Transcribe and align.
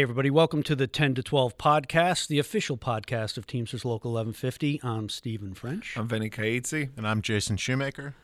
Hey, 0.00 0.04
everybody, 0.04 0.30
welcome 0.30 0.62
to 0.62 0.74
the 0.74 0.86
10 0.86 1.16
to 1.16 1.22
12 1.22 1.58
podcast, 1.58 2.28
the 2.28 2.38
official 2.38 2.78
podcast 2.78 3.36
of 3.36 3.46
Teamsters 3.46 3.84
Local 3.84 4.12
1150. 4.12 4.80
I'm 4.82 5.10
Stephen 5.10 5.52
French. 5.52 5.94
I'm 5.94 6.08
Vinny 6.08 6.30
Kaitzi. 6.30 6.88
And 6.96 7.06
I'm 7.06 7.20
Jason 7.20 7.58
Shoemaker. 7.58 8.14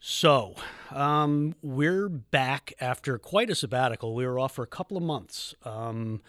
So, 0.00 0.56
um, 0.90 1.54
we're 1.62 2.08
back 2.08 2.72
after 2.80 3.18
quite 3.18 3.50
a 3.50 3.54
sabbatical. 3.54 4.16
We 4.16 4.26
were 4.26 4.40
off 4.40 4.56
for 4.56 4.64
a 4.64 4.66
couple 4.66 4.96
of 4.96 5.04
months. 5.04 5.54
Um, 5.62 6.22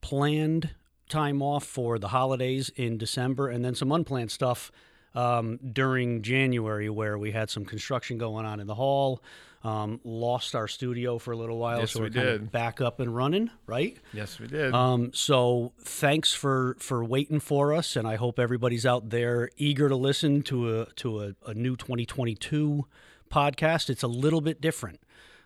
planned 0.00 0.76
time 1.08 1.42
off 1.42 1.64
for 1.64 1.98
the 1.98 2.06
holidays 2.06 2.70
in 2.76 2.98
December, 2.98 3.48
and 3.48 3.64
then 3.64 3.74
some 3.74 3.90
unplanned 3.90 4.30
stuff 4.30 4.70
um, 5.16 5.58
during 5.72 6.22
January 6.22 6.88
where 6.88 7.18
we 7.18 7.32
had 7.32 7.50
some 7.50 7.64
construction 7.64 8.16
going 8.16 8.46
on 8.46 8.60
in 8.60 8.68
the 8.68 8.76
hall. 8.76 9.20
Um, 9.66 10.00
lost 10.04 10.54
our 10.54 10.68
studio 10.68 11.18
for 11.18 11.32
a 11.32 11.36
little 11.36 11.58
while, 11.58 11.80
Yes, 11.80 11.90
so 11.92 12.00
we 12.00 12.06
we're 12.06 12.10
kind 12.12 12.28
of 12.28 12.40
did. 12.42 12.52
back 12.52 12.80
up 12.80 13.00
and 13.00 13.14
running, 13.16 13.50
right? 13.66 13.96
Yes, 14.12 14.38
we 14.38 14.46
did. 14.46 14.72
Um, 14.72 15.10
so 15.12 15.72
thanks 15.80 16.32
for 16.32 16.76
for 16.78 17.04
waiting 17.04 17.40
for 17.40 17.72
us, 17.74 17.96
and 17.96 18.06
I 18.06 18.14
hope 18.16 18.38
everybody's 18.38 18.86
out 18.86 19.10
there 19.10 19.50
eager 19.56 19.88
to 19.88 19.96
listen 19.96 20.42
to 20.42 20.80
a 20.82 20.86
to 20.96 21.20
a, 21.22 21.34
a 21.46 21.54
new 21.54 21.74
2022 21.74 22.84
podcast. 23.30 23.90
It's 23.90 24.02
a 24.04 24.08
little 24.08 24.40
bit 24.40 24.60
different. 24.60 25.00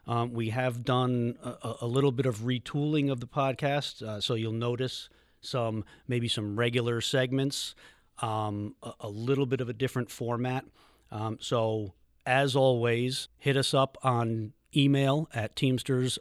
Um, 0.07 0.33
we 0.33 0.51
have 0.51 0.85
done 0.85 1.37
a, 1.43 1.75
a 1.83 1.87
little 1.87 2.13
bit 2.13 2.27
of 2.27 2.39
retooling 2.41 3.11
of 3.11 3.21
the 3.21 3.27
podcast, 3.29 4.03
uh, 4.03 4.21
so 4.21 4.35
you'll 4.35 4.53
notice 4.53 5.09
some 5.41 5.85
maybe 6.09 6.29
some 6.29 6.59
regular 6.59 7.01
segments, 7.01 7.75
um, 8.21 8.75
a, 8.83 8.93
a 9.01 9.09
little 9.09 9.47
bit 9.47 9.61
of 9.61 9.69
a 9.69 9.73
different 9.73 10.11
format. 10.11 10.65
Um, 11.11 11.39
so 11.41 11.95
as 12.27 12.57
always, 12.57 13.29
hit 13.39 13.57
us 13.57 13.75
up 13.75 13.97
on 14.03 14.53
email 14.75 15.29
at 15.35 15.57
Teamsters. 15.57 16.19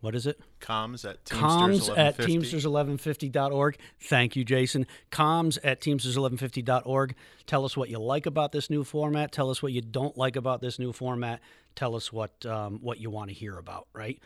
What 0.00 0.16
is 0.16 0.26
it? 0.26 0.40
Comms 0.60 1.08
at 1.08 1.24
comms 1.26 1.88
at 1.96 2.18
Teamsters 2.18 2.66
1150. 2.66 3.30
teamsters1150.org. 3.30 3.76
Thank 4.00 4.34
you, 4.34 4.44
Jason. 4.44 4.86
Comms 5.12 5.58
at 5.62 5.80
teamsters1150.org. 5.80 7.14
Tell 7.46 7.64
us 7.64 7.76
what 7.76 7.88
you 7.88 8.00
like 8.00 8.26
about 8.26 8.50
this 8.50 8.68
new 8.68 8.82
format. 8.82 9.30
Tell 9.30 9.48
us 9.48 9.62
what 9.62 9.72
you 9.72 9.80
don't 9.80 10.18
like 10.18 10.34
about 10.34 10.60
this 10.60 10.80
new 10.80 10.92
format. 10.92 11.40
Tell 11.76 11.94
us 11.94 12.12
what 12.12 12.44
um, 12.44 12.80
what 12.82 12.98
you 12.98 13.10
want 13.10 13.28
to 13.28 13.34
hear 13.34 13.56
about. 13.56 13.86
Right. 13.92 14.18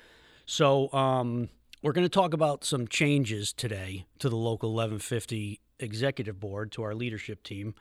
So 0.47 0.91
um, 0.95 1.51
we're 1.83 1.93
going 1.93 2.07
to 2.07 2.09
talk 2.09 2.33
about 2.33 2.65
some 2.65 2.89
changes 2.89 3.53
today 3.53 4.07
to 4.21 4.31
the 4.31 4.37
local 4.37 4.71
1150 4.71 5.61
executive 5.79 6.41
board 6.41 6.73
to 6.73 6.83
our 6.85 6.95
leadership 6.95 7.43
team. 7.43 7.75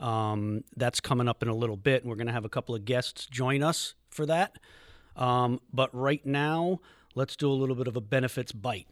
Um, 0.00 0.64
that's 0.76 0.98
coming 0.98 1.28
up 1.28 1.42
in 1.42 1.48
a 1.48 1.54
little 1.54 1.76
bit, 1.76 2.02
and 2.02 2.10
we're 2.10 2.16
going 2.16 2.26
to 2.26 2.32
have 2.32 2.44
a 2.44 2.48
couple 2.48 2.74
of 2.74 2.84
guests 2.84 3.26
join 3.26 3.62
us 3.62 3.94
for 4.10 4.26
that. 4.26 4.56
Um, 5.14 5.60
but 5.72 5.94
right 5.94 6.24
now, 6.24 6.80
let's 7.14 7.36
do 7.36 7.50
a 7.50 7.54
little 7.54 7.76
bit 7.76 7.86
of 7.86 7.96
a 7.96 8.00
benefits 8.00 8.50
bite. 8.50 8.86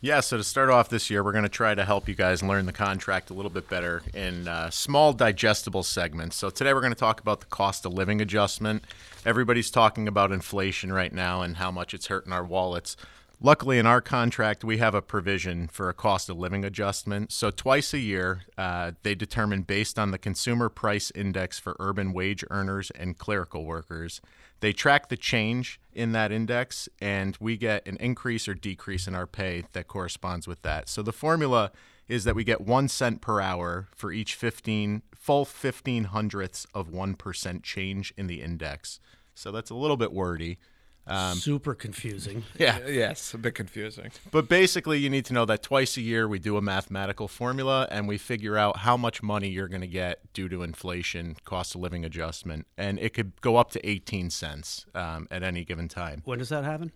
Yeah, 0.00 0.20
so 0.20 0.36
to 0.36 0.44
start 0.44 0.68
off 0.68 0.90
this 0.90 1.08
year, 1.08 1.24
we're 1.24 1.32
going 1.32 1.44
to 1.44 1.48
try 1.48 1.74
to 1.74 1.82
help 1.82 2.08
you 2.08 2.14
guys 2.14 2.42
learn 2.42 2.66
the 2.66 2.74
contract 2.74 3.30
a 3.30 3.32
little 3.32 3.50
bit 3.50 3.70
better 3.70 4.02
in 4.12 4.46
uh, 4.46 4.68
small, 4.68 5.14
digestible 5.14 5.82
segments. 5.82 6.36
So 6.36 6.50
today 6.50 6.74
we're 6.74 6.82
going 6.82 6.92
to 6.92 6.98
talk 6.98 7.22
about 7.22 7.40
the 7.40 7.46
cost 7.46 7.86
of 7.86 7.94
living 7.94 8.20
adjustment. 8.20 8.84
Everybody's 9.24 9.70
talking 9.70 10.06
about 10.06 10.30
inflation 10.30 10.92
right 10.92 11.10
now 11.10 11.40
and 11.40 11.56
how 11.56 11.70
much 11.70 11.94
it's 11.94 12.08
hurting 12.08 12.34
our 12.34 12.44
wallets. 12.44 12.98
Luckily, 13.40 13.78
in 13.78 13.86
our 13.86 14.00
contract, 14.00 14.64
we 14.64 14.78
have 14.78 14.94
a 14.94 15.02
provision 15.02 15.68
for 15.68 15.88
a 15.88 15.94
cost 15.94 16.28
of 16.28 16.38
living 16.38 16.64
adjustment. 16.64 17.32
So, 17.32 17.50
twice 17.50 17.92
a 17.92 17.98
year, 17.98 18.42
uh, 18.56 18.92
they 19.02 19.14
determine 19.14 19.62
based 19.62 19.98
on 19.98 20.12
the 20.12 20.18
Consumer 20.18 20.68
Price 20.68 21.10
Index 21.14 21.58
for 21.58 21.76
urban 21.78 22.12
wage 22.12 22.44
earners 22.50 22.90
and 22.92 23.18
clerical 23.18 23.64
workers. 23.64 24.20
They 24.60 24.72
track 24.72 25.08
the 25.08 25.16
change 25.16 25.80
in 25.92 26.12
that 26.12 26.32
index, 26.32 26.88
and 27.00 27.36
we 27.40 27.56
get 27.56 27.86
an 27.86 27.96
increase 27.98 28.48
or 28.48 28.54
decrease 28.54 29.06
in 29.06 29.14
our 29.14 29.26
pay 29.26 29.64
that 29.72 29.88
corresponds 29.88 30.46
with 30.46 30.62
that. 30.62 30.88
So, 30.88 31.02
the 31.02 31.12
formula 31.12 31.72
is 32.08 32.24
that 32.24 32.36
we 32.36 32.44
get 32.44 32.60
one 32.60 32.86
cent 32.88 33.20
per 33.20 33.40
hour 33.40 33.88
for 33.94 34.12
each 34.12 34.34
15 34.34 35.02
full 35.14 35.44
15 35.44 36.04
hundredths 36.04 36.66
of 36.74 36.88
1% 36.88 37.62
change 37.62 38.14
in 38.16 38.26
the 38.26 38.42
index. 38.42 39.00
So, 39.34 39.50
that's 39.50 39.70
a 39.70 39.74
little 39.74 39.96
bit 39.96 40.12
wordy. 40.12 40.58
Super 41.06 41.74
confusing. 41.74 42.44
Yeah. 42.58 42.78
yes, 42.86 43.34
a 43.34 43.38
bit 43.38 43.54
confusing. 43.54 44.10
But 44.30 44.48
basically, 44.48 44.98
you 44.98 45.10
need 45.10 45.24
to 45.26 45.34
know 45.34 45.44
that 45.44 45.62
twice 45.62 45.96
a 45.96 46.00
year 46.00 46.26
we 46.26 46.38
do 46.38 46.56
a 46.56 46.62
mathematical 46.62 47.28
formula 47.28 47.86
and 47.90 48.08
we 48.08 48.16
figure 48.16 48.56
out 48.56 48.78
how 48.78 48.96
much 48.96 49.22
money 49.22 49.48
you're 49.48 49.68
going 49.68 49.80
to 49.80 49.86
get 49.86 50.20
due 50.32 50.48
to 50.48 50.62
inflation, 50.62 51.36
cost 51.44 51.74
of 51.74 51.80
living 51.80 52.04
adjustment. 52.04 52.66
And 52.78 52.98
it 52.98 53.12
could 53.12 53.40
go 53.40 53.56
up 53.56 53.70
to 53.72 53.86
18 53.88 54.30
cents 54.30 54.86
um, 54.94 55.26
at 55.30 55.42
any 55.42 55.64
given 55.64 55.88
time. 55.88 56.22
When 56.24 56.38
does 56.38 56.48
that 56.48 56.64
happen? 56.64 56.92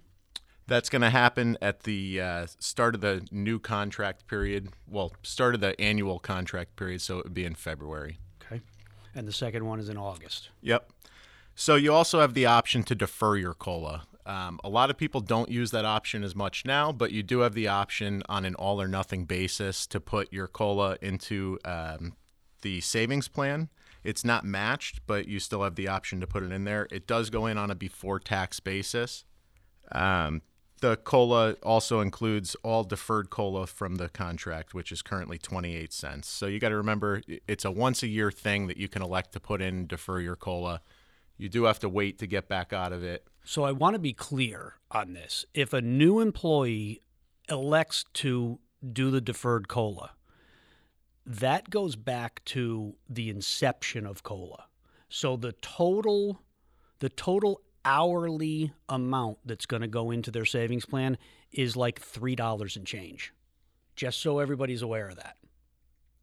That's 0.67 0.91
going 0.91 1.03
to 1.03 1.11
happen 1.11 1.57
at 1.63 1.85
the 1.85 2.21
uh, 2.21 2.47
start 2.59 2.95
of 2.95 3.01
the 3.01 3.27
new 3.31 3.59
contract 3.59 4.27
period. 4.27 4.69
Well, 4.87 5.13
start 5.23 5.55
of 5.55 5.61
the 5.61 5.79
annual 5.81 6.19
contract 6.19 6.77
period, 6.77 7.01
so 7.01 7.19
it 7.19 7.25
would 7.25 7.35
be 7.35 7.45
in 7.45 7.55
February. 7.55 8.19
Okay. 8.43 8.61
And 9.15 9.27
the 9.27 9.33
second 9.33 9.65
one 9.65 9.81
is 9.81 9.89
in 9.89 9.97
August. 9.97 10.51
Yep. 10.61 10.91
So 11.61 11.75
you 11.75 11.93
also 11.93 12.21
have 12.21 12.35
the 12.35 12.47
option 12.47 12.85
to 12.85 12.95
defer 12.95 13.37
your 13.37 13.53
COLA. 13.53 14.07
Um, 14.25 14.61
a 14.63 14.69
lot 14.69 14.91
of 14.91 14.97
people 14.97 15.21
don't 15.21 15.51
use 15.51 15.73
that 15.73 15.85
option 15.85 16.23
as 16.23 16.37
much 16.37 16.65
now, 16.65 16.93
but 16.93 17.11
you 17.11 17.25
do 17.25 17.41
have 17.41 17.55
the 17.55 17.67
option 17.67 18.23
on 18.29 18.45
an 18.45 18.55
all 18.55 18.81
or 18.81 18.87
nothing 18.87 19.25
basis 19.25 19.85
to 19.89 19.99
put 19.99 20.33
your 20.33 20.47
COLA 20.47 20.99
into 21.03 21.59
um, 21.65 22.13
the 22.63 22.81
savings 22.81 23.27
plan. 23.27 23.71
It's 24.05 24.25
not 24.25 24.45
matched, 24.45 25.01
but 25.09 25.27
you 25.27 25.41
still 25.41 25.65
have 25.65 25.75
the 25.75 25.89
option 25.89 26.21
to 26.21 26.29
put 26.29 26.45
it 26.45 26.53
in 26.53 26.63
there. 26.63 26.87
It 26.93 27.09
does 27.09 27.29
go 27.29 27.47
in 27.47 27.59
on 27.59 27.73
a 27.73 27.75
before 27.75 28.21
tax 28.21 28.61
basis. 28.61 29.25
Um, 29.91 30.43
the 30.81 30.97
COLA 30.97 31.57
also 31.65 31.99
includes 31.99 32.55
all 32.63 32.85
deferred 32.85 33.31
COLA 33.31 33.67
from 33.67 33.97
the 33.97 34.09
contract, 34.09 34.75
which 34.75 34.93
is 34.93 35.03
currently 35.03 35.39
28 35.39 35.93
cents. 35.93 36.29
So 36.29 36.47
you 36.47 36.61
got 36.61 36.69
to 36.69 36.77
remember 36.77 37.21
it's 37.49 37.65
a 37.65 37.73
once 37.73 38.05
a 38.05 38.07
year 38.07 38.31
thing 38.31 38.69
that 38.69 38.77
you 38.77 38.87
can 38.87 39.03
elect 39.03 39.33
to 39.33 39.41
put 39.41 39.61
in 39.61 39.89
defer 39.89 40.21
your 40.21 40.37
COLA. 40.37 40.83
You 41.39 41.49
do 41.49 41.65
have 41.65 41.79
to 41.81 41.89
wait 41.89 42.19
to 42.19 42.27
get 42.27 42.49
back 42.49 42.73
out 42.73 42.93
of 42.93 43.03
it. 43.03 43.27
So 43.45 43.65
I 43.65 43.73
want 43.73 43.95
to 43.95 43.99
be 43.99 44.13
clear 44.13 44.75
on 44.91 45.15
this. 45.15 45.47
If 45.55 45.73
a 45.73 45.81
new 45.81 46.21
employee 46.21 47.01
elects 47.49 48.05
to 48.15 48.59
do 48.93 49.11
the 49.11 49.21
deferred 49.21 49.69
COLA, 49.69 50.11
that 51.25 51.71
goes 51.71 51.97
back 51.97 52.45
to 52.47 52.97
the 53.09 53.31
inception 53.31 54.05
of 54.05 54.23
COLA. 54.23 54.67
So 55.09 55.37
the 55.37 55.53
total 55.53 56.43
the 57.01 57.09
total 57.09 57.63
hourly 57.85 58.73
amount 58.89 59.39
that's 59.45 59.67
going 59.67 59.83
to 59.83 59.89
go 59.89 60.11
into 60.11 60.31
their 60.31 60.45
savings 60.45 60.85
plan 60.85 61.17
is 61.53 61.77
like 61.77 62.01
$3 62.01 62.77
and 62.77 62.87
change. 62.87 63.33
Just 63.97 64.21
so 64.21 64.41
everybody's 64.41 64.83
aware 64.83 65.09
of 65.09 65.17
that. 65.17 65.38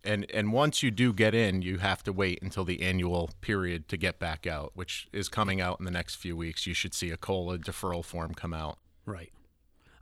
And 0.06 0.30
and 0.32 0.54
once 0.54 0.84
you 0.84 0.92
do 0.92 1.14
get 1.14 1.34
in, 1.34 1.62
you 1.62 1.78
have 1.80 2.04
to 2.04 2.14
wait 2.14 2.42
until 2.42 2.64
the 2.64 2.82
annual 2.82 3.32
period 3.42 3.88
to 3.90 3.98
get 3.98 4.20
back 4.20 4.46
out, 4.46 4.72
which 4.76 5.08
is 5.12 5.30
coming 5.30 5.60
out 5.62 5.80
in 5.80 5.86
the 5.86 5.92
next 5.92 6.16
few 6.16 6.36
weeks. 6.36 6.68
You 6.68 6.74
should 6.74 6.94
see 6.94 7.12
a 7.12 7.18
COLA 7.18 7.60
deferral 7.60 8.04
form 8.04 8.34
come 8.34 8.54
out. 8.54 8.78
Right. 9.06 9.32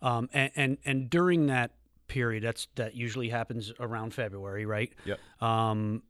Um, 0.01 0.29
and, 0.33 0.51
and 0.55 0.77
and 0.85 1.09
during 1.09 1.47
that 1.47 1.71
period, 2.07 2.43
that's 2.43 2.67
that 2.75 2.95
usually 2.95 3.29
happens 3.29 3.71
around 3.79 4.13
February, 4.13 4.65
right? 4.65 4.91
Yep. 5.05 5.19
Um, 5.41 6.03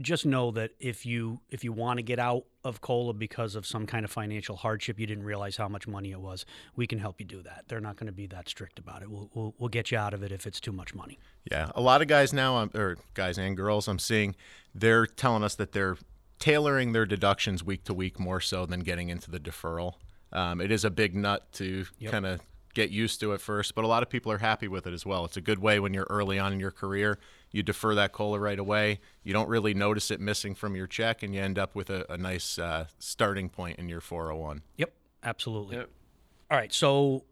just 0.00 0.26
know 0.26 0.50
that 0.52 0.72
if 0.80 1.06
you 1.06 1.40
if 1.50 1.64
you 1.64 1.72
want 1.72 1.98
to 1.98 2.02
get 2.02 2.18
out 2.18 2.44
of 2.64 2.80
cola 2.80 3.12
because 3.14 3.54
of 3.54 3.66
some 3.66 3.86
kind 3.86 4.04
of 4.04 4.10
financial 4.10 4.56
hardship, 4.56 4.98
you 4.98 5.06
didn't 5.06 5.24
realize 5.24 5.56
how 5.56 5.68
much 5.68 5.86
money 5.86 6.10
it 6.10 6.20
was. 6.20 6.44
We 6.76 6.86
can 6.86 6.98
help 6.98 7.20
you 7.20 7.26
do 7.26 7.42
that. 7.42 7.64
They're 7.68 7.80
not 7.80 7.96
going 7.96 8.06
to 8.08 8.12
be 8.12 8.26
that 8.28 8.48
strict 8.48 8.78
about 8.78 9.02
it. 9.02 9.10
We'll, 9.10 9.30
we'll 9.34 9.54
we'll 9.58 9.68
get 9.68 9.90
you 9.90 9.98
out 9.98 10.12
of 10.14 10.22
it 10.22 10.32
if 10.32 10.46
it's 10.46 10.60
too 10.60 10.72
much 10.72 10.94
money. 10.94 11.18
Yeah, 11.50 11.70
a 11.74 11.80
lot 11.80 12.02
of 12.02 12.08
guys 12.08 12.32
now, 12.32 12.56
um, 12.56 12.70
or 12.74 12.96
guys 13.14 13.38
and 13.38 13.56
girls, 13.56 13.88
I'm 13.88 13.98
seeing, 13.98 14.36
they're 14.74 15.06
telling 15.06 15.42
us 15.42 15.54
that 15.54 15.72
they're 15.72 15.96
tailoring 16.38 16.92
their 16.92 17.06
deductions 17.06 17.64
week 17.64 17.84
to 17.84 17.94
week 17.94 18.20
more 18.20 18.40
so 18.40 18.66
than 18.66 18.80
getting 18.80 19.08
into 19.08 19.30
the 19.30 19.40
deferral. 19.40 19.94
Um, 20.32 20.60
it 20.60 20.70
is 20.70 20.84
a 20.84 20.90
big 20.90 21.16
nut 21.16 21.50
to 21.54 21.86
Yep. 21.98 22.12
kind 22.12 22.26
of 22.26 22.40
get 22.78 22.90
used 22.90 23.18
to 23.18 23.32
it 23.32 23.40
first, 23.40 23.74
but 23.74 23.84
a 23.84 23.88
lot 23.88 24.04
of 24.04 24.08
people 24.08 24.30
are 24.30 24.38
happy 24.38 24.68
with 24.68 24.86
it 24.86 24.94
as 24.94 25.04
well. 25.04 25.24
It's 25.24 25.36
a 25.36 25.40
good 25.40 25.58
way 25.58 25.80
when 25.80 25.92
you're 25.92 26.06
early 26.08 26.38
on 26.38 26.52
in 26.52 26.60
your 26.60 26.70
career. 26.70 27.18
You 27.50 27.64
defer 27.64 27.96
that 27.96 28.12
cola 28.12 28.38
right 28.38 28.58
away. 28.58 29.00
You 29.24 29.32
don't 29.32 29.48
really 29.48 29.74
notice 29.74 30.12
it 30.12 30.20
missing 30.20 30.54
from 30.54 30.76
your 30.76 30.86
check, 30.86 31.24
and 31.24 31.34
you 31.34 31.40
end 31.40 31.58
up 31.58 31.74
with 31.74 31.90
a, 31.90 32.06
a 32.08 32.16
nice 32.16 32.56
uh, 32.56 32.86
starting 33.00 33.48
point 33.48 33.80
in 33.80 33.88
your 33.88 34.00
401. 34.00 34.62
Yep, 34.76 34.92
absolutely. 35.24 35.76
Yep. 35.76 35.90
All 36.52 36.56
right, 36.56 36.72
so 36.72 37.24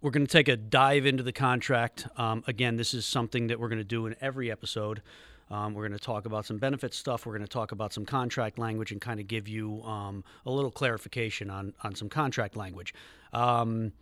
we're 0.00 0.10
going 0.10 0.26
to 0.26 0.32
take 0.32 0.48
a 0.48 0.56
dive 0.56 1.06
into 1.06 1.22
the 1.22 1.32
contract. 1.32 2.08
Um, 2.16 2.42
again, 2.48 2.74
this 2.74 2.94
is 2.94 3.06
something 3.06 3.46
that 3.46 3.60
we're 3.60 3.68
going 3.68 3.78
to 3.78 3.84
do 3.84 4.06
in 4.06 4.16
every 4.20 4.50
episode. 4.50 5.02
Um, 5.50 5.74
we're 5.74 5.86
going 5.86 5.96
to 5.96 6.04
talk 6.04 6.26
about 6.26 6.46
some 6.46 6.58
benefit 6.58 6.94
stuff. 6.94 7.26
We're 7.26 7.34
going 7.34 7.46
to 7.46 7.48
talk 7.48 7.70
about 7.70 7.92
some 7.92 8.04
contract 8.04 8.58
language 8.58 8.90
and 8.90 9.00
kind 9.00 9.20
of 9.20 9.28
give 9.28 9.46
you 9.46 9.82
um, 9.82 10.24
a 10.46 10.50
little 10.50 10.72
clarification 10.72 11.48
on 11.48 11.74
on 11.84 11.94
some 11.94 12.08
contract 12.08 12.56
language. 12.56 12.92
Um, 13.32 13.92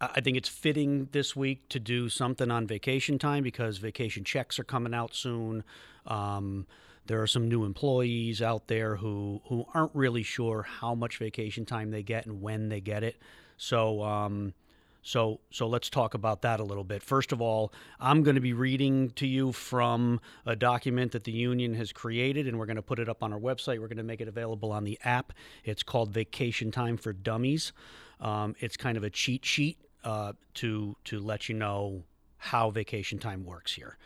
I 0.00 0.20
think 0.20 0.36
it's 0.36 0.48
fitting 0.48 1.08
this 1.12 1.34
week 1.34 1.68
to 1.70 1.80
do 1.80 2.08
something 2.08 2.50
on 2.50 2.66
vacation 2.66 3.18
time 3.18 3.42
because 3.42 3.78
vacation 3.78 4.24
checks 4.24 4.58
are 4.58 4.64
coming 4.64 4.94
out 4.94 5.14
soon. 5.14 5.64
Um, 6.06 6.66
there 7.06 7.20
are 7.20 7.26
some 7.26 7.48
new 7.48 7.64
employees 7.64 8.40
out 8.40 8.68
there 8.68 8.96
who 8.96 9.40
who 9.46 9.66
aren't 9.74 9.94
really 9.94 10.22
sure 10.22 10.62
how 10.62 10.94
much 10.94 11.18
vacation 11.18 11.64
time 11.64 11.90
they 11.90 12.02
get 12.02 12.26
and 12.26 12.40
when 12.40 12.68
they 12.68 12.80
get 12.80 13.02
it. 13.02 13.16
So 13.56 14.02
um, 14.02 14.54
So, 15.02 15.40
so 15.50 15.66
let's 15.66 15.88
talk 15.88 16.14
about 16.14 16.42
that 16.42 16.60
a 16.60 16.64
little 16.64 16.84
bit. 16.84 17.02
First 17.02 17.32
of 17.32 17.40
all, 17.40 17.72
I'm 17.98 18.22
going 18.22 18.34
to 18.34 18.42
be 18.42 18.52
reading 18.52 19.10
to 19.12 19.26
you 19.26 19.52
from 19.52 20.20
a 20.44 20.54
document 20.54 21.12
that 21.12 21.24
the 21.24 21.32
union 21.32 21.74
has 21.74 21.92
created, 21.92 22.46
and 22.46 22.58
we're 22.58 22.66
going 22.66 22.76
to 22.76 22.82
put 22.82 22.98
it 22.98 23.08
up 23.08 23.22
on 23.22 23.32
our 23.32 23.40
website. 23.40 23.78
We're 23.80 23.88
going 23.88 23.96
to 23.98 24.02
make 24.02 24.20
it 24.20 24.28
available 24.28 24.70
on 24.70 24.84
the 24.84 24.98
app. 25.04 25.32
It's 25.64 25.82
called 25.82 26.12
Vacation 26.12 26.70
Time 26.70 26.96
for 26.98 27.12
Dummies. 27.14 27.72
Um, 28.20 28.54
it's 28.58 28.76
kind 28.76 28.96
of 28.98 29.04
a 29.04 29.10
cheat 29.10 29.44
sheet 29.44 29.78
uh, 30.08 30.32
to 30.54 30.96
to 31.04 31.20
let 31.20 31.50
you 31.50 31.54
know 31.54 32.02
how 32.38 32.70
vacation 32.70 33.18
time 33.18 33.44
works 33.44 33.74
here. 33.74 33.98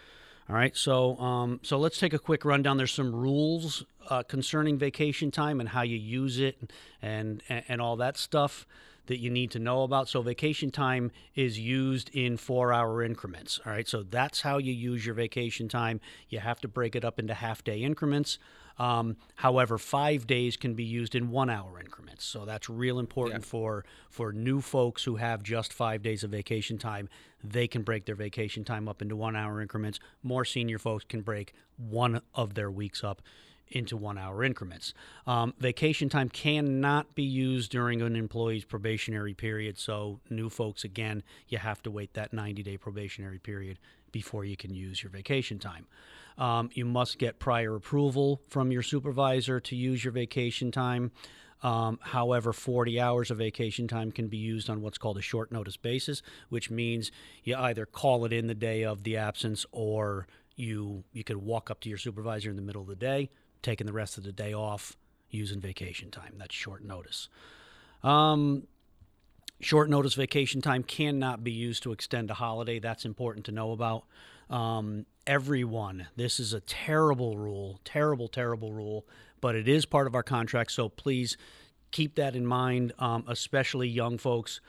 All 0.48 0.56
right, 0.56 0.76
so 0.76 1.16
um, 1.18 1.60
so 1.62 1.78
let's 1.78 1.98
take 1.98 2.12
a 2.12 2.18
quick 2.18 2.44
rundown. 2.44 2.76
There's 2.76 2.92
some 2.92 3.14
rules 3.14 3.84
uh, 4.10 4.24
concerning 4.24 4.78
vacation 4.78 5.30
time 5.30 5.60
and 5.60 5.68
how 5.68 5.82
you 5.82 5.96
use 5.96 6.40
it, 6.40 6.58
and 7.00 7.40
and, 7.48 7.64
and 7.68 7.80
all 7.80 7.94
that 7.96 8.16
stuff 8.16 8.66
that 9.06 9.18
you 9.18 9.30
need 9.30 9.52
to 9.52 9.60
know 9.60 9.84
about. 9.84 10.08
So, 10.08 10.22
vacation 10.22 10.70
time 10.70 11.12
is 11.36 11.58
used 11.58 12.10
in 12.14 12.36
four 12.36 12.72
hour 12.72 13.02
increments. 13.02 13.60
All 13.64 13.72
right. 13.72 13.86
So, 13.86 14.02
that's 14.02 14.40
how 14.40 14.58
you 14.58 14.72
use 14.72 15.06
your 15.06 15.14
vacation 15.14 15.68
time. 15.68 16.00
You 16.28 16.40
have 16.40 16.60
to 16.62 16.68
break 16.68 16.96
it 16.96 17.04
up 17.04 17.20
into 17.20 17.34
half 17.34 17.62
day 17.62 17.78
increments. 17.78 18.38
Um, 18.78 19.16
however, 19.36 19.78
five 19.78 20.26
days 20.26 20.56
can 20.56 20.74
be 20.74 20.84
used 20.84 21.14
in 21.14 21.30
one 21.30 21.50
hour 21.50 21.78
increments. 21.80 22.24
So, 22.24 22.44
that's 22.44 22.68
real 22.68 22.98
important 22.98 23.42
yeah. 23.42 23.48
for, 23.48 23.84
for 24.10 24.32
new 24.32 24.60
folks 24.60 25.04
who 25.04 25.16
have 25.16 25.42
just 25.42 25.72
five 25.72 26.02
days 26.02 26.24
of 26.24 26.30
vacation 26.30 26.78
time. 26.78 27.08
They 27.44 27.66
can 27.66 27.82
break 27.82 28.04
their 28.04 28.14
vacation 28.14 28.64
time 28.64 28.88
up 28.88 29.02
into 29.02 29.16
one 29.16 29.36
hour 29.36 29.60
increments. 29.60 29.98
More 30.22 30.44
senior 30.44 30.78
folks 30.78 31.04
can 31.04 31.22
break 31.22 31.52
one 31.76 32.20
of 32.34 32.54
their 32.54 32.70
weeks 32.70 33.02
up 33.02 33.22
into 33.72 33.96
one 33.96 34.18
hour 34.18 34.44
increments. 34.44 34.94
Um, 35.26 35.54
vacation 35.58 36.08
time 36.08 36.28
cannot 36.28 37.14
be 37.14 37.22
used 37.22 37.70
during 37.70 38.02
an 38.02 38.16
employee's 38.16 38.64
probationary 38.64 39.34
period. 39.34 39.78
So, 39.78 40.20
new 40.30 40.48
folks, 40.48 40.84
again, 40.84 41.22
you 41.48 41.58
have 41.58 41.82
to 41.82 41.90
wait 41.90 42.14
that 42.14 42.32
90 42.32 42.62
day 42.62 42.76
probationary 42.76 43.38
period 43.38 43.78
before 44.12 44.44
you 44.44 44.56
can 44.56 44.74
use 44.74 45.02
your 45.02 45.10
vacation 45.10 45.58
time. 45.58 45.86
Um, 46.38 46.70
you 46.72 46.84
must 46.84 47.18
get 47.18 47.38
prior 47.38 47.74
approval 47.74 48.40
from 48.48 48.72
your 48.72 48.82
supervisor 48.82 49.60
to 49.60 49.76
use 49.76 50.04
your 50.04 50.12
vacation 50.12 50.70
time. 50.70 51.12
Um, 51.62 52.00
however, 52.02 52.52
40 52.52 53.00
hours 53.00 53.30
of 53.30 53.38
vacation 53.38 53.86
time 53.86 54.10
can 54.10 54.26
be 54.28 54.36
used 54.36 54.68
on 54.68 54.82
what's 54.82 54.98
called 54.98 55.16
a 55.16 55.22
short 55.22 55.52
notice 55.52 55.76
basis, 55.76 56.22
which 56.48 56.70
means 56.70 57.12
you 57.44 57.54
either 57.56 57.86
call 57.86 58.24
it 58.24 58.32
in 58.32 58.48
the 58.48 58.54
day 58.54 58.82
of 58.82 59.04
the 59.04 59.16
absence 59.16 59.64
or 59.70 60.26
you 60.56 61.04
you 61.12 61.24
could 61.24 61.38
walk 61.38 61.70
up 61.70 61.80
to 61.80 61.88
your 61.88 61.98
supervisor 61.98 62.50
in 62.50 62.56
the 62.56 62.62
middle 62.62 62.82
of 62.82 62.88
the 62.88 62.96
day, 62.96 63.30
taking 63.62 63.86
the 63.86 63.92
rest 63.92 64.18
of 64.18 64.24
the 64.24 64.32
day 64.32 64.52
off 64.52 64.96
using 65.30 65.60
vacation 65.60 66.10
time. 66.10 66.34
That's 66.36 66.54
short 66.54 66.84
notice. 66.84 67.28
Um, 68.02 68.64
short 69.60 69.88
notice 69.88 70.14
vacation 70.14 70.60
time 70.60 70.82
cannot 70.82 71.42
be 71.44 71.52
used 71.52 71.82
to 71.84 71.92
extend 71.92 72.30
a 72.30 72.34
holiday. 72.34 72.78
That's 72.78 73.04
important 73.04 73.46
to 73.46 73.52
know 73.52 73.72
about. 73.72 74.04
Um, 74.52 75.06
everyone, 75.26 76.08
this 76.14 76.38
is 76.38 76.52
a 76.52 76.60
terrible 76.60 77.38
rule, 77.38 77.80
terrible, 77.84 78.28
terrible 78.28 78.72
rule, 78.72 79.06
but 79.40 79.54
it 79.54 79.66
is 79.66 79.86
part 79.86 80.06
of 80.06 80.14
our 80.14 80.22
contract. 80.22 80.72
So 80.72 80.90
please 80.90 81.38
keep 81.90 82.16
that 82.16 82.36
in 82.36 82.44
mind, 82.44 82.92
um, 82.98 83.24
especially 83.28 83.88
young 83.88 84.18
folks. 84.18 84.60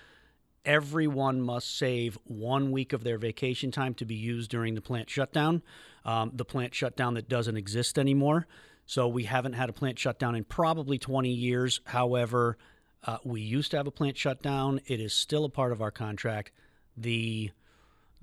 Everyone 0.63 1.41
must 1.41 1.77
save 1.77 2.17
one 2.23 2.71
week 2.71 2.93
of 2.93 3.03
their 3.03 3.17
vacation 3.17 3.71
time 3.71 3.93
to 3.95 4.05
be 4.05 4.15
used 4.15 4.49
during 4.49 4.73
the 4.73 4.81
plant 4.81 5.09
shutdown, 5.09 5.61
um, 6.05 6.31
the 6.33 6.45
plant 6.45 6.73
shutdown 6.73 7.15
that 7.15 7.27
doesn't 7.27 7.57
exist 7.57 7.99
anymore. 7.99 8.47
So 8.85 9.09
we 9.09 9.25
haven't 9.25 9.53
had 9.53 9.67
a 9.67 9.73
plant 9.73 9.99
shutdown 9.99 10.35
in 10.35 10.45
probably 10.45 10.97
20 10.97 11.29
years. 11.29 11.81
However, 11.83 12.57
uh, 13.03 13.17
we 13.25 13.41
used 13.41 13.71
to 13.71 13.77
have 13.77 13.87
a 13.87 13.91
plant 13.91 14.17
shutdown. 14.17 14.79
It 14.87 15.01
is 15.01 15.11
still 15.13 15.43
a 15.43 15.49
part 15.49 15.73
of 15.73 15.81
our 15.81 15.91
contract. 15.91 16.51
The 16.95 17.51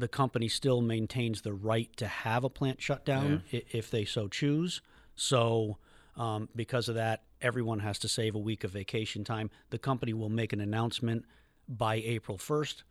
the 0.01 0.09
company 0.09 0.49
still 0.49 0.81
maintains 0.81 1.43
the 1.43 1.53
right 1.53 1.95
to 1.97 2.07
have 2.07 2.45
a 2.45 2.51
plant 2.51 2.81
shutdown 2.81 3.43
yeah. 3.51 3.61
if 3.71 3.91
they 3.91 4.05
so 4.05 4.29
choose. 4.29 4.81
So, 5.15 5.79
um, 6.17 6.49
because 6.57 6.89
of 6.89 6.95
that, 6.97 7.23
everyone 7.41 7.81
has 7.81 7.99
to 8.01 8.09
save 8.09 8.35
a 8.35 8.39
week 8.39 8.65
of 8.65 8.73
vacation 8.73 9.25
time. 9.25 9.51
The 9.71 9.79
company 9.79 10.13
will 10.13 10.29
make 10.29 10.53
an 10.53 10.61
announcement 10.61 11.25
by 11.69 11.97
April 11.97 12.37
1st 12.37 12.83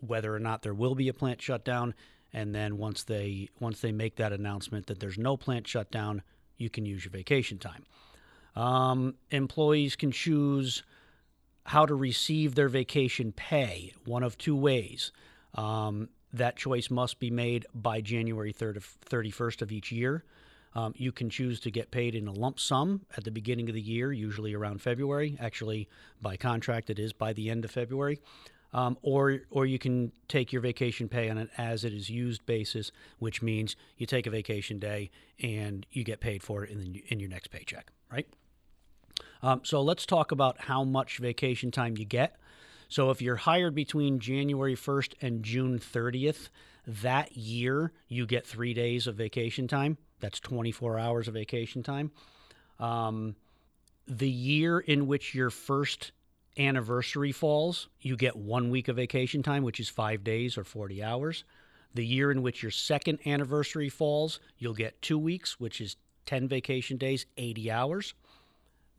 whether 0.00 0.34
or 0.34 0.38
not 0.38 0.62
there 0.62 0.74
will 0.74 0.94
be 0.94 1.08
a 1.08 1.14
plant 1.14 1.40
shutdown. 1.40 1.94
And 2.32 2.54
then 2.54 2.76
once 2.76 3.04
they 3.04 3.48
once 3.60 3.80
they 3.80 3.92
make 3.92 4.16
that 4.16 4.32
announcement 4.32 4.86
that 4.86 5.00
there's 5.00 5.18
no 5.18 5.36
plant 5.36 5.66
shutdown, 5.66 6.22
you 6.56 6.68
can 6.68 6.84
use 6.84 7.04
your 7.04 7.12
vacation 7.12 7.58
time. 7.58 7.84
Um, 8.54 9.14
employees 9.30 9.96
can 9.96 10.10
choose 10.10 10.82
how 11.64 11.86
to 11.86 11.94
receive 11.94 12.54
their 12.54 12.68
vacation 12.68 13.32
pay 13.32 13.92
one 14.04 14.22
of 14.22 14.38
two 14.38 14.56
ways. 14.56 15.12
Um, 15.54 16.08
that 16.36 16.56
choice 16.56 16.90
must 16.90 17.18
be 17.18 17.30
made 17.30 17.66
by 17.74 18.00
January 18.00 18.52
3rd 18.52 18.84
31st 19.08 19.62
of 19.62 19.72
each 19.72 19.92
year. 19.92 20.24
Um, 20.74 20.92
you 20.96 21.10
can 21.10 21.30
choose 21.30 21.58
to 21.60 21.70
get 21.70 21.90
paid 21.90 22.14
in 22.14 22.28
a 22.28 22.32
lump 22.32 22.60
sum 22.60 23.06
at 23.16 23.24
the 23.24 23.30
beginning 23.30 23.68
of 23.68 23.74
the 23.74 23.80
year, 23.80 24.12
usually 24.12 24.52
around 24.52 24.82
February. 24.82 25.38
Actually, 25.40 25.88
by 26.20 26.36
contract, 26.36 26.90
it 26.90 26.98
is 26.98 27.14
by 27.14 27.32
the 27.32 27.48
end 27.48 27.64
of 27.64 27.70
February 27.70 28.20
um, 28.76 28.98
or 29.02 29.40
or 29.50 29.66
you 29.66 29.78
can 29.78 30.12
take 30.28 30.52
your 30.52 30.60
vacation 30.60 31.08
pay 31.08 31.30
on 31.30 31.38
an 31.38 31.48
as 31.56 31.82
it 31.82 31.92
is 31.92 32.10
used 32.10 32.44
basis, 32.46 32.92
which 33.18 33.42
means 33.42 33.74
you 33.96 34.06
take 34.06 34.26
a 34.26 34.30
vacation 34.30 34.78
day 34.78 35.10
and 35.42 35.86
you 35.90 36.04
get 36.04 36.20
paid 36.20 36.42
for 36.42 36.62
it 36.62 36.70
in, 36.70 36.92
the, 36.92 37.04
in 37.08 37.18
your 37.18 37.30
next 37.30 37.48
paycheck, 37.48 37.90
right? 38.12 38.26
Um, 39.42 39.62
so 39.64 39.80
let's 39.80 40.04
talk 40.04 40.30
about 40.30 40.62
how 40.62 40.84
much 40.84 41.18
vacation 41.18 41.70
time 41.70 41.96
you 41.96 42.04
get. 42.04 42.36
So 42.88 43.10
if 43.10 43.20
you're 43.20 43.36
hired 43.36 43.74
between 43.74 44.20
January 44.20 44.76
1st 44.76 45.14
and 45.20 45.42
June 45.42 45.78
30th, 45.78 46.48
that 46.86 47.36
year 47.36 47.92
you 48.08 48.26
get 48.26 48.46
three 48.46 48.74
days 48.74 49.06
of 49.06 49.16
vacation 49.16 49.66
time. 49.66 49.98
That's 50.20 50.40
24 50.40 50.98
hours 50.98 51.28
of 51.28 51.34
vacation 51.34 51.82
time. 51.82 52.12
Um, 52.78 53.34
the 54.06 54.30
year 54.30 54.78
in 54.78 55.06
which 55.06 55.34
your 55.34 55.50
first 55.50 56.12
anniversary 56.58 57.32
falls, 57.32 57.88
you 58.00 58.16
get 58.16 58.36
one 58.36 58.70
week 58.70 58.88
of 58.88 58.96
vacation 58.96 59.42
time, 59.42 59.62
which 59.62 59.80
is 59.80 59.88
five 59.88 60.24
days 60.24 60.56
or 60.56 60.64
40 60.64 61.02
hours. 61.02 61.44
The 61.94 62.06
year 62.06 62.30
in 62.30 62.42
which 62.42 62.62
your 62.62 62.70
second 62.70 63.18
anniversary 63.26 63.88
falls, 63.88 64.38
you'll 64.58 64.74
get 64.74 65.02
two 65.02 65.18
weeks, 65.18 65.58
which 65.58 65.80
is 65.80 65.96
10 66.26 66.48
vacation 66.48 66.98
days, 66.98 67.26
80 67.36 67.70
hours. 67.70 68.14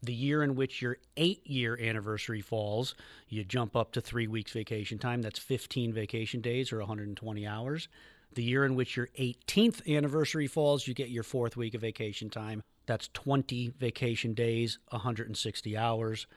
The 0.04 0.14
year 0.14 0.44
in 0.44 0.56
which 0.56 0.82
your 0.82 0.98
eight 1.16 1.46
year 1.48 1.78
anniversary 1.80 2.42
falls, 2.42 2.96
you 3.30 3.44
jump 3.44 3.76
up 3.76 3.92
to 3.94 4.02
three 4.02 4.28
weeks 4.28 4.52
vacation 4.52 5.00
time. 5.00 5.22
That's 5.22 5.40
15 5.40 5.92
vacation 5.94 6.42
days 6.42 6.72
or 6.72 6.80
120 6.80 7.48
hours. 7.48 7.88
The 8.34 8.44
year 8.44 8.66
in 8.66 8.76
which 8.76 8.96
your 8.96 9.08
18th 9.18 9.88
anniversary 9.88 10.48
falls, 10.48 10.88
you 10.88 10.94
get 10.94 11.10
your 11.10 11.24
fourth 11.24 11.58
week 11.58 11.74
of 11.74 11.82
vacation 11.82 12.30
time. 12.30 12.62
That's 12.86 13.10
20 13.14 13.74
vacation 13.80 14.34
days, 14.34 14.78
160 14.90 15.78
hours. 15.78 16.28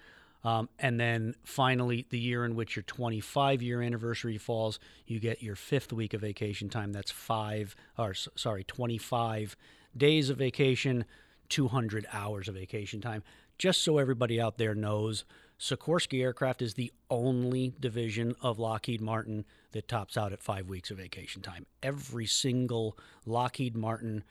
Um, 0.43 0.71
and 0.79 0.99
then 0.99 1.35
finally, 1.45 2.07
the 2.09 2.19
year 2.19 2.45
in 2.47 2.57
which 2.57 2.76
your 2.76 2.83
25 2.85 3.61
year 3.61 3.83
anniversary 3.83 4.38
falls, 4.38 4.79
you 5.07 5.21
get 5.21 5.43
your 5.43 5.57
fifth 5.57 5.93
week 5.93 6.14
of 6.14 6.23
vacation 6.23 6.71
time. 6.71 6.93
That's 6.93 7.11
five, 7.11 7.76
or 7.99 8.14
sorry, 8.14 8.64
25 8.64 9.57
days 9.97 10.31
of 10.31 10.38
vacation, 10.38 11.05
200 11.50 12.07
hours 12.12 12.49
of 12.49 12.55
vacation 12.55 13.00
time. 13.00 13.23
Just 13.61 13.85
so 13.85 13.99
everybody 13.99 14.40
out 14.40 14.57
there 14.57 14.75
knows, 14.75 15.26
Sikorsky 15.59 16.23
Aircraft 16.23 16.62
is 16.62 16.73
the 16.73 16.90
only 17.11 17.75
division 17.79 18.35
of 18.40 18.59
Lockheed 18.59 19.02
Martin 19.02 19.45
that 19.73 19.87
tops 19.87 20.17
out 20.17 20.33
at 20.33 20.43
five 20.43 20.71
weeks 20.71 20.90
of 20.90 20.97
vacation 20.97 21.43
time. 21.43 21.67
Every 21.83 22.25
single 22.25 22.97
Lockheed 23.26 23.76
Martin 23.76 24.25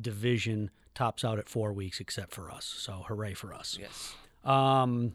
division 0.00 0.70
tops 0.94 1.24
out 1.24 1.40
at 1.40 1.48
four 1.48 1.72
weeks 1.72 1.98
except 1.98 2.32
for 2.32 2.52
us. 2.52 2.72
So 2.78 3.04
hooray 3.08 3.34
for 3.34 3.52
us. 3.52 3.76
Yes. 3.80 4.14
Um, 4.44 5.14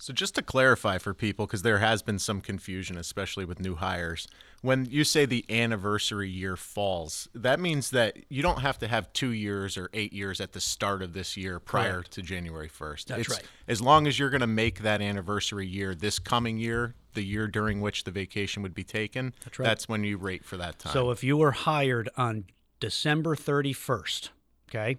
so 0.00 0.14
just 0.14 0.34
to 0.36 0.42
clarify 0.42 0.96
for 0.96 1.12
people, 1.12 1.46
because 1.46 1.60
there 1.60 1.78
has 1.78 2.02
been 2.02 2.18
some 2.18 2.40
confusion, 2.40 2.96
especially 2.96 3.44
with 3.44 3.60
new 3.60 3.74
hires, 3.74 4.26
when 4.62 4.86
you 4.86 5.04
say 5.04 5.26
the 5.26 5.44
anniversary 5.50 6.30
year 6.30 6.56
falls, 6.56 7.28
that 7.34 7.60
means 7.60 7.90
that 7.90 8.16
you 8.30 8.40
don't 8.40 8.60
have 8.60 8.78
to 8.78 8.88
have 8.88 9.12
two 9.12 9.30
years 9.30 9.76
or 9.76 9.90
eight 9.92 10.14
years 10.14 10.40
at 10.40 10.52
the 10.52 10.60
start 10.60 11.02
of 11.02 11.12
this 11.12 11.36
year 11.36 11.60
prior 11.60 11.92
Correct. 11.92 12.12
to 12.12 12.22
January 12.22 12.70
1st. 12.70 13.04
That's 13.04 13.20
it's, 13.20 13.30
right. 13.30 13.42
As 13.68 13.82
long 13.82 14.06
as 14.06 14.18
you're 14.18 14.30
going 14.30 14.40
to 14.40 14.46
make 14.46 14.80
that 14.80 15.02
anniversary 15.02 15.66
year 15.66 15.94
this 15.94 16.18
coming 16.18 16.56
year, 16.56 16.94
the 17.12 17.22
year 17.22 17.46
during 17.46 17.82
which 17.82 18.04
the 18.04 18.10
vacation 18.10 18.62
would 18.62 18.74
be 18.74 18.84
taken, 18.84 19.34
that's, 19.44 19.58
right. 19.58 19.66
that's 19.66 19.86
when 19.86 20.02
you 20.02 20.16
rate 20.16 20.46
for 20.46 20.56
that 20.56 20.78
time. 20.78 20.94
So 20.94 21.10
if 21.10 21.22
you 21.22 21.36
were 21.36 21.52
hired 21.52 22.08
on 22.16 22.44
December 22.80 23.36
31st, 23.36 24.30
okay, 24.70 24.96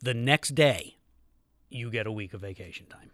the 0.00 0.14
next 0.14 0.54
day 0.54 0.96
you 1.68 1.90
get 1.90 2.06
a 2.06 2.12
week 2.12 2.34
of 2.34 2.42
vacation 2.42 2.86
time. 2.86 3.10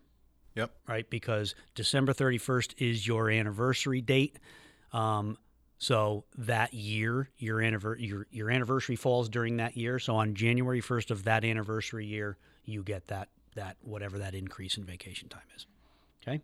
Yep. 0.54 0.70
Right, 0.86 1.08
because 1.08 1.54
December 1.74 2.12
31st 2.12 2.74
is 2.78 3.06
your 3.06 3.30
anniversary 3.30 4.00
date. 4.00 4.38
Um, 4.92 5.38
so 5.78 6.24
that 6.36 6.74
year, 6.74 7.30
your, 7.38 7.58
anniver- 7.58 7.96
your 7.98 8.26
your 8.30 8.50
anniversary 8.50 8.94
falls 8.94 9.28
during 9.28 9.56
that 9.56 9.76
year. 9.76 9.98
So 9.98 10.14
on 10.14 10.34
January 10.34 10.80
1st 10.80 11.10
of 11.10 11.24
that 11.24 11.44
anniversary 11.44 12.06
year, 12.06 12.36
you 12.64 12.82
get 12.82 13.08
that 13.08 13.30
that 13.56 13.76
whatever 13.82 14.18
that 14.18 14.34
increase 14.34 14.76
in 14.76 14.84
vacation 14.84 15.28
time 15.28 15.42
is. 15.56 15.66
Okay. 16.22 16.40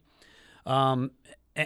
Um, 0.67 1.12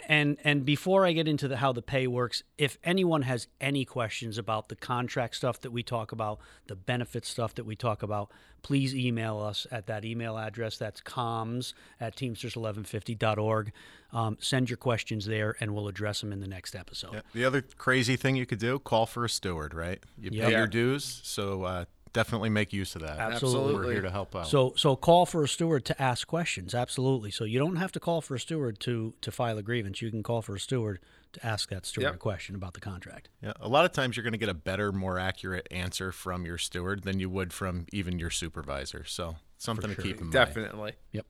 And 0.09 0.39
and 0.43 0.65
before 0.65 1.05
I 1.05 1.13
get 1.13 1.29
into 1.29 1.49
the 1.49 1.59
how 1.59 1.73
the 1.73 1.83
pay 1.83 2.07
works, 2.07 2.43
if 2.57 2.79
anyone 2.83 3.23
has 3.23 3.47
any 3.61 3.85
questions 3.85 4.39
about 4.39 4.69
the 4.69 4.77
contract 4.77 5.37
stuff 5.37 5.61
that 5.61 5.71
we 5.71 5.83
talk 5.83 6.13
about, 6.13 6.39
the 6.67 6.75
benefit 6.77 7.27
stuff 7.27 7.55
that 7.57 7.65
we 7.65 7.77
talk 7.77 8.03
about, 8.03 8.31
please 8.63 8.95
email 8.95 9.39
us 9.39 9.67
at 9.71 9.87
that 9.89 10.05
email 10.05 10.39
address. 10.39 10.79
That's 10.79 11.01
comms 11.03 11.75
at 12.01 12.17
teamsters1150.org. 12.17 13.73
Um, 14.13 14.37
send 14.41 14.71
your 14.71 14.77
questions 14.77 15.27
there, 15.27 15.57
and 15.61 15.75
we'll 15.75 15.89
address 15.89 16.21
them 16.21 16.33
in 16.33 16.41
the 16.41 16.49
next 16.49 16.75
episode. 16.75 17.15
Yeah. 17.15 17.21
The 17.35 17.45
other 17.45 17.63
crazy 17.63 18.17
thing 18.17 18.37
you 18.37 18.47
could 18.47 18.59
do, 18.59 18.79
call 18.79 19.07
for 19.07 19.25
a 19.25 19.29
steward, 19.29 19.73
right? 19.75 20.03
You 20.19 20.31
Yeah. 20.33 20.45
pay 20.47 20.53
Yeah. 20.53 20.59
your 20.59 20.67
dues, 20.67 21.21
so 21.25 21.65
uh, 21.65 21.85
definitely 22.13 22.51
make 22.51 22.73
use 22.73 22.95
of 22.95 23.03
that. 23.03 23.19
Absolutely. 23.19 23.75
We're 23.75 23.93
here 23.93 24.03
to 24.03 24.11
help 24.11 24.35
out. 24.37 24.47
So 24.49 24.75
so 24.77 24.97
call 24.97 25.27
for 25.27 25.45
a 25.45 25.49
steward 25.49 25.85
to 25.87 26.03
ask 26.03 26.27
questions. 26.27 26.75
Absolutely. 26.75 27.31
So 27.31 27.45
you 27.45 27.59
don't 27.59 27.77
have 27.77 27.93
to 27.93 28.01
call 28.01 28.21
for 28.21 28.35
a 28.35 28.41
steward 28.41 28.81
to 28.81 29.15
to 29.21 29.31
file 29.31 29.59
a 29.59 29.63
grievance. 29.63 30.03
You 30.03 30.11
can 30.11 30.23
call 30.23 30.43
for 30.43 30.55
a 30.57 30.61
steward 30.61 31.01
to 31.33 31.47
ask 31.47 31.71
that 31.71 31.87
steward 31.87 32.05
Yep. 32.05 32.15
a 32.15 32.19
question 32.19 32.55
about 32.55 32.75
the 32.75 32.81
contract. 32.81 33.31
yeah, 33.43 33.53
a 33.61 33.69
lot 33.69 33.85
of 33.87 33.93
times 33.93 34.17
you're 34.17 34.23
going 34.25 34.33
to 34.33 34.39
get 34.39 34.51
a 34.51 34.55
better, 34.55 34.93
more 34.93 35.19
accurate 35.19 35.67
answer 35.71 36.13
from 36.13 36.45
your 36.45 36.59
steward 36.59 37.05
than 37.05 37.19
you 37.19 37.31
would 37.31 37.53
from 37.55 37.87
even 37.93 38.19
your 38.19 38.29
supervisor. 38.31 39.05
So 39.07 39.37
something 39.57 39.95
to 39.95 40.03
keep 40.03 40.19
in 40.19 40.25
mind. 40.25 40.33
Definitely. 40.33 40.93
Yep. 41.13 41.27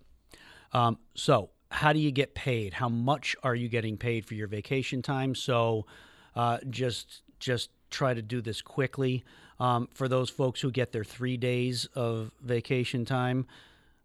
Um, 0.73 0.99
so, 1.15 1.51
how 1.71 1.93
do 1.93 1.99
you 2.01 2.11
get 2.11 2.35
paid? 2.35 2.75
How 2.75 2.89
much 2.89 3.37
are 3.43 3.55
you 3.55 3.69
getting 3.69 3.97
paid 3.97 4.25
for 4.27 4.35
your 4.35 4.49
vacation 4.49 5.03
time? 5.03 5.35
So, 5.35 5.87
uh, 6.35 6.59
just 6.69 7.23
just 7.39 7.71
try 7.91 8.15
to 8.15 8.23
do 8.23 8.41
this 8.41 8.63
quickly. 8.63 9.23
Um, 9.63 9.89
for 9.95 10.09
those 10.09 10.29
folks 10.29 10.61
who 10.61 10.73
get 10.73 10.91
their 10.91 11.05
three 11.05 11.37
days 11.37 11.85
of 11.95 12.33
vacation 12.43 13.05
time, 13.05 13.47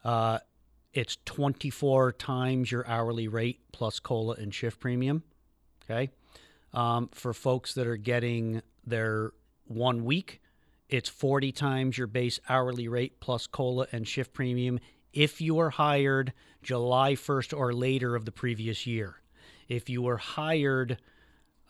uh, 0.04 0.38
it's 0.94 1.18
24 1.26 2.12
times 2.12 2.72
your 2.72 2.88
hourly 2.88 3.28
rate 3.28 3.60
plus 3.72 4.00
cola 4.00 4.36
and 4.36 4.54
shift 4.54 4.80
premium. 4.80 5.24
Okay. 5.84 6.12
Um, 6.76 7.10
for 7.12 7.34
folks 7.34 7.74
that 7.74 7.88
are 7.88 7.98
getting 7.98 8.62
their 8.86 9.32
one 9.66 10.06
week, 10.06 10.42
it's 10.90 11.10
40 11.10 11.52
times 11.54 11.98
your 11.98 12.06
base 12.06 12.40
hourly 12.48 12.88
rate 12.88 13.20
plus 13.20 13.48
cola 13.48 13.88
and 13.92 14.08
shift 14.08 14.34
premium 14.34 14.80
if 15.12 15.42
you 15.42 15.56
were 15.56 15.72
hired 15.72 16.34
July 16.62 17.14
1st 17.14 17.58
or 17.58 17.74
later 17.74 18.16
of 18.16 18.26
the 18.26 18.32
previous 18.32 18.86
year. 18.86 19.16
If 19.68 19.90
you 19.90 20.04
were 20.04 20.18
hired 20.18 21.00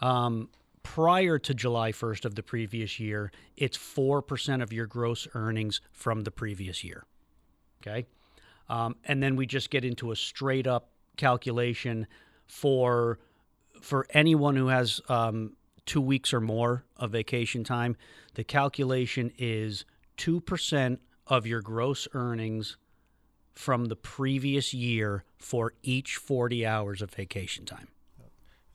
um, 0.02 0.50
prior 0.94 1.38
to 1.38 1.54
July 1.54 1.92
1st 1.92 2.24
of 2.24 2.36
the 2.36 2.42
previous 2.42 2.98
year, 2.98 3.30
it's 3.58 3.78
4% 3.78 4.64
of 4.64 4.72
your 4.72 4.88
gross 4.88 5.28
earnings 5.34 5.82
from 5.92 6.22
the 6.22 6.32
previous 6.32 6.82
year. 6.82 7.04
Okay. 7.82 8.06
Um, 8.70 8.96
and 9.04 9.22
then 9.22 9.36
we 9.36 9.46
just 9.46 9.70
get 9.70 9.84
into 9.84 10.12
a 10.12 10.16
straight 10.16 10.66
up 10.66 10.90
calculation 11.18 12.08
for 12.46 13.20
for 13.82 14.08
anyone 14.12 14.56
who 14.56 14.68
has 14.68 15.02
um, 15.10 15.58
two 15.86 16.02
weeks 16.02 16.34
or 16.34 16.40
more 16.42 16.86
of 16.96 17.12
vacation 17.12 17.64
time. 17.64 17.98
The 18.36 18.44
calculation 18.46 19.34
is 19.38 19.84
two 20.16 20.40
percent 20.40 21.02
of 21.28 21.46
your 21.46 21.62
gross 21.62 22.08
earnings 22.14 22.78
from 23.54 23.86
the 23.86 23.96
previous 23.98 24.74
year 24.74 25.26
for 25.38 25.74
each 25.84 26.16
40 26.16 26.66
hours 26.66 27.02
of 27.02 27.12
vacation 27.12 27.66
time. 27.66 27.90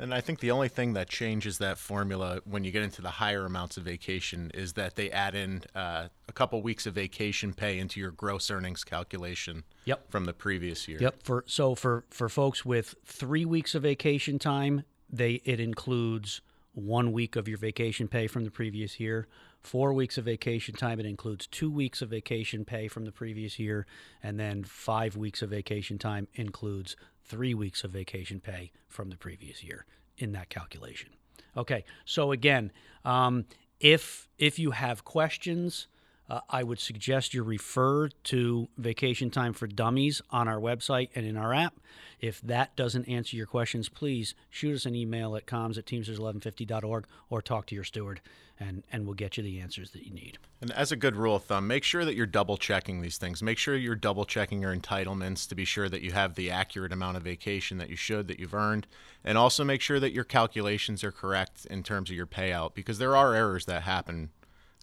And 0.02 0.12
I 0.12 0.21
think 0.21 0.40
the 0.40 0.50
only 0.50 0.68
thing 0.68 0.94
that 0.94 1.09
changes 1.09 1.59
that 1.59 1.78
formula 1.78 2.40
when 2.44 2.64
you 2.64 2.73
get 2.73 2.82
into 2.82 3.00
the 3.00 3.09
higher 3.11 3.47
amounts 3.47 3.76
of 3.76 3.85
vacation 3.85 4.50
is 4.52 4.73
that 4.73 4.97
they 4.97 5.12
add 5.12 5.37
in 5.37 5.62
uh, 5.76 6.09
a 6.28 6.32
couple 6.32 6.61
weeks 6.61 6.87
of 6.87 6.94
vacation 6.94 7.52
pay 7.54 7.78
into 7.78 8.00
your 8.00 8.11
gross 8.11 8.50
earnings 8.50 8.82
calculation 8.82 9.62
Yep. 9.85 10.11
from 10.11 10.25
the 10.25 10.32
previous 10.32 10.88
year. 10.88 10.99
Yep. 11.00 11.23
For 11.23 11.44
so 11.47 11.76
for 11.76 12.04
for 12.11 12.28
folks 12.28 12.64
with 12.64 12.97
three 13.04 13.44
weeks 13.44 13.76
of 13.76 13.85
vacation 13.85 14.40
time, 14.40 14.82
they 15.09 15.40
it 15.44 15.61
includes 15.61 16.40
one 16.75 17.12
week 17.12 17.37
of 17.37 17.47
your 17.47 17.59
vacation 17.59 18.09
pay 18.09 18.26
from 18.26 18.44
the 18.44 18.50
previous 18.50 18.99
year. 18.99 19.28
Four 19.61 19.92
weeks 19.92 20.18
of 20.18 20.25
vacation 20.25 20.75
time, 20.75 20.99
it 20.99 21.06
includes 21.06 21.47
two 21.47 21.71
weeks 21.71 22.02
of 22.02 22.11
vacation 22.11 22.64
pay 22.64 22.88
from 22.88 23.04
the 23.04 23.12
previous 23.12 23.61
year, 23.61 23.87
and 24.21 24.40
then 24.40 24.64
five 24.64 25.16
weeks 25.16 25.42
of 25.42 25.50
vacation 25.50 25.99
time 25.99 26.26
includes 26.35 26.97
three 27.24 27.54
weeks 27.54 27.84
of 27.84 27.90
vacation 27.90 28.40
pay 28.40 28.72
from 28.88 29.10
the 29.10 29.16
previous 29.16 29.62
year 29.62 29.86
in 30.18 30.32
that 30.32 30.48
calculation. 30.48 31.10
Okay, 31.56 31.84
so 32.04 32.32
again, 32.32 32.72
um, 33.04 33.44
if 33.80 34.28
if 34.38 34.58
you 34.58 34.70
have 34.70 35.04
questions, 35.04 35.88
uh, 36.32 36.40
I 36.48 36.62
would 36.62 36.80
suggest 36.80 37.34
you 37.34 37.42
refer 37.42 38.08
to 38.08 38.68
Vacation 38.78 39.28
Time 39.28 39.52
for 39.52 39.66
Dummies 39.66 40.22
on 40.30 40.48
our 40.48 40.58
website 40.58 41.10
and 41.14 41.26
in 41.26 41.36
our 41.36 41.52
app. 41.52 41.74
If 42.20 42.40
that 42.40 42.74
doesn't 42.74 43.06
answer 43.06 43.36
your 43.36 43.44
questions, 43.44 43.90
please 43.90 44.34
shoot 44.48 44.74
us 44.74 44.86
an 44.86 44.94
email 44.94 45.36
at 45.36 45.44
comms 45.44 45.76
at 45.76 45.84
teamsters1150.org 45.84 47.06
or 47.28 47.42
talk 47.42 47.66
to 47.66 47.74
your 47.74 47.84
steward, 47.84 48.22
and, 48.58 48.82
and 48.90 49.04
we'll 49.04 49.14
get 49.14 49.36
you 49.36 49.42
the 49.42 49.60
answers 49.60 49.90
that 49.90 50.06
you 50.06 50.14
need. 50.14 50.38
And 50.62 50.70
as 50.72 50.90
a 50.90 50.96
good 50.96 51.16
rule 51.16 51.36
of 51.36 51.44
thumb, 51.44 51.66
make 51.66 51.84
sure 51.84 52.06
that 52.06 52.14
you're 52.14 52.24
double 52.24 52.56
checking 52.56 53.02
these 53.02 53.18
things. 53.18 53.42
Make 53.42 53.58
sure 53.58 53.76
you're 53.76 53.94
double 53.94 54.24
checking 54.24 54.62
your 54.62 54.74
entitlements 54.74 55.46
to 55.50 55.54
be 55.54 55.66
sure 55.66 55.90
that 55.90 56.00
you 56.00 56.12
have 56.12 56.34
the 56.34 56.50
accurate 56.50 56.94
amount 56.94 57.18
of 57.18 57.24
vacation 57.24 57.76
that 57.76 57.90
you 57.90 57.96
should, 57.96 58.26
that 58.28 58.40
you've 58.40 58.54
earned. 58.54 58.86
And 59.22 59.36
also 59.36 59.64
make 59.64 59.82
sure 59.82 60.00
that 60.00 60.14
your 60.14 60.24
calculations 60.24 61.04
are 61.04 61.12
correct 61.12 61.66
in 61.66 61.82
terms 61.82 62.08
of 62.08 62.16
your 62.16 62.26
payout 62.26 62.72
because 62.72 62.96
there 62.96 63.14
are 63.14 63.34
errors 63.34 63.66
that 63.66 63.82
happen. 63.82 64.30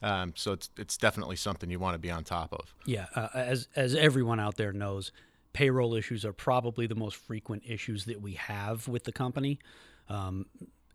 Um, 0.01 0.33
so 0.35 0.53
it's, 0.53 0.69
it's 0.77 0.97
definitely 0.97 1.35
something 1.35 1.69
you 1.69 1.79
want 1.79 1.95
to 1.95 1.99
be 1.99 2.11
on 2.11 2.23
top 2.23 2.53
of. 2.53 2.73
Yeah, 2.85 3.07
uh, 3.15 3.27
as 3.33 3.67
as 3.75 3.95
everyone 3.95 4.39
out 4.39 4.55
there 4.55 4.71
knows, 4.71 5.11
payroll 5.53 5.93
issues 5.95 6.23
are 6.25 6.33
probably 6.33 6.87
the 6.87 6.95
most 6.95 7.17
frequent 7.17 7.63
issues 7.65 8.05
that 8.05 8.21
we 8.21 8.33
have 8.33 8.87
with 8.87 9.03
the 9.03 9.11
company. 9.11 9.59
Um, 10.07 10.45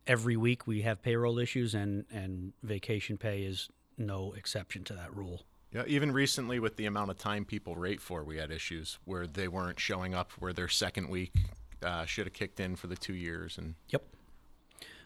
every 0.06 0.36
week 0.36 0.66
we 0.66 0.82
have 0.82 1.02
payroll 1.02 1.38
issues, 1.38 1.74
and 1.74 2.04
and 2.10 2.52
vacation 2.62 3.18
pay 3.18 3.42
is 3.42 3.68
no 3.98 4.32
exception 4.36 4.84
to 4.84 4.94
that 4.94 5.14
rule. 5.14 5.42
Yeah, 5.72 5.82
even 5.88 6.12
recently 6.12 6.60
with 6.60 6.76
the 6.76 6.86
amount 6.86 7.10
of 7.10 7.18
time 7.18 7.44
people 7.44 7.74
rate 7.74 8.00
for, 8.00 8.22
we 8.22 8.36
had 8.36 8.52
issues 8.52 8.98
where 9.04 9.26
they 9.26 9.48
weren't 9.48 9.80
showing 9.80 10.14
up 10.14 10.30
where 10.38 10.52
their 10.52 10.68
second 10.68 11.08
week 11.08 11.34
uh, 11.82 12.04
should 12.04 12.26
have 12.26 12.32
kicked 12.32 12.60
in 12.60 12.76
for 12.76 12.86
the 12.86 12.94
two 12.94 13.14
years. 13.14 13.58
And 13.58 13.74
Yep. 13.88 14.04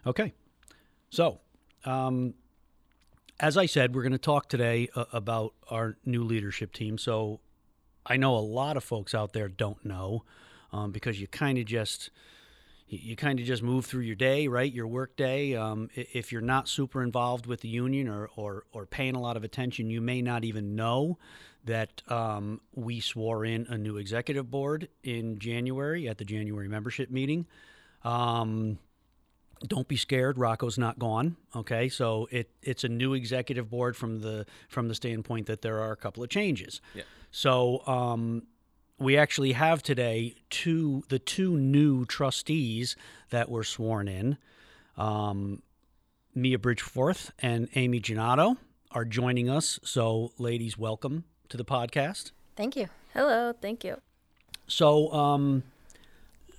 Okay. 0.06 0.34
So, 1.08 1.40
um, 1.86 2.34
as 3.40 3.56
I 3.56 3.66
said, 3.66 3.94
we're 3.94 4.02
going 4.02 4.12
to 4.12 4.18
talk 4.18 4.48
today 4.48 4.88
uh, 4.94 5.04
about 5.12 5.54
our 5.70 5.96
new 6.04 6.24
leadership 6.24 6.72
team. 6.72 6.98
So, 6.98 7.40
I 8.08 8.16
know 8.16 8.34
a 8.34 8.40
lot 8.40 8.76
of 8.76 8.84
folks 8.84 9.14
out 9.14 9.34
there 9.34 9.48
don't 9.48 9.84
know 9.84 10.24
um, 10.72 10.92
because 10.92 11.20
you 11.20 11.26
kind 11.26 11.58
of 11.58 11.66
just 11.66 12.10
you, 12.88 13.16
kind 13.16 13.38
of 13.38 13.44
just 13.44 13.62
move 13.62 13.84
through 13.84 14.02
your 14.02 14.14
day, 14.14 14.48
right? 14.48 14.72
Your 14.72 14.86
work 14.86 15.14
day. 15.16 15.54
Um, 15.54 15.90
if 15.94 16.32
you're 16.32 16.40
not 16.40 16.68
super 16.68 17.02
involved 17.02 17.46
with 17.46 17.60
the 17.60 17.68
union 17.68 18.08
or, 18.08 18.30
or 18.34 18.64
or 18.72 18.86
paying 18.86 19.14
a 19.14 19.20
lot 19.20 19.36
of 19.36 19.44
attention, 19.44 19.90
you 19.90 20.00
may 20.00 20.22
not 20.22 20.44
even 20.44 20.74
know 20.74 21.18
that 21.64 22.02
um, 22.10 22.62
we 22.74 23.00
swore 23.00 23.44
in 23.44 23.66
a 23.68 23.76
new 23.76 23.98
executive 23.98 24.50
board 24.50 24.88
in 25.02 25.38
January 25.38 26.08
at 26.08 26.16
the 26.16 26.24
January 26.24 26.68
membership 26.68 27.10
meeting. 27.10 27.46
Um, 28.04 28.78
don't 29.66 29.88
be 29.88 29.96
scared. 29.96 30.36
Rocco's 30.36 30.78
not 30.78 30.98
gone. 30.98 31.36
Okay, 31.54 31.88
so 31.88 32.28
it 32.30 32.50
it's 32.62 32.84
a 32.84 32.88
new 32.88 33.14
executive 33.14 33.70
board 33.70 33.96
from 33.96 34.20
the 34.20 34.46
from 34.68 34.88
the 34.88 34.94
standpoint 34.94 35.46
that 35.46 35.62
there 35.62 35.80
are 35.80 35.92
a 35.92 35.96
couple 35.96 36.22
of 36.22 36.30
changes. 36.30 36.80
Yeah. 36.94 37.02
So 37.30 37.86
um, 37.86 38.46
we 38.98 39.16
actually 39.16 39.52
have 39.52 39.82
today 39.82 40.34
two 40.50 41.04
the 41.08 41.18
two 41.18 41.56
new 41.56 42.04
trustees 42.04 42.96
that 43.30 43.48
were 43.48 43.64
sworn 43.64 44.08
in. 44.08 44.38
Um, 44.96 45.62
Mia 46.34 46.58
Bridgeforth 46.58 47.30
and 47.40 47.68
Amy 47.74 48.00
Gianninoto 48.00 48.56
are 48.92 49.04
joining 49.04 49.50
us. 49.50 49.80
So, 49.82 50.32
ladies, 50.38 50.78
welcome 50.78 51.24
to 51.48 51.56
the 51.56 51.64
podcast. 51.64 52.32
Thank 52.56 52.76
you. 52.76 52.88
Hello. 53.12 53.52
Thank 53.60 53.84
you. 53.84 54.00
So, 54.66 55.12
um, 55.12 55.62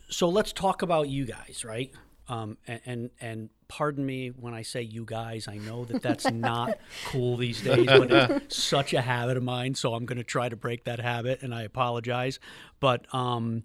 so 0.10 0.28
let's 0.28 0.52
talk 0.52 0.82
about 0.82 1.10
you 1.10 1.26
guys, 1.26 1.64
right? 1.64 1.92
Um, 2.30 2.58
and, 2.68 2.82
and 2.86 3.10
and 3.20 3.50
pardon 3.68 4.06
me 4.06 4.30
when 4.30 4.54
I 4.54 4.62
say 4.62 4.82
you 4.82 5.04
guys. 5.04 5.48
I 5.48 5.58
know 5.58 5.84
that 5.86 6.02
that's 6.02 6.30
not 6.32 6.78
cool 7.06 7.38
these 7.38 7.62
days, 7.62 7.88
but 7.88 8.12
it's 8.12 8.56
such 8.56 8.94
a 8.94 9.02
habit 9.02 9.36
of 9.36 9.44
mine. 9.44 9.74
So 9.76 9.96
I'm 9.96 10.06
going 10.06 10.20
to 10.20 10.24
try 10.24 10.48
to 10.48 10.56
break 10.56 10.84
that 10.86 11.00
habit, 11.00 11.42
and 11.42 11.54
I 11.54 11.64
apologize. 11.64 12.40
But 12.80 13.14
um, 13.14 13.64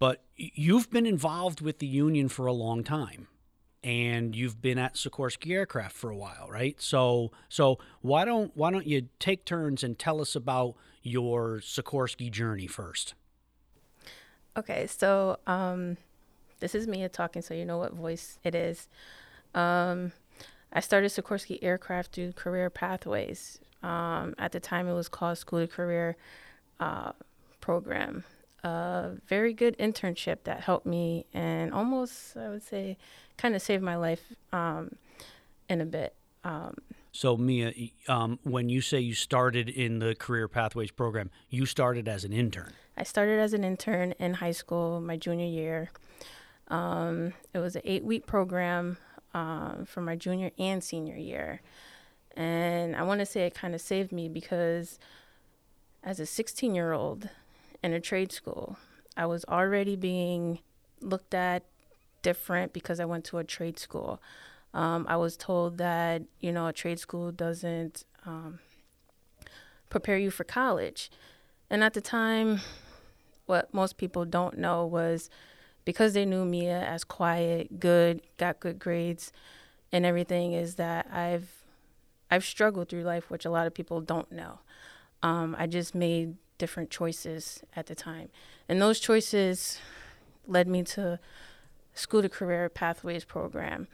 but 0.00 0.24
you've 0.36 0.90
been 0.90 1.06
involved 1.06 1.60
with 1.60 1.78
the 1.78 1.86
union 1.86 2.28
for 2.28 2.46
a 2.46 2.52
long 2.52 2.82
time, 2.82 3.28
and 3.84 4.34
you've 4.34 4.60
been 4.60 4.78
at 4.78 4.94
Sikorsky 4.94 5.52
Aircraft 5.52 5.96
for 5.96 6.10
a 6.10 6.16
while, 6.16 6.48
right? 6.50 6.80
So 6.80 7.30
so 7.48 7.78
why 8.00 8.24
don't 8.24 8.50
why 8.56 8.70
don't 8.70 8.86
you 8.86 9.08
take 9.20 9.44
turns 9.44 9.84
and 9.84 9.98
tell 9.98 10.20
us 10.20 10.34
about 10.34 10.74
your 11.02 11.60
Sikorsky 11.60 12.30
journey 12.30 12.66
first? 12.66 13.14
Okay, 14.56 14.86
so 14.88 15.38
um, 15.46 15.96
this 16.60 16.74
is 16.74 16.86
Mia 16.86 17.08
talking, 17.08 17.42
so 17.42 17.54
you 17.54 17.64
know 17.64 17.78
what 17.78 17.92
voice 17.92 18.38
it 18.44 18.54
is. 18.54 18.88
Um, 19.54 20.12
I 20.72 20.80
started 20.80 21.10
Sikorsky 21.10 21.58
Aircraft 21.62 22.12
through 22.14 22.32
Career 22.32 22.70
Pathways. 22.70 23.58
Um, 23.82 24.34
at 24.38 24.52
the 24.52 24.60
time, 24.60 24.86
it 24.88 24.92
was 24.94 25.08
called 25.08 25.38
School 25.38 25.60
to 25.60 25.66
Career 25.66 26.16
uh, 26.78 27.12
Program. 27.60 28.24
a 28.62 29.12
very 29.26 29.52
good 29.52 29.76
internship 29.78 30.44
that 30.44 30.60
helped 30.60 30.86
me 30.86 31.26
and 31.32 31.72
almost, 31.72 32.36
I 32.36 32.48
would 32.50 32.62
say, 32.62 32.96
kind 33.38 33.54
of 33.56 33.62
saved 33.62 33.82
my 33.82 33.96
life 33.96 34.22
um, 34.52 34.96
in 35.68 35.80
a 35.80 35.86
bit. 35.86 36.14
Um, 36.44 36.74
So 37.12 37.36
Mia, 37.36 37.72
um, 38.06 38.38
when 38.44 38.68
you 38.68 38.80
say 38.80 39.00
you 39.00 39.14
started 39.14 39.68
in 39.68 39.98
the 39.98 40.14
Career 40.14 40.46
Pathways 40.46 40.90
program, 40.92 41.30
you 41.48 41.66
started 41.66 42.06
as 42.06 42.24
an 42.24 42.32
intern. 42.32 42.72
I 42.96 43.02
started 43.02 43.40
as 43.40 43.52
an 43.54 43.64
intern 43.64 44.12
in 44.18 44.34
high 44.34 44.52
school 44.52 45.00
my 45.00 45.16
junior 45.16 45.46
year. 45.46 45.90
Um, 46.70 47.34
it 47.52 47.58
was 47.58 47.76
an 47.76 47.82
eight 47.84 48.04
week 48.04 48.26
program 48.26 48.96
um, 49.34 49.84
for 49.86 50.00
my 50.00 50.16
junior 50.16 50.50
and 50.58 50.82
senior 50.82 51.16
year. 51.16 51.60
And 52.36 52.96
I 52.96 53.02
want 53.02 53.20
to 53.20 53.26
say 53.26 53.42
it 53.42 53.54
kind 53.54 53.74
of 53.74 53.80
saved 53.80 54.12
me 54.12 54.28
because 54.28 54.98
as 56.02 56.20
a 56.20 56.26
16 56.26 56.74
year 56.74 56.92
old 56.92 57.28
in 57.82 57.92
a 57.92 58.00
trade 58.00 58.32
school, 58.32 58.78
I 59.16 59.26
was 59.26 59.44
already 59.46 59.96
being 59.96 60.60
looked 61.00 61.34
at 61.34 61.64
different 62.22 62.72
because 62.72 63.00
I 63.00 63.04
went 63.04 63.24
to 63.26 63.38
a 63.38 63.44
trade 63.44 63.78
school. 63.78 64.22
Um, 64.72 65.06
I 65.08 65.16
was 65.16 65.36
told 65.36 65.78
that, 65.78 66.22
you 66.38 66.52
know, 66.52 66.68
a 66.68 66.72
trade 66.72 67.00
school 67.00 67.32
doesn't 67.32 68.04
um, 68.24 68.60
prepare 69.88 70.16
you 70.16 70.30
for 70.30 70.44
college. 70.44 71.10
And 71.68 71.82
at 71.82 71.94
the 71.94 72.00
time, 72.00 72.60
what 73.46 73.74
most 73.74 73.96
people 73.96 74.24
don't 74.24 74.58
know 74.58 74.86
was 74.86 75.28
because 75.84 76.14
they 76.14 76.24
knew 76.24 76.44
Mia 76.44 76.80
as 76.80 77.04
quiet, 77.04 77.80
good, 77.80 78.22
got 78.36 78.60
good 78.60 78.78
grades, 78.78 79.32
and 79.92 80.06
everything, 80.06 80.52
is 80.52 80.76
that 80.76 81.08
I've 81.12 81.64
I've 82.30 82.44
struggled 82.44 82.88
through 82.88 83.02
life, 83.02 83.30
which 83.30 83.44
a 83.44 83.50
lot 83.50 83.66
of 83.66 83.74
people 83.74 84.00
don't 84.00 84.30
know. 84.30 84.60
Um, 85.22 85.56
I 85.58 85.66
just 85.66 85.94
made 85.94 86.36
different 86.58 86.90
choices 86.90 87.62
at 87.74 87.86
the 87.86 87.94
time, 87.94 88.28
and 88.68 88.80
those 88.80 89.00
choices 89.00 89.78
led 90.46 90.68
me 90.68 90.82
to 90.82 91.18
School 91.94 92.22
to 92.22 92.28
Career 92.28 92.68
Pathways 92.68 93.24
program. 93.24 93.88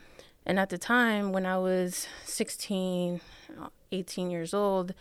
And 0.45 0.61
at 0.61 0.71
the 0.71 0.79
time, 0.79 1.33
when 1.33 1.45
I 1.45 1.59
was 1.59 2.07
16, 2.25 3.21
uh, 3.61 3.69
18 3.91 4.31
years 4.31 4.55
old, 4.55 4.95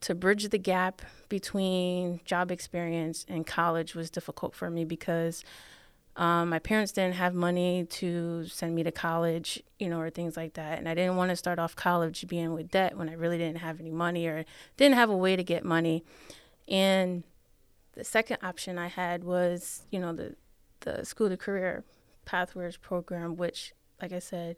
to 0.00 0.14
bridge 0.14 0.48
the 0.48 0.58
gap 0.58 1.02
between 1.28 2.20
job 2.24 2.50
experience 2.50 3.26
and 3.28 3.46
college 3.46 3.94
was 3.94 4.10
difficult 4.10 4.54
for 4.54 4.70
me 4.70 4.84
because 4.84 5.44
um, 6.16 6.48
my 6.48 6.58
parents 6.58 6.90
didn't 6.92 7.14
have 7.14 7.32
money 7.34 7.84
to 7.84 8.44
send 8.46 8.74
me 8.74 8.82
to 8.82 8.90
college, 8.90 9.62
you 9.78 9.88
know, 9.88 10.00
or 10.00 10.10
things 10.10 10.36
like 10.36 10.54
that. 10.54 10.78
And 10.78 10.88
I 10.88 10.94
didn't 10.94 11.16
want 11.16 11.30
to 11.30 11.36
start 11.36 11.60
off 11.60 11.76
college 11.76 12.26
being 12.26 12.52
with 12.54 12.70
debt 12.70 12.96
when 12.96 13.08
I 13.08 13.12
really 13.12 13.38
didn't 13.38 13.58
have 13.58 13.78
any 13.80 13.92
money 13.92 14.26
or 14.26 14.44
didn't 14.76 14.96
have 14.96 15.10
a 15.10 15.16
way 15.16 15.36
to 15.36 15.44
get 15.44 15.64
money. 15.64 16.02
And 16.66 17.22
the 17.92 18.04
second 18.04 18.38
option 18.42 18.78
I 18.78 18.88
had 18.88 19.22
was, 19.22 19.84
you 19.90 20.00
know, 20.00 20.12
the 20.12 20.34
the 20.80 21.04
school 21.04 21.28
to 21.28 21.36
career 21.36 21.84
pathways 22.24 22.76
program, 22.76 23.36
which, 23.36 23.72
like 24.00 24.12
I 24.12 24.20
said, 24.20 24.56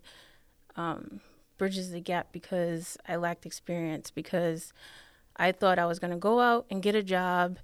um, 0.76 1.20
bridges 1.58 1.90
the 1.90 2.00
gap 2.00 2.32
because 2.32 2.96
I 3.06 3.16
lacked 3.16 3.46
experience 3.46 4.10
because 4.10 4.72
I 5.40 5.52
thought 5.52 5.78
I 5.78 5.86
was 5.86 5.98
going 5.98 6.10
to 6.10 6.18
go 6.18 6.38
out 6.38 6.66
and 6.70 6.82
get 6.82 6.94
a 6.94 7.02
job, 7.02 7.58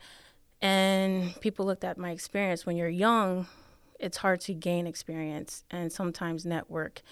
and 0.63 1.39
people 1.43 1.67
looked 1.67 1.85
at 1.85 1.99
my 1.99 2.11
experience. 2.11 2.65
When 2.65 2.75
you're 2.75 2.89
young, 2.89 3.47
it's 4.01 4.17
hard 4.17 4.41
to 4.43 4.55
gain 4.55 4.87
experience 4.87 5.63
and 5.71 5.93
sometimes 5.93 6.47
network. 6.47 7.03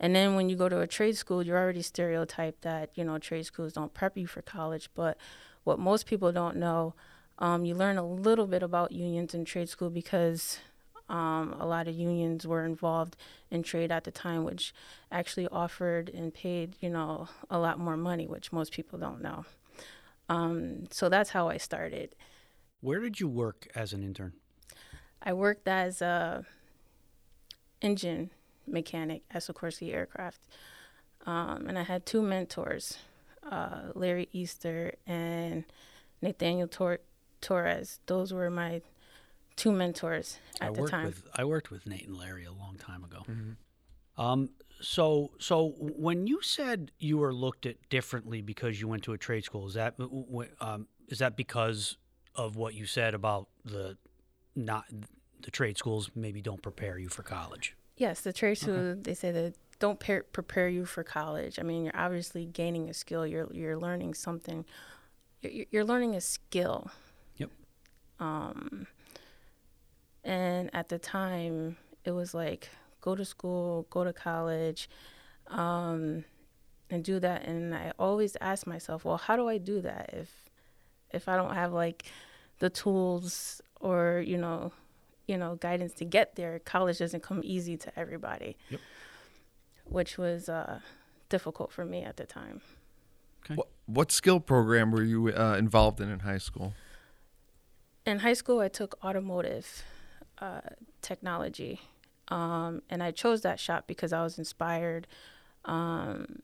And 0.00 0.16
then 0.16 0.34
when 0.34 0.48
you 0.48 0.56
go 0.56 0.68
to 0.68 0.80
a 0.80 0.88
trade 0.88 1.16
school, 1.16 1.44
you're 1.44 1.56
already 1.56 1.82
stereotyped 1.82 2.62
that, 2.62 2.90
you 2.96 3.04
know, 3.04 3.18
trade 3.18 3.46
schools 3.46 3.74
don't 3.74 3.94
prep 3.94 4.16
you 4.16 4.26
for 4.26 4.42
college. 4.42 4.90
But 4.92 5.18
what 5.62 5.78
most 5.78 6.06
people 6.06 6.32
don't 6.32 6.56
know, 6.56 6.94
um, 7.38 7.64
you 7.64 7.76
learn 7.76 7.96
a 7.96 8.06
little 8.06 8.48
bit 8.48 8.64
about 8.64 8.90
unions 8.90 9.34
in 9.34 9.44
trade 9.44 9.68
school 9.68 9.88
because 9.88 10.58
um, 11.08 11.54
a 11.60 11.66
lot 11.66 11.86
of 11.86 11.94
unions 11.94 12.44
were 12.44 12.64
involved 12.64 13.16
in 13.52 13.62
trade 13.62 13.92
at 13.92 14.02
the 14.02 14.10
time, 14.10 14.42
which 14.42 14.74
actually 15.12 15.46
offered 15.46 16.08
and 16.08 16.34
paid, 16.34 16.74
you 16.80 16.90
know, 16.90 17.28
a 17.48 17.58
lot 17.58 17.78
more 17.78 17.96
money, 17.96 18.26
which 18.26 18.52
most 18.52 18.72
people 18.72 18.98
don't 18.98 19.22
know. 19.22 19.44
Um, 20.28 20.86
so 20.90 21.08
that's 21.08 21.30
how 21.30 21.48
I 21.48 21.56
started. 21.56 22.14
Where 22.80 23.00
did 23.00 23.18
you 23.20 23.28
work 23.28 23.66
as 23.74 23.92
an 23.92 24.02
intern? 24.02 24.32
I 25.22 25.32
worked 25.32 25.66
as 25.66 26.00
a 26.02 26.44
engine 27.80 28.30
mechanic 28.66 29.22
at 29.30 29.42
Sikorsky 29.42 29.92
Aircraft, 29.94 30.40
um, 31.26 31.66
and 31.68 31.78
I 31.78 31.82
had 31.82 32.06
two 32.06 32.22
mentors, 32.22 32.98
uh, 33.50 33.90
Larry 33.94 34.28
Easter 34.32 34.94
and 35.06 35.64
Nathaniel 36.22 36.68
Tor- 36.68 37.00
Torres. 37.40 38.00
Those 38.06 38.32
were 38.32 38.50
my 38.50 38.82
two 39.56 39.72
mentors 39.72 40.38
at 40.60 40.68
I 40.68 40.72
the 40.72 40.80
worked 40.80 40.90
time. 40.92 41.06
with 41.06 41.26
I 41.34 41.44
worked 41.44 41.70
with 41.70 41.86
Nate 41.86 42.06
and 42.06 42.16
Larry 42.16 42.44
a 42.44 42.52
long 42.52 42.76
time 42.78 43.02
ago. 43.04 43.24
Um, 44.16 44.50
so 44.80 45.30
so 45.38 45.74
when 45.78 46.26
you 46.26 46.40
said 46.42 46.92
you 46.98 47.18
were 47.18 47.34
looked 47.34 47.66
at 47.66 47.76
differently 47.88 48.42
because 48.42 48.80
you 48.80 48.88
went 48.88 49.02
to 49.04 49.12
a 49.12 49.18
trade 49.18 49.44
school, 49.44 49.66
is 49.66 49.74
that 49.74 49.94
um, 50.60 50.86
is 51.08 51.18
that 51.18 51.36
because 51.36 51.96
of 52.34 52.56
what 52.56 52.74
you 52.74 52.86
said 52.86 53.14
about 53.14 53.48
the 53.64 53.96
not 54.54 54.84
the 55.42 55.50
trade 55.50 55.78
schools 55.78 56.10
maybe 56.14 56.40
don't 56.40 56.62
prepare 56.62 56.98
you 56.98 57.08
for 57.08 57.22
college? 57.22 57.76
Yes, 57.96 58.20
the 58.20 58.32
trade 58.32 58.56
school. 58.56 58.94
They 58.96 59.14
say 59.14 59.32
that 59.32 59.54
don't 59.80 59.98
par- 59.98 60.26
prepare 60.32 60.68
you 60.68 60.84
for 60.84 61.02
college. 61.02 61.58
I 61.58 61.62
mean, 61.62 61.84
you're 61.84 61.96
obviously 61.96 62.46
gaining 62.46 62.88
a 62.88 62.94
skill. 62.94 63.26
You're 63.26 63.48
you're 63.52 63.78
learning 63.78 64.14
something. 64.14 64.64
You're, 65.42 65.66
you're 65.70 65.84
learning 65.84 66.14
a 66.14 66.20
skill. 66.20 66.90
Yep. 67.36 67.50
Um. 68.20 68.86
And 70.24 70.70
at 70.74 70.88
the 70.88 70.98
time, 70.98 71.76
it 72.04 72.10
was 72.10 72.34
like 72.34 72.68
go 73.00 73.14
to 73.14 73.24
school, 73.24 73.86
go 73.90 74.04
to 74.04 74.12
college, 74.12 74.88
um, 75.48 76.24
and 76.90 77.04
do 77.04 77.18
that. 77.20 77.44
And 77.46 77.74
I 77.74 77.92
always 77.98 78.36
ask 78.40 78.66
myself, 78.66 79.04
well, 79.04 79.16
how 79.18 79.36
do 79.36 79.48
I 79.48 79.58
do 79.58 79.80
that 79.82 80.10
if 80.12 80.28
if 81.10 81.28
I 81.28 81.36
don't 81.36 81.54
have 81.54 81.72
like 81.72 82.04
the 82.58 82.68
tools 82.70 83.62
or 83.80 84.22
you 84.26 84.36
know 84.36 84.72
you 85.26 85.36
know 85.38 85.54
guidance 85.56 85.92
to 85.94 86.04
get 86.04 86.34
there 86.36 86.58
college 86.58 86.98
doesn't 86.98 87.22
come 87.22 87.40
easy 87.44 87.76
to 87.76 87.98
everybody 87.98 88.56
Yep. 88.70 88.80
which 89.84 90.18
was 90.18 90.48
uh, 90.48 90.80
difficult 91.28 91.70
for 91.70 91.84
me 91.84 92.02
at 92.02 92.16
the 92.16 92.24
time 92.26 92.60
What, 93.54 93.68
what 93.86 94.10
skill 94.10 94.40
program 94.40 94.90
were 94.90 95.02
you 95.04 95.28
uh, 95.28 95.56
involved 95.56 96.00
in 96.00 96.08
in 96.10 96.20
high 96.20 96.38
school? 96.38 96.74
in 98.04 98.18
high 98.20 98.32
school 98.34 98.58
i 98.60 98.68
took 98.68 98.98
automotive 99.04 99.84
uh, 100.40 100.60
technology 101.02 101.80
um, 102.28 102.82
and 102.90 103.02
i 103.02 103.10
chose 103.10 103.42
that 103.42 103.58
shop 103.60 103.84
because 103.86 104.12
i 104.12 104.22
was 104.22 104.38
inspired 104.38 105.06
um, 105.64 106.40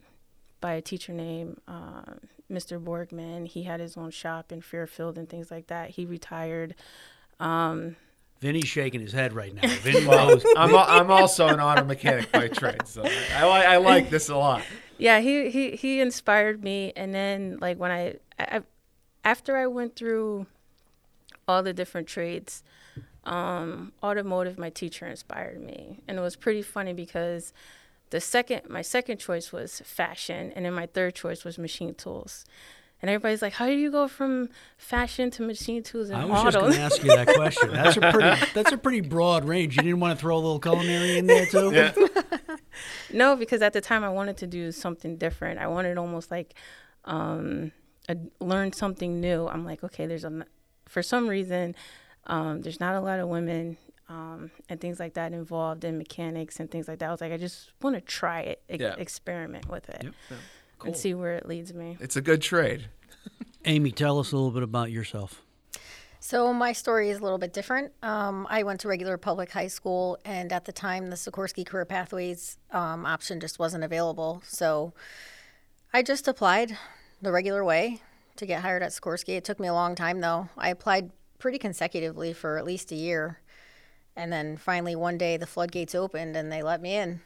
by 0.60 0.72
a 0.74 0.80
teacher 0.82 1.12
named 1.12 1.58
uh, 1.68 2.14
mr 2.50 2.82
borgman 2.82 3.46
he 3.46 3.62
had 3.64 3.80
his 3.80 3.96
own 3.96 4.10
shop 4.10 4.50
in 4.52 4.60
fairfield 4.60 5.16
and 5.18 5.28
things 5.28 5.50
like 5.50 5.66
that 5.68 5.90
he 5.90 6.04
retired 6.04 6.74
um, 7.40 7.96
Vinny's 8.40 8.66
shaking 8.68 9.00
his 9.00 9.12
head 9.12 9.32
right 9.32 9.54
now. 9.54 9.66
Vinny 9.80 10.04
knows. 10.06 10.44
I'm, 10.56 10.70
al- 10.74 10.86
I'm 10.86 11.10
also 11.10 11.46
an 11.48 11.60
auto 11.60 11.82
mechanic 11.84 12.30
by 12.30 12.48
trade, 12.48 12.86
so 12.86 13.02
I, 13.02 13.44
li- 13.44 13.66
I 13.66 13.76
like 13.78 14.10
this 14.10 14.28
a 14.28 14.36
lot. 14.36 14.62
yeah 14.98 15.18
he, 15.20 15.48
he 15.50 15.70
he 15.76 16.00
inspired 16.00 16.62
me 16.62 16.92
and 16.94 17.14
then 17.14 17.58
like 17.60 17.78
when 17.78 17.90
I, 17.90 18.16
I 18.38 18.60
after 19.24 19.56
i 19.56 19.66
went 19.66 19.96
through 19.96 20.46
all 21.48 21.62
the 21.62 21.72
different 21.72 22.06
trades 22.06 22.62
um 23.26 23.92
automotive 24.02 24.58
my 24.58 24.70
teacher 24.70 25.06
inspired 25.06 25.60
me 25.60 26.00
and 26.06 26.18
it 26.18 26.20
was 26.20 26.36
pretty 26.36 26.62
funny 26.62 26.92
because 26.92 27.52
the 28.10 28.20
second 28.20 28.62
my 28.68 28.82
second 28.82 29.18
choice 29.18 29.52
was 29.52 29.80
fashion 29.80 30.52
and 30.54 30.64
then 30.64 30.72
my 30.74 30.86
third 30.86 31.14
choice 31.14 31.44
was 31.44 31.58
machine 31.58 31.94
tools 31.94 32.44
and 33.00 33.10
everybody's 33.10 33.40
like 33.40 33.54
how 33.54 33.66
do 33.66 33.72
you 33.72 33.90
go 33.90 34.06
from 34.06 34.48
fashion 34.76 35.30
to 35.30 35.42
machine 35.42 35.82
tools 35.82 36.10
and 36.10 36.20
I 36.20 36.24
was 36.24 36.42
just 36.44 36.58
going 36.58 36.72
to 36.72 36.80
ask 36.80 37.02
you 37.02 37.08
that 37.08 37.26
question. 37.34 37.72
That's 37.72 37.96
a 37.96 38.00
pretty 38.00 38.52
that's 38.54 38.72
a 38.72 38.78
pretty 38.78 39.00
broad 39.00 39.44
range. 39.44 39.76
You 39.76 39.82
didn't 39.82 40.00
want 40.00 40.18
to 40.18 40.20
throw 40.20 40.36
a 40.36 40.38
little 40.38 40.60
culinary 40.60 41.18
in 41.18 41.26
there 41.26 41.46
too? 41.46 41.72
Yeah. 41.72 41.92
No, 43.12 43.36
because 43.36 43.62
at 43.62 43.72
the 43.72 43.80
time 43.80 44.04
I 44.04 44.08
wanted 44.08 44.36
to 44.38 44.46
do 44.46 44.72
something 44.72 45.16
different. 45.16 45.60
I 45.60 45.68
wanted 45.68 45.98
almost 45.98 46.30
like 46.30 46.54
um, 47.04 47.72
a, 48.08 48.16
learn 48.40 48.72
something 48.72 49.20
new. 49.20 49.46
I'm 49.46 49.64
like, 49.64 49.84
okay, 49.84 50.06
there's 50.06 50.24
a 50.24 50.44
for 50.88 51.02
some 51.02 51.28
reason 51.28 51.74
um, 52.26 52.62
there's 52.62 52.80
not 52.80 52.94
a 52.94 53.00
lot 53.00 53.18
of 53.20 53.28
women 53.28 53.76
um, 54.08 54.50
and 54.68 54.80
things 54.80 55.00
like 55.00 55.14
that 55.14 55.32
involved 55.32 55.84
in 55.84 55.96
mechanics 55.98 56.60
and 56.60 56.70
things 56.70 56.88
like 56.88 56.98
that. 56.98 57.08
I 57.08 57.10
was 57.10 57.20
like, 57.20 57.32
I 57.32 57.36
just 57.36 57.70
want 57.82 57.96
to 57.96 58.00
try 58.02 58.40
it, 58.40 58.62
e- 58.70 58.76
Yeah. 58.80 58.94
experiment 58.98 59.68
with 59.68 59.88
it, 59.88 60.04
Yep. 60.04 60.14
Cool. 60.78 60.88
and 60.88 60.96
see 60.96 61.14
where 61.14 61.34
it 61.34 61.46
leads 61.46 61.72
me. 61.72 61.96
It's 62.00 62.16
a 62.16 62.20
good 62.20 62.42
trade. 62.42 62.88
Amy, 63.64 63.92
tell 63.92 64.18
us 64.18 64.32
a 64.32 64.36
little 64.36 64.50
bit 64.50 64.62
about 64.62 64.90
yourself. 64.90 65.40
So 66.20 66.54
my 66.54 66.72
story 66.72 67.10
is 67.10 67.18
a 67.18 67.22
little 67.22 67.36
bit 67.38 67.52
different. 67.52 67.92
Um, 68.02 68.46
I 68.48 68.62
went 68.62 68.80
to 68.80 68.88
regular 68.88 69.18
public 69.18 69.50
high 69.52 69.66
school, 69.66 70.18
and 70.24 70.52
at 70.52 70.64
the 70.64 70.72
time, 70.72 71.10
the 71.10 71.16
Sikorsky 71.16 71.66
Career 71.66 71.84
Pathways 71.84 72.56
um, 72.70 73.04
option 73.04 73.40
just 73.40 73.58
wasn't 73.58 73.84
available. 73.84 74.42
So 74.46 74.94
I 75.92 76.02
just 76.02 76.26
applied 76.26 76.76
the 77.20 77.30
regular 77.30 77.62
way 77.64 78.00
to 78.36 78.46
get 78.46 78.62
hired 78.62 78.82
at 78.82 78.90
Sikorsky. 78.92 79.36
It 79.36 79.44
took 79.44 79.60
me 79.60 79.68
a 79.68 79.74
long 79.74 79.94
time, 79.94 80.20
though. 80.20 80.48
I 80.56 80.70
applied 80.70 81.10
pretty 81.44 81.58
consecutively 81.58 82.32
for 82.32 82.56
at 82.56 82.64
least 82.64 82.90
a 82.90 82.94
year. 82.94 83.38
And 84.16 84.32
then 84.32 84.56
finally, 84.56 84.96
one 84.96 85.18
day, 85.18 85.36
the 85.36 85.46
floodgates 85.46 85.94
opened 85.94 86.38
and 86.38 86.50
they 86.50 86.62
let 86.62 86.80
me 86.80 86.94
in. 86.94 87.20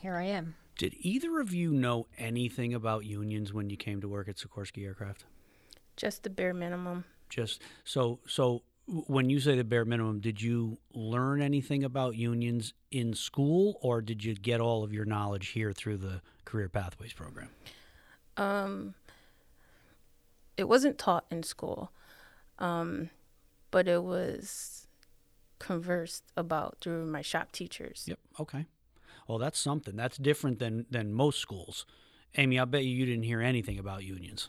Here 0.00 0.14
I 0.14 0.22
am. 0.22 0.54
Did 0.78 0.94
either 1.00 1.40
of 1.40 1.52
you 1.52 1.72
know 1.72 2.06
anything 2.16 2.74
about 2.74 3.06
unions 3.06 3.52
when 3.52 3.70
you 3.70 3.76
came 3.76 4.00
to 4.02 4.06
work 4.06 4.28
at 4.28 4.36
Sikorsky 4.36 4.84
Aircraft? 4.84 5.24
Just 5.96 6.22
the 6.22 6.30
bare 6.30 6.54
minimum. 6.54 7.06
Just 7.28 7.60
so 7.82 8.20
so 8.28 8.62
when 8.86 9.28
you 9.28 9.40
say 9.40 9.56
the 9.56 9.64
bare 9.64 9.84
minimum, 9.84 10.20
did 10.20 10.40
you 10.40 10.78
learn 10.92 11.42
anything 11.42 11.82
about 11.82 12.14
unions 12.14 12.72
in 12.92 13.14
school 13.14 13.80
or 13.82 14.00
did 14.00 14.22
you 14.22 14.36
get 14.36 14.60
all 14.60 14.84
of 14.84 14.92
your 14.92 15.06
knowledge 15.06 15.48
here 15.48 15.72
through 15.72 15.96
the 15.96 16.20
Career 16.44 16.68
Pathways 16.68 17.12
program? 17.12 17.48
Um, 18.36 18.94
it 20.56 20.68
wasn't 20.68 20.98
taught 20.98 21.24
in 21.32 21.42
school, 21.42 21.90
um, 22.60 23.10
but 23.74 23.88
it 23.88 24.04
was 24.04 24.86
conversed 25.58 26.22
about 26.36 26.76
through 26.80 27.04
my 27.06 27.22
shop 27.22 27.50
teachers. 27.50 28.04
Yep. 28.06 28.20
Okay. 28.38 28.66
Well, 29.26 29.38
that's 29.38 29.58
something. 29.58 29.96
That's 29.96 30.16
different 30.16 30.60
than 30.60 30.86
than 30.92 31.12
most 31.12 31.40
schools. 31.40 31.84
Amy, 32.36 32.56
I 32.60 32.66
bet 32.66 32.84
you 32.84 32.90
you 32.94 33.04
didn't 33.04 33.24
hear 33.24 33.40
anything 33.40 33.80
about 33.80 34.04
unions. 34.04 34.48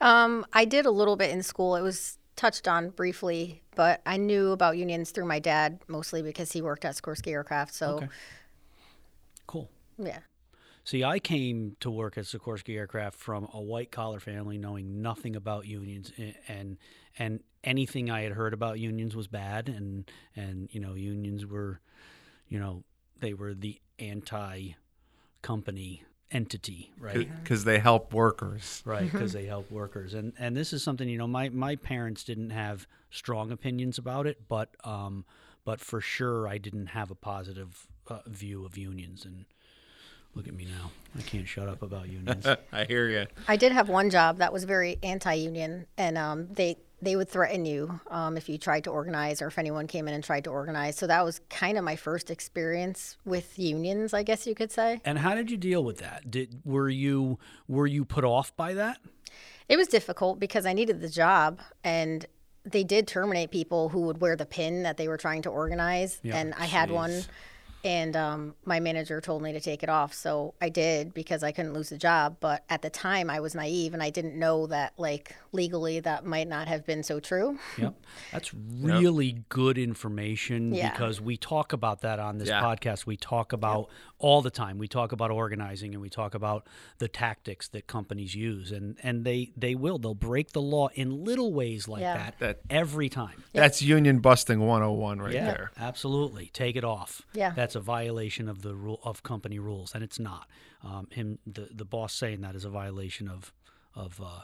Um, 0.00 0.44
I 0.52 0.64
did 0.64 0.86
a 0.86 0.90
little 0.90 1.14
bit 1.14 1.30
in 1.30 1.44
school. 1.44 1.76
It 1.76 1.82
was 1.82 2.18
touched 2.34 2.66
on 2.66 2.90
briefly, 2.90 3.62
but 3.76 4.00
I 4.06 4.16
knew 4.16 4.50
about 4.50 4.76
unions 4.76 5.12
through 5.12 5.26
my 5.26 5.38
dad 5.38 5.78
mostly 5.86 6.20
because 6.20 6.50
he 6.50 6.60
worked 6.60 6.84
at 6.84 6.96
Sikorsky 6.96 7.30
Aircraft. 7.30 7.74
So, 7.74 7.86
Okay. 7.98 8.08
Cool. 9.46 9.70
yeah. 9.98 10.18
See, 10.82 11.04
I 11.04 11.20
came 11.20 11.76
to 11.78 11.90
work 11.92 12.18
at 12.18 12.24
Sikorsky 12.24 12.76
Aircraft 12.76 13.16
from 13.16 13.48
a 13.54 13.60
white 13.60 13.92
collar 13.92 14.18
family, 14.18 14.58
knowing 14.58 15.00
nothing 15.00 15.36
about 15.36 15.64
unions, 15.66 16.10
and 16.48 16.76
and 17.16 17.40
anything 17.64 18.10
I 18.10 18.22
had 18.22 18.32
heard 18.32 18.54
about 18.54 18.78
unions 18.78 19.16
was 19.16 19.26
bad, 19.26 19.68
and 19.68 20.10
and 20.36 20.68
you 20.72 20.80
know 20.80 20.94
unions 20.94 21.46
were, 21.46 21.80
you 22.48 22.58
know, 22.58 22.84
they 23.20 23.34
were 23.34 23.54
the 23.54 23.80
anti-company 23.98 26.02
entity, 26.30 26.92
right? 26.98 27.28
Because 27.42 27.64
they 27.64 27.78
help 27.78 28.12
workers. 28.12 28.82
right 28.84 29.10
because 29.10 29.32
they 29.32 29.46
help 29.46 29.70
workers 29.70 30.14
and 30.14 30.32
and 30.38 30.56
this 30.56 30.72
is 30.72 30.82
something 30.82 31.08
you 31.08 31.18
know 31.18 31.26
my 31.28 31.48
my 31.48 31.76
parents 31.76 32.24
didn't 32.24 32.50
have 32.50 32.86
strong 33.10 33.52
opinions 33.52 33.98
about 33.98 34.26
it 34.26 34.48
but 34.48 34.70
um 34.82 35.24
but 35.64 35.80
for 35.80 36.00
sure 36.00 36.48
i 36.48 36.58
didn't 36.58 36.88
have 36.88 37.10
a 37.10 37.14
positive 37.14 37.86
uh, 38.08 38.18
view 38.26 38.64
of 38.64 38.76
unions 38.76 39.24
and 39.24 39.44
look 40.34 40.48
at 40.48 40.54
me 40.54 40.64
now 40.64 40.90
i 41.16 41.22
can't 41.22 41.46
shut 41.46 41.68
up 41.68 41.82
about 41.82 42.08
unions 42.08 42.44
I 42.72 42.84
hear 42.84 43.08
you. 43.08 43.26
I 43.46 43.56
did 43.56 43.70
have 43.70 43.88
one 43.88 44.10
job 44.10 44.38
that 44.38 44.52
was 44.52 44.64
very 44.64 44.98
anti-union, 45.04 45.86
and 45.96 46.18
um, 46.18 46.48
they 46.52 46.78
they 47.04 47.16
would 47.16 47.28
threaten 47.28 47.64
you 47.64 48.00
um, 48.10 48.36
if 48.36 48.48
you 48.48 48.58
tried 48.58 48.84
to 48.84 48.90
organize 48.90 49.40
or 49.42 49.46
if 49.48 49.58
anyone 49.58 49.86
came 49.86 50.08
in 50.08 50.14
and 50.14 50.24
tried 50.24 50.44
to 50.44 50.50
organize. 50.50 50.96
So 50.96 51.06
that 51.06 51.24
was 51.24 51.40
kind 51.50 51.76
of 51.78 51.84
my 51.84 51.96
first 51.96 52.30
experience 52.30 53.16
with 53.24 53.58
unions, 53.58 54.14
I 54.14 54.22
guess 54.22 54.46
you 54.46 54.54
could 54.54 54.72
say. 54.72 55.00
and 55.04 55.18
how 55.18 55.34
did 55.34 55.50
you 55.50 55.56
deal 55.56 55.84
with 55.84 55.98
that 55.98 56.30
did 56.30 56.60
were 56.64 56.88
you 56.88 57.38
were 57.68 57.86
you 57.86 58.04
put 58.04 58.24
off 58.24 58.54
by 58.56 58.74
that 58.74 58.98
It 59.68 59.76
was 59.76 59.88
difficult 59.88 60.38
because 60.38 60.66
I 60.66 60.72
needed 60.72 61.00
the 61.00 61.08
job, 61.08 61.60
and 61.82 62.26
they 62.64 62.84
did 62.84 63.06
terminate 63.06 63.50
people 63.50 63.88
who 63.90 64.02
would 64.02 64.20
wear 64.20 64.36
the 64.36 64.46
pin 64.46 64.82
that 64.82 64.96
they 64.96 65.08
were 65.08 65.16
trying 65.18 65.42
to 65.42 65.50
organize, 65.50 66.20
Yeah, 66.22 66.36
and 66.36 66.54
I 66.54 66.66
had 66.66 66.90
one. 66.90 67.22
Jeez. 67.84 67.90
And 68.04 68.16
um, 68.16 68.54
my 68.64 68.80
manager 68.80 69.20
told 69.20 69.42
me 69.42 69.52
to 69.52 69.60
take 69.60 69.82
it 69.82 69.88
off, 69.88 70.12
so 70.14 70.54
I 70.60 70.68
did 70.68 71.14
because 71.14 71.42
I 71.42 71.52
couldn't 71.52 71.72
lose 71.74 71.90
the 71.90 71.98
job. 71.98 72.36
But 72.40 72.64
at 72.68 72.82
the 72.82 72.90
time, 72.90 73.30
I 73.30 73.40
was 73.40 73.54
naive 73.54 73.94
and 73.94 74.02
I 74.02 74.10
didn't 74.10 74.38
know 74.38 74.66
that, 74.68 74.92
like 74.96 75.34
legally, 75.52 76.00
that 76.00 76.24
might 76.24 76.48
not 76.48 76.68
have 76.68 76.84
been 76.86 77.02
so 77.02 77.20
true. 77.20 77.58
Yep. 77.78 77.94
That's 78.32 78.54
really 78.54 79.44
good 79.48 79.76
information 79.78 80.72
Yeah. 80.74 80.90
because 80.90 81.20
we 81.20 81.36
talk 81.36 81.72
about 81.72 82.00
that 82.02 82.18
on 82.18 82.38
this 82.38 82.48
Yeah. 82.48 82.62
podcast. 82.62 83.04
We 83.06 83.16
talk 83.16 83.52
about 83.52 83.88
all 84.18 84.42
the 84.42 84.50
time. 84.50 84.78
We 84.78 84.86
talk 84.88 85.12
about 85.12 85.30
organizing 85.30 85.92
and 85.92 86.00
we 86.00 86.08
talk 86.08 86.34
about 86.34 86.66
the 86.98 87.08
tactics 87.08 87.68
that 87.68 87.86
companies 87.86 88.34
use 88.34 88.70
and 88.70 88.96
and 89.02 89.24
they 89.24 89.52
they 89.56 89.74
will 89.74 89.98
they'll 89.98 90.14
break 90.14 90.52
the 90.52 90.62
law 90.62 90.88
in 90.94 91.24
little 91.24 91.52
ways 91.52 91.88
like 91.88 92.00
Yeah. 92.02 92.16
that, 92.16 92.38
That- 92.38 92.60
every 92.70 93.08
time. 93.08 93.42
That's 93.52 93.82
union 93.82 94.20
busting 94.20 94.60
101 94.60 95.20
right 95.20 95.34
yeah, 95.34 95.44
there. 95.46 95.70
absolutely. 95.76 96.50
Take 96.52 96.76
it 96.76 96.84
off. 96.84 97.22
Yeah. 97.34 97.50
that's 97.54 97.73
a 97.74 97.80
violation 97.80 98.48
of 98.48 98.62
the 98.62 98.74
rule 98.74 99.00
of 99.04 99.22
company 99.22 99.58
rules, 99.58 99.94
and 99.94 100.02
it's 100.04 100.18
not. 100.18 100.46
Um, 100.82 101.08
him, 101.10 101.38
the 101.46 101.68
the 101.74 101.84
boss 101.84 102.12
saying 102.14 102.40
that 102.42 102.54
is 102.54 102.64
a 102.64 102.70
violation 102.70 103.28
of 103.28 103.52
of 103.94 104.20
uh, 104.20 104.42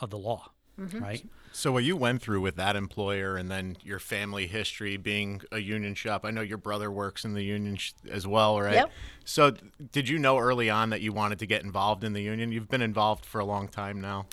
of 0.00 0.10
the 0.10 0.18
law, 0.18 0.50
right? 0.78 1.24
So 1.52 1.70
what 1.70 1.84
you 1.84 1.96
went 1.96 2.22
through 2.22 2.40
with 2.40 2.56
that 2.56 2.76
employer, 2.76 3.36
and 3.36 3.50
then 3.50 3.76
your 3.82 3.98
family 3.98 4.46
history 4.46 4.96
being 4.96 5.42
a 5.52 5.58
union 5.58 5.94
shop. 5.94 6.24
I 6.24 6.30
know 6.30 6.40
your 6.40 6.58
brother 6.58 6.90
works 6.90 7.24
in 7.24 7.34
the 7.34 7.42
union 7.42 7.76
sh- 7.76 7.92
as 8.10 8.26
well, 8.26 8.58
right? 8.60 8.74
Yep. 8.74 8.90
So 9.24 9.50
th- 9.50 9.72
did 9.92 10.08
you 10.08 10.18
know 10.18 10.38
early 10.38 10.70
on 10.70 10.90
that 10.90 11.02
you 11.02 11.12
wanted 11.12 11.38
to 11.40 11.46
get 11.46 11.62
involved 11.62 12.04
in 12.04 12.14
the 12.14 12.22
union? 12.22 12.52
You've 12.52 12.70
been 12.70 12.80
involved 12.82 13.26
for 13.26 13.38
a 13.38 13.44
long 13.44 13.68
time 13.68 14.00
now. 14.00 14.26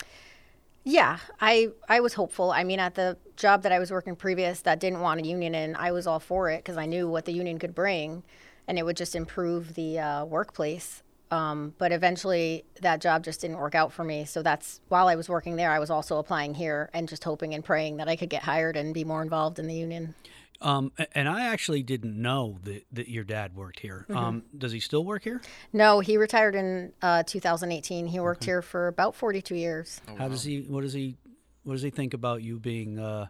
Yeah, 0.84 1.18
I 1.40 1.68
I 1.88 2.00
was 2.00 2.14
hopeful. 2.14 2.50
I 2.50 2.64
mean, 2.64 2.80
at 2.80 2.94
the 2.94 3.18
job 3.36 3.62
that 3.62 3.72
I 3.72 3.78
was 3.78 3.90
working 3.90 4.16
previous 4.16 4.62
that 4.62 4.80
didn't 4.80 5.00
want 5.00 5.20
a 5.20 5.26
union 5.26 5.54
in, 5.54 5.76
I 5.76 5.92
was 5.92 6.06
all 6.06 6.20
for 6.20 6.48
it 6.50 6.58
because 6.58 6.76
I 6.76 6.86
knew 6.86 7.08
what 7.08 7.26
the 7.26 7.32
union 7.32 7.58
could 7.58 7.74
bring, 7.74 8.22
and 8.66 8.78
it 8.78 8.84
would 8.84 8.96
just 8.96 9.14
improve 9.14 9.74
the 9.74 9.98
uh, 9.98 10.24
workplace. 10.24 11.02
Um, 11.30 11.74
but 11.78 11.92
eventually, 11.92 12.64
that 12.80 13.00
job 13.00 13.22
just 13.22 13.42
didn't 13.42 13.58
work 13.58 13.74
out 13.74 13.92
for 13.92 14.04
me. 14.04 14.24
So 14.24 14.42
that's 14.42 14.80
while 14.88 15.06
I 15.06 15.14
was 15.14 15.28
working 15.28 15.56
there, 15.56 15.70
I 15.70 15.78
was 15.78 15.90
also 15.90 16.18
applying 16.18 16.54
here 16.54 16.90
and 16.92 17.08
just 17.08 17.24
hoping 17.24 17.54
and 17.54 17.64
praying 17.64 17.98
that 17.98 18.08
I 18.08 18.16
could 18.16 18.30
get 18.30 18.42
hired 18.42 18.76
and 18.76 18.92
be 18.94 19.04
more 19.04 19.22
involved 19.22 19.58
in 19.58 19.66
the 19.68 19.74
union. 19.74 20.14
Um, 20.62 20.92
and 21.14 21.28
I 21.28 21.46
actually 21.46 21.82
didn't 21.82 22.20
know 22.20 22.58
that, 22.64 22.84
that 22.92 23.08
your 23.08 23.24
dad 23.24 23.54
worked 23.56 23.80
here. 23.80 24.04
Um, 24.10 24.42
does 24.56 24.72
he 24.72 24.80
still 24.80 25.04
work 25.04 25.22
here? 25.24 25.40
No, 25.72 26.00
he 26.00 26.16
retired 26.18 26.54
in 26.54 26.92
uh, 27.00 27.22
2018. 27.22 28.06
He 28.06 28.20
worked 28.20 28.44
here 28.44 28.60
for 28.60 28.86
about 28.88 29.14
42 29.14 29.54
years. 29.54 30.00
How 30.18 30.28
does 30.28 30.44
he? 30.44 30.60
What 30.62 30.82
does 30.82 30.92
he? 30.92 31.16
What 31.64 31.74
does 31.74 31.82
he 31.82 31.90
think 31.90 32.12
about 32.14 32.42
you 32.42 32.58
being 32.58 32.98
uh, 32.98 33.26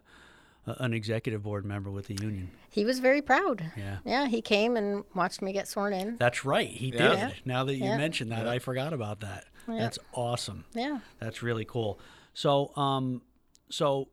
an 0.65 0.93
executive 0.93 1.43
board 1.43 1.65
member 1.65 1.89
with 1.89 2.07
the 2.07 2.15
union? 2.21 2.51
He 2.69 2.85
was 2.85 2.99
very 2.99 3.21
proud. 3.21 3.71
Yeah. 3.77 3.97
Yeah, 4.05 4.27
he 4.27 4.41
came 4.41 4.75
and 4.77 5.03
watched 5.15 5.41
me 5.41 5.51
get 5.53 5.67
sworn 5.67 5.93
in. 5.93 6.17
That's 6.17 6.43
right. 6.45 6.67
He 6.69 6.87
Yeah. 6.87 6.97
did. 7.09 7.17
Yeah. 7.17 7.31
Now 7.45 7.63
that 7.65 7.75
you 7.75 7.85
Yeah. 7.85 7.97
mentioned 7.97 8.31
that, 8.31 8.47
I 8.47 8.59
forgot 8.59 8.93
about 8.93 9.19
that. 9.21 9.45
That's 9.67 9.99
awesome. 10.13 10.65
Yeah. 10.73 10.99
That's 11.19 11.41
really 11.43 11.65
cool. 11.65 11.99
So, 12.33 12.75
um, 12.77 13.21
so 13.69 14.07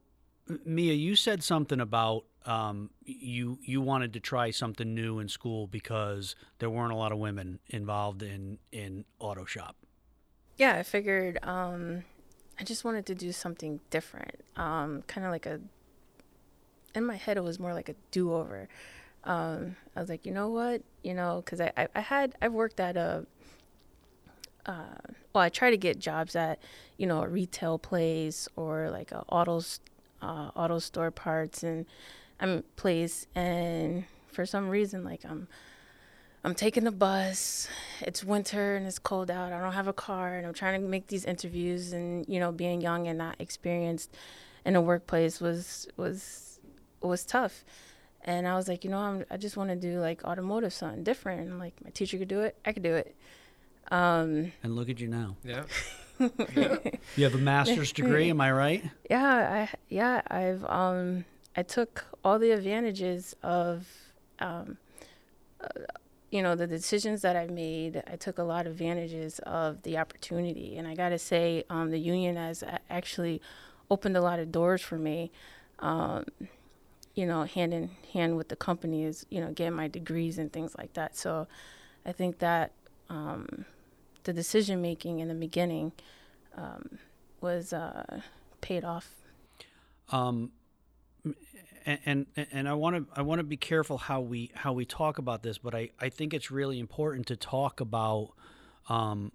Mia, 0.65 0.93
you 0.95 1.15
said 1.17 1.43
something 1.43 1.81
about 1.81 2.25
um, 2.49 2.91
you 3.05 3.59
you 3.63 3.81
wanted 3.81 4.15
to 4.15 4.21
try 4.21 4.51
something 4.51 4.95
new 4.95 5.19
in 5.19 5.29
school 5.29 5.67
because 5.67 6.35
there 6.59 6.71
weren't 6.71 6.93
a 6.93 6.97
lot 6.97 7.13
of 7.13 7.19
women 7.19 7.59
involved 7.69 8.23
in 8.23 8.59
in 8.73 9.05
auto 9.19 9.45
shop. 9.45 9.77
Yeah, 10.57 10.75
I 10.75 10.83
figured 10.83 11.39
um, 11.45 12.03
I 12.59 12.65
just 12.65 12.85
wanted 12.85 13.07
to 13.07 13.15
do 13.15 13.31
something 13.33 13.81
different. 13.91 14.41
Um, 14.57 15.03
kind 15.07 15.25
of 15.25 15.31
like 15.31 15.47
a, 15.47 15.61
in 16.95 17.05
my 17.05 17.15
head, 17.15 17.37
it 17.37 17.45
was 17.45 17.61
more 17.61 17.73
like 17.73 17.89
a 17.89 17.95
do 18.11 18.35
over. 18.35 18.69
Um, 19.23 19.77
I 19.95 20.01
was 20.01 20.09
like, 20.09 20.27
you 20.27 20.33
know 20.33 20.49
what? 20.49 20.83
You 21.05 21.15
know, 21.15 21.43
because 21.45 21.61
I, 21.61 21.73
I, 21.77 21.89
I 21.95 22.01
had, 22.01 22.35
I've 22.43 22.53
worked 22.53 22.81
at 22.81 22.97
a, 22.97 23.27
uh, 24.67 24.97
well, 25.33 25.45
I 25.45 25.49
try 25.49 25.71
to 25.71 25.77
get 25.77 26.01
jobs 26.01 26.35
at, 26.35 26.59
you 26.97 27.07
know, 27.07 27.23
a 27.23 27.29
retail 27.29 27.79
place 27.79 28.49
or 28.57 28.91
like 28.91 29.13
a 29.13 29.23
autos, 29.29 29.79
uh, 30.21 30.51
auto 30.57 30.81
store 30.81 31.13
parts 31.13 31.63
and 31.63 31.87
I'm 32.41 32.63
place. 32.77 33.27
And 33.35 34.05
for 34.29 34.47
some 34.47 34.69
reason, 34.69 35.05
like 35.05 35.25
I'm, 35.25 35.49
I'm 36.45 36.55
taking 36.55 36.85
the 36.85 36.93
bus. 36.93 37.69
It's 38.01 38.23
winter 38.25 38.77
and 38.77 38.87
it's 38.87 38.99
cold 38.99 39.31
out. 39.31 39.53
I 39.53 39.61
don't 39.61 39.73
have 39.73 39.89
a 39.89 39.93
car 39.93 40.37
and 40.37 40.47
I'm 40.47 40.55
trying 40.55 40.81
to 40.81 40.87
make 40.87 41.09
these 41.09 41.25
interviews 41.25 41.93
and 41.93 42.25
you 42.29 42.39
know 42.41 42.53
being 42.53 42.81
young 42.81 43.09
and 43.09 43.19
not 43.19 43.37
experienced 43.41 44.15
in 44.65 44.77
a 44.77 44.81
workplace 44.81 45.41
was 45.41 45.89
was 45.97 46.61
was 47.01 47.25
tough. 47.25 47.65
And 48.25 48.47
I 48.47 48.57
was 48.57 48.69
like, 48.69 48.85
you 48.85 48.91
know, 48.91 48.99
I'm, 48.99 49.25
I 49.31 49.37
just 49.37 49.57
want 49.57 49.71
to 49.71 49.77
do 49.77 50.01
like 50.01 50.25
automotive 50.25 50.73
something 50.73 51.03
different. 51.05 51.41
And 51.49 51.59
like, 51.59 51.75
my 51.83 51.91
teacher 51.91 52.19
could 52.19 52.29
do 52.29 52.41
it. 52.41 52.57
I 52.67 52.73
could 52.73 52.83
do 52.83 52.95
it. 52.95 53.15
Um, 53.91 54.53
And 54.63 54.75
look 54.77 54.91
at 54.91 55.01
you 55.01 55.09
now. 55.09 55.37
Yeah. 55.45 55.63
You 57.17 57.25
have 57.25 57.35
a 57.37 57.39
master's 57.39 57.93
degree, 58.01 58.29
am 58.29 58.41
I 58.41 58.51
right? 58.51 58.85
yeah, 59.09 59.69
I 59.71 59.77
yeah, 59.89 60.21
I've 60.27 60.65
um 60.65 61.25
I 61.59 61.63
took 61.63 62.05
all 62.23 62.39
the 62.39 62.53
advantages 62.53 63.35
of 63.43 63.89
um 64.39 64.79
uh, 65.61 65.67
you 66.31 66.41
know 66.41 66.55
the 66.55 66.69
decisions 66.69 67.23
that 67.23 67.35
I 67.35 67.49
made. 67.49 68.01
I 68.07 68.15
took 68.15 68.39
a 68.39 68.45
lot 68.45 68.67
of 68.67 68.75
advantages 68.75 69.41
of 69.41 69.83
the 69.83 69.99
opportunity, 69.99 70.77
and 70.77 70.87
I 70.87 70.95
got 70.95 71.09
to 71.09 71.19
say, 71.19 71.65
um, 71.69 71.91
the 71.91 71.99
union 71.99 72.37
has 72.37 72.63
actually 72.89 73.43
opened 73.91 74.17
a 74.17 74.21
lot 74.21 74.39
of 74.39 74.53
doors 74.53 74.83
for 74.83 74.99
me. 74.99 75.33
Um, 75.81 76.27
you 77.17 77.27
know, 77.27 77.43
hand 77.43 77.75
in 77.75 77.91
hand 78.13 78.37
with 78.37 78.51
the 78.51 78.57
company 78.57 79.03
is 79.03 79.27
you 79.29 79.41
know 79.41 79.51
getting 79.51 79.75
my 79.75 79.89
degrees 79.89 80.39
and 80.39 80.53
things 80.53 80.77
like 80.79 80.93
that. 80.93 81.17
So, 81.17 81.49
I 82.07 82.13
think 82.13 82.39
that 82.39 82.71
um, 83.09 83.65
the 84.23 84.33
decision 84.33 84.81
making 84.81 85.19
in 85.19 85.27
the 85.27 85.35
beginning 85.35 85.91
um, 86.57 87.01
was 87.41 87.73
uh, 87.73 88.21
paid 88.61 88.85
off. 88.85 89.11
Um, 90.13 90.53
and 92.05 92.27
and, 92.53 92.69
I 92.69 92.75
want 92.75 92.97
to 92.97 93.07
I 93.19 93.23
want 93.23 93.39
to 93.39 93.45
be 93.45 93.57
careful 93.57 93.97
how 93.97 94.21
we 94.21 94.51
how 94.55 94.73
we 94.73 94.85
talk 94.85 95.19
about 95.19 95.43
this, 95.43 95.57
but 95.59 95.75
I, 95.75 95.91
I 95.99 96.11
think 96.11 96.35
it's 96.35 96.51
really 96.51 96.79
important 96.79 97.27
to 97.29 97.37
talk 97.37 97.81
about 97.81 98.33
um, 98.89 99.33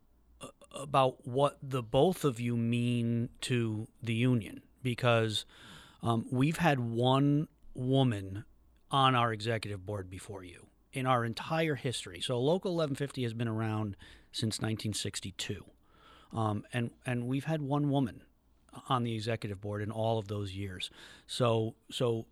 about 0.73 1.27
what 1.27 1.57
the 1.63 1.81
both 1.81 2.23
of 2.23 2.39
you 2.39 2.55
mean 2.55 3.29
to 3.41 3.87
the 4.01 4.13
union 4.13 4.61
because 4.83 5.45
um, 6.03 6.25
we've 6.31 6.57
had 6.57 6.79
one 6.79 7.47
woman 7.73 8.45
on 8.91 9.15
our 9.15 9.33
executive 9.33 9.85
board 9.85 10.09
before 10.09 10.43
you 10.43 10.67
in 10.91 11.07
our 11.07 11.25
entire 11.25 11.75
history. 11.75 12.21
So 12.21 12.39
Local 12.39 12.75
1150 12.75 13.23
has 13.23 13.33
been 13.33 13.47
around 13.47 13.95
since 14.31 14.59
1962, 14.59 15.65
um, 16.33 16.65
and 16.71 16.91
and 17.03 17.25
we've 17.25 17.45
had 17.45 17.63
one 17.63 17.89
woman 17.89 18.21
on 18.89 19.03
the 19.03 19.15
executive 19.15 19.61
board 19.61 19.81
in 19.81 19.91
all 19.91 20.19
of 20.19 20.27
those 20.27 20.53
years. 20.53 20.91
So 21.25 21.73
so 21.89 22.27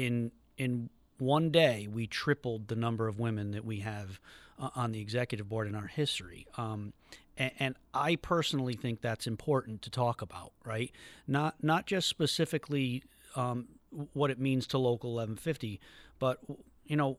in 0.00 0.32
in 0.56 0.88
one 1.18 1.50
day 1.50 1.86
we 1.90 2.06
tripled 2.06 2.68
the 2.68 2.76
number 2.76 3.06
of 3.06 3.18
women 3.18 3.50
that 3.50 3.64
we 3.64 3.80
have 3.80 4.18
uh, 4.58 4.70
on 4.74 4.92
the 4.92 5.00
executive 5.00 5.48
board 5.48 5.68
in 5.68 5.74
our 5.74 5.86
history. 5.86 6.46
Um, 6.56 6.92
and, 7.36 7.52
and, 7.58 7.74
I 7.92 8.16
personally 8.16 8.74
think 8.74 9.00
that's 9.00 9.26
important 9.26 9.82
to 9.82 9.90
talk 9.90 10.22
about, 10.22 10.52
right? 10.64 10.90
Not 11.26 11.62
not 11.62 11.86
just 11.86 12.08
specifically 12.08 13.02
um, 13.36 13.68
what 14.12 14.30
it 14.30 14.38
means 14.38 14.66
to 14.68 14.78
local 14.78 15.10
1150, 15.14 15.80
but 16.18 16.38
you 16.84 16.96
know 16.96 17.18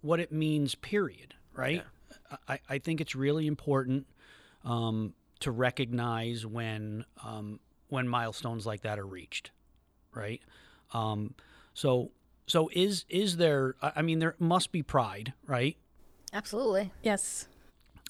what 0.00 0.20
it 0.20 0.32
means. 0.32 0.74
Period. 0.74 1.34
Right. 1.52 1.82
Yeah. 2.30 2.36
I, 2.48 2.60
I 2.68 2.78
think 2.78 3.00
it's 3.00 3.14
really 3.14 3.46
important 3.46 4.06
um, 4.64 5.14
to 5.40 5.50
recognize 5.50 6.46
when 6.46 7.04
um, 7.24 7.60
when 7.88 8.06
milestones 8.08 8.66
like 8.66 8.82
that 8.82 8.98
are 8.98 9.06
reached, 9.06 9.50
right? 10.14 10.40
Um, 10.92 11.34
so 11.78 12.10
so 12.48 12.68
is 12.72 13.04
is 13.08 13.36
there? 13.36 13.76
I 13.80 14.02
mean, 14.02 14.18
there 14.18 14.34
must 14.40 14.72
be 14.72 14.82
pride, 14.82 15.32
right? 15.46 15.76
Absolutely. 16.32 16.90
Yes. 17.04 17.46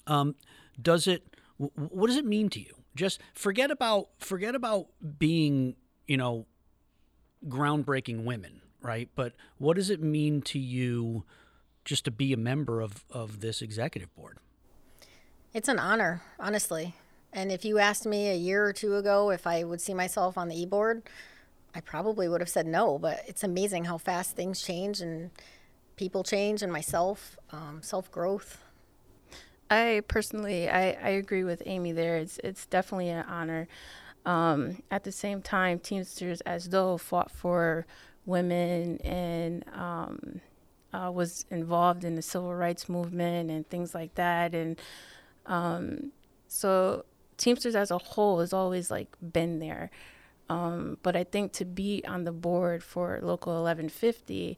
Um, 0.07 0.33
does 0.81 1.05
it? 1.05 1.35
What 1.57 2.07
does 2.07 2.15
it 2.15 2.25
mean 2.25 2.49
to 2.49 2.59
you? 2.59 2.73
Just 2.95 3.21
forget 3.35 3.69
about 3.69 4.09
forget 4.17 4.55
about 4.55 4.87
being 5.19 5.75
you 6.07 6.17
know 6.17 6.47
groundbreaking 7.47 8.23
women, 8.23 8.61
right? 8.81 9.07
But 9.13 9.33
what 9.59 9.75
does 9.75 9.91
it 9.91 10.01
mean 10.01 10.41
to 10.43 10.57
you 10.57 11.25
just 11.85 12.05
to 12.05 12.11
be 12.11 12.33
a 12.33 12.37
member 12.37 12.81
of 12.81 13.05
of 13.11 13.39
this 13.39 13.61
executive 13.61 14.15
board? 14.15 14.39
It's 15.53 15.67
an 15.67 15.77
honor, 15.77 16.23
honestly. 16.39 16.95
And 17.31 17.51
if 17.51 17.63
you 17.63 17.77
asked 17.77 18.07
me 18.07 18.29
a 18.29 18.35
year 18.35 18.65
or 18.65 18.73
two 18.73 18.95
ago 18.95 19.29
if 19.29 19.45
I 19.45 19.63
would 19.63 19.79
see 19.79 19.93
myself 19.93 20.39
on 20.39 20.47
the 20.47 20.59
e 20.59 20.65
board, 20.65 21.03
I 21.75 21.81
probably 21.81 22.27
would 22.27 22.41
have 22.41 22.49
said 22.49 22.65
no. 22.65 22.97
But 22.97 23.21
it's 23.27 23.43
amazing 23.43 23.85
how 23.85 23.97
fast 23.97 24.35
things 24.35 24.61
change 24.61 25.01
and 25.01 25.31
people 25.95 26.23
change, 26.23 26.61
and 26.61 26.71
myself, 26.71 27.37
um, 27.51 27.79
self 27.81 28.09
growth. 28.11 28.63
I 29.69 30.01
personally, 30.07 30.69
I, 30.69 30.91
I 30.91 31.09
agree 31.09 31.43
with 31.43 31.61
Amy 31.65 31.91
there. 31.91 32.17
It's 32.17 32.39
it's 32.43 32.65
definitely 32.65 33.09
an 33.09 33.25
honor. 33.27 33.67
Um, 34.25 34.81
at 34.89 35.03
the 35.03 35.11
same 35.11 35.41
time, 35.41 35.79
Teamsters 35.79 36.41
as 36.41 36.69
though 36.69 36.97
fought 36.97 37.31
for 37.31 37.85
women 38.25 38.97
and 39.01 39.65
um, 39.73 40.41
uh, 40.93 41.11
was 41.13 41.45
involved 41.49 42.03
in 42.03 42.15
the 42.15 42.21
civil 42.21 42.53
rights 42.53 42.89
movement 42.89 43.49
and 43.49 43.67
things 43.69 43.93
like 43.93 44.15
that. 44.15 44.53
And 44.53 44.79
um, 45.45 46.11
so 46.47 47.05
Teamsters 47.37 47.75
as 47.75 47.91
a 47.91 47.97
whole 47.97 48.39
has 48.39 48.53
always 48.53 48.91
like 48.91 49.07
been 49.21 49.59
there. 49.59 49.89
Um, 50.49 50.97
but 51.03 51.15
I 51.15 51.23
think 51.23 51.53
to 51.53 51.65
be 51.65 52.03
on 52.07 52.23
the 52.23 52.31
board 52.31 52.83
for 52.83 53.19
Local 53.21 53.53
1150, 53.53 54.57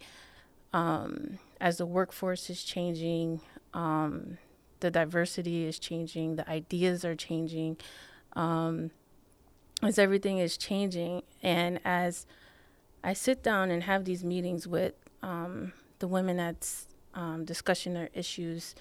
um, 0.74 1.40
as 1.60 1.78
the 1.78 1.86
workforce 1.86 2.50
is 2.50 2.64
changing, 2.64 3.42
um, 3.74 4.38
the 4.80 4.90
diversity 4.90 5.66
is 5.66 5.78
changing, 5.80 6.38
the 6.38 6.50
ideas 6.50 7.04
are 7.04 7.16
changing, 7.16 7.78
um, 8.34 8.92
as 9.84 10.00
everything 10.00 10.38
is 10.38 10.58
changing, 10.58 11.24
and 11.44 11.80
as 11.84 12.26
I 13.04 13.14
sit 13.14 13.44
down 13.44 13.72
and 13.72 13.84
have 13.84 14.06
these 14.06 14.24
meetings 14.24 14.68
with 14.68 14.94
um, 15.22 15.74
the 16.00 16.08
women 16.08 16.38
that's 16.38 16.88
um, 17.14 17.46
discussing 17.46 17.94
their 17.94 18.10
issues 18.14 18.76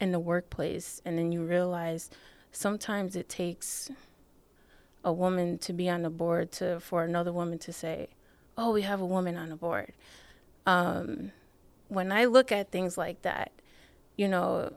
in 0.00 0.12
the 0.12 0.18
workplace, 0.18 1.02
and 1.04 1.18
then 1.18 1.32
you 1.32 1.44
realize 1.44 2.10
sometimes 2.52 3.16
it 3.16 3.28
takes 3.28 3.90
a 5.08 5.12
woman 5.12 5.58
to 5.58 5.72
be 5.72 5.88
on 5.88 6.02
the 6.02 6.10
board 6.10 6.52
to 6.52 6.78
for 6.80 7.02
another 7.02 7.32
woman 7.32 7.58
to 7.60 7.72
say, 7.72 8.08
"Oh, 8.56 8.72
we 8.72 8.82
have 8.82 9.00
a 9.00 9.06
woman 9.06 9.36
on 9.36 9.48
the 9.48 9.56
board." 9.56 9.92
Um, 10.66 11.32
when 11.88 12.12
I 12.12 12.26
look 12.26 12.52
at 12.52 12.70
things 12.70 12.98
like 12.98 13.22
that, 13.22 13.50
you 14.16 14.28
know, 14.28 14.70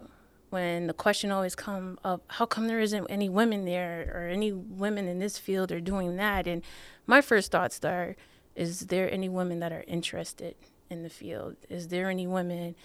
when 0.49 0.87
the 0.87 0.93
question 0.93 1.31
always 1.31 1.55
come 1.55 1.99
up, 2.03 2.23
how 2.27 2.45
come 2.45 2.67
there 2.67 2.79
isn't 2.79 3.07
any 3.09 3.27
women 3.27 3.65
there 3.65 4.11
or 4.13 4.27
any 4.27 4.53
women 4.53 5.07
in 5.07 5.19
this 5.19 5.37
field 5.37 5.71
are 5.71 5.81
doing 5.81 6.15
that? 6.15 6.47
And 6.47 6.63
my 7.05 7.21
first 7.21 7.51
thoughts 7.51 7.83
are, 7.83 8.15
is 8.55 8.81
there 8.87 9.11
any 9.11 9.27
women 9.27 9.59
that 9.59 9.73
are 9.73 9.83
interested 9.87 10.55
in 10.89 11.03
the 11.03 11.09
field? 11.09 11.57
Is 11.69 11.89
there 11.89 12.09
any 12.09 12.27
women 12.27 12.75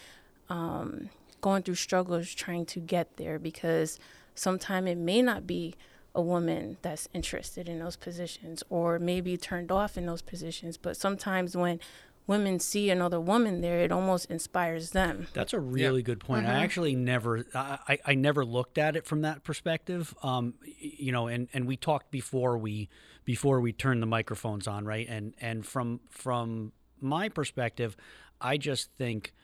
um, 0.49 1.11
going 1.41 1.63
through 1.63 1.77
struggles 1.77 2.33
trying 2.35 2.67
to 2.67 2.81
get 2.81 3.17
there? 3.17 3.39
Because 3.39 3.99
sometimes 4.35 4.91
it 4.91 4.99
may 4.99 5.23
not 5.23 5.47
be 5.47 5.75
a 6.17 6.23
woman 6.23 6.79
that's 6.83 7.09
interested 7.13 7.69
in 7.69 7.79
those 7.79 7.95
positions 7.95 8.65
or 8.71 8.99
maybe 8.99 9.37
turned 9.37 9.71
off 9.71 9.97
in 9.97 10.07
those 10.07 10.23
positions. 10.23 10.77
But 10.77 10.97
sometimes 10.97 11.57
when 11.57 11.79
women 12.27 12.59
see 12.59 12.91
another 12.91 13.21
woman 13.21 13.61
there, 13.61 13.81
it 13.81 13.93
almost 13.93 14.31
inspires 14.31 14.91
them. 14.91 15.29
That's 15.35 15.53
a 15.53 15.61
really 15.61 16.01
yeah. 16.01 16.07
good 16.07 16.21
point. 16.21 16.47
Mm-hmm. 16.47 16.57
I 16.57 16.65
actually 16.65 16.97
never, 16.97 17.45
I, 17.55 17.99
I 18.05 18.15
never 18.15 18.45
looked 18.45 18.79
at 18.79 18.97
it 18.97 19.07
from 19.07 19.21
that 19.23 19.45
perspective. 19.45 20.15
Um, 20.23 20.55
you 20.79 21.13
know, 21.13 21.29
and, 21.29 21.49
and 21.53 21.67
we 21.69 21.77
talked 21.77 22.11
before 22.11 22.59
we 22.59 22.89
before 23.25 23.61
we 23.61 23.73
turned 23.73 24.01
the 24.01 24.07
microphones 24.07 24.67
on, 24.67 24.85
right? 24.85 25.07
And 25.09 25.35
and 25.41 25.67
from 25.67 26.01
from 26.09 26.73
my 27.01 27.29
perspective, 27.29 27.97
I 28.41 28.57
just 28.57 28.91
think 28.97 29.35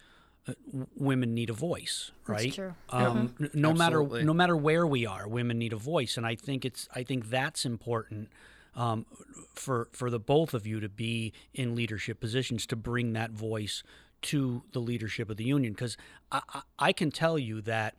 women 0.96 1.34
need 1.34 1.50
a 1.50 1.54
voice, 1.54 2.10
right? 2.26 2.44
That's 2.44 2.56
true. 2.56 2.74
Um, 2.90 3.34
yeah. 3.38 3.48
No 3.54 3.70
Absolutely. 3.70 4.18
matter 4.18 4.24
no 4.24 4.34
matter 4.34 4.56
where 4.56 4.86
we 4.86 5.06
are, 5.06 5.28
women 5.28 5.58
need 5.58 5.72
a 5.72 5.76
voice, 5.76 6.16
and 6.16 6.26
I 6.26 6.34
think 6.34 6.64
it's 6.64 6.88
I 6.94 7.02
think 7.02 7.30
that's 7.30 7.64
important 7.64 8.28
um, 8.74 9.06
for 9.54 9.88
for 9.92 10.10
the 10.10 10.18
both 10.18 10.54
of 10.54 10.66
you 10.66 10.80
to 10.80 10.88
be 10.88 11.32
in 11.54 11.74
leadership 11.74 12.20
positions 12.20 12.66
to 12.66 12.76
bring 12.76 13.12
that 13.12 13.30
voice 13.30 13.82
to 14.22 14.62
the 14.72 14.78
leadership 14.78 15.30
of 15.30 15.36
the 15.36 15.44
union 15.44 15.72
because 15.72 15.96
I, 16.30 16.40
I, 16.48 16.62
I, 16.78 16.92
can 16.92 17.10
tell 17.10 17.38
you 17.38 17.60
that 17.62 17.96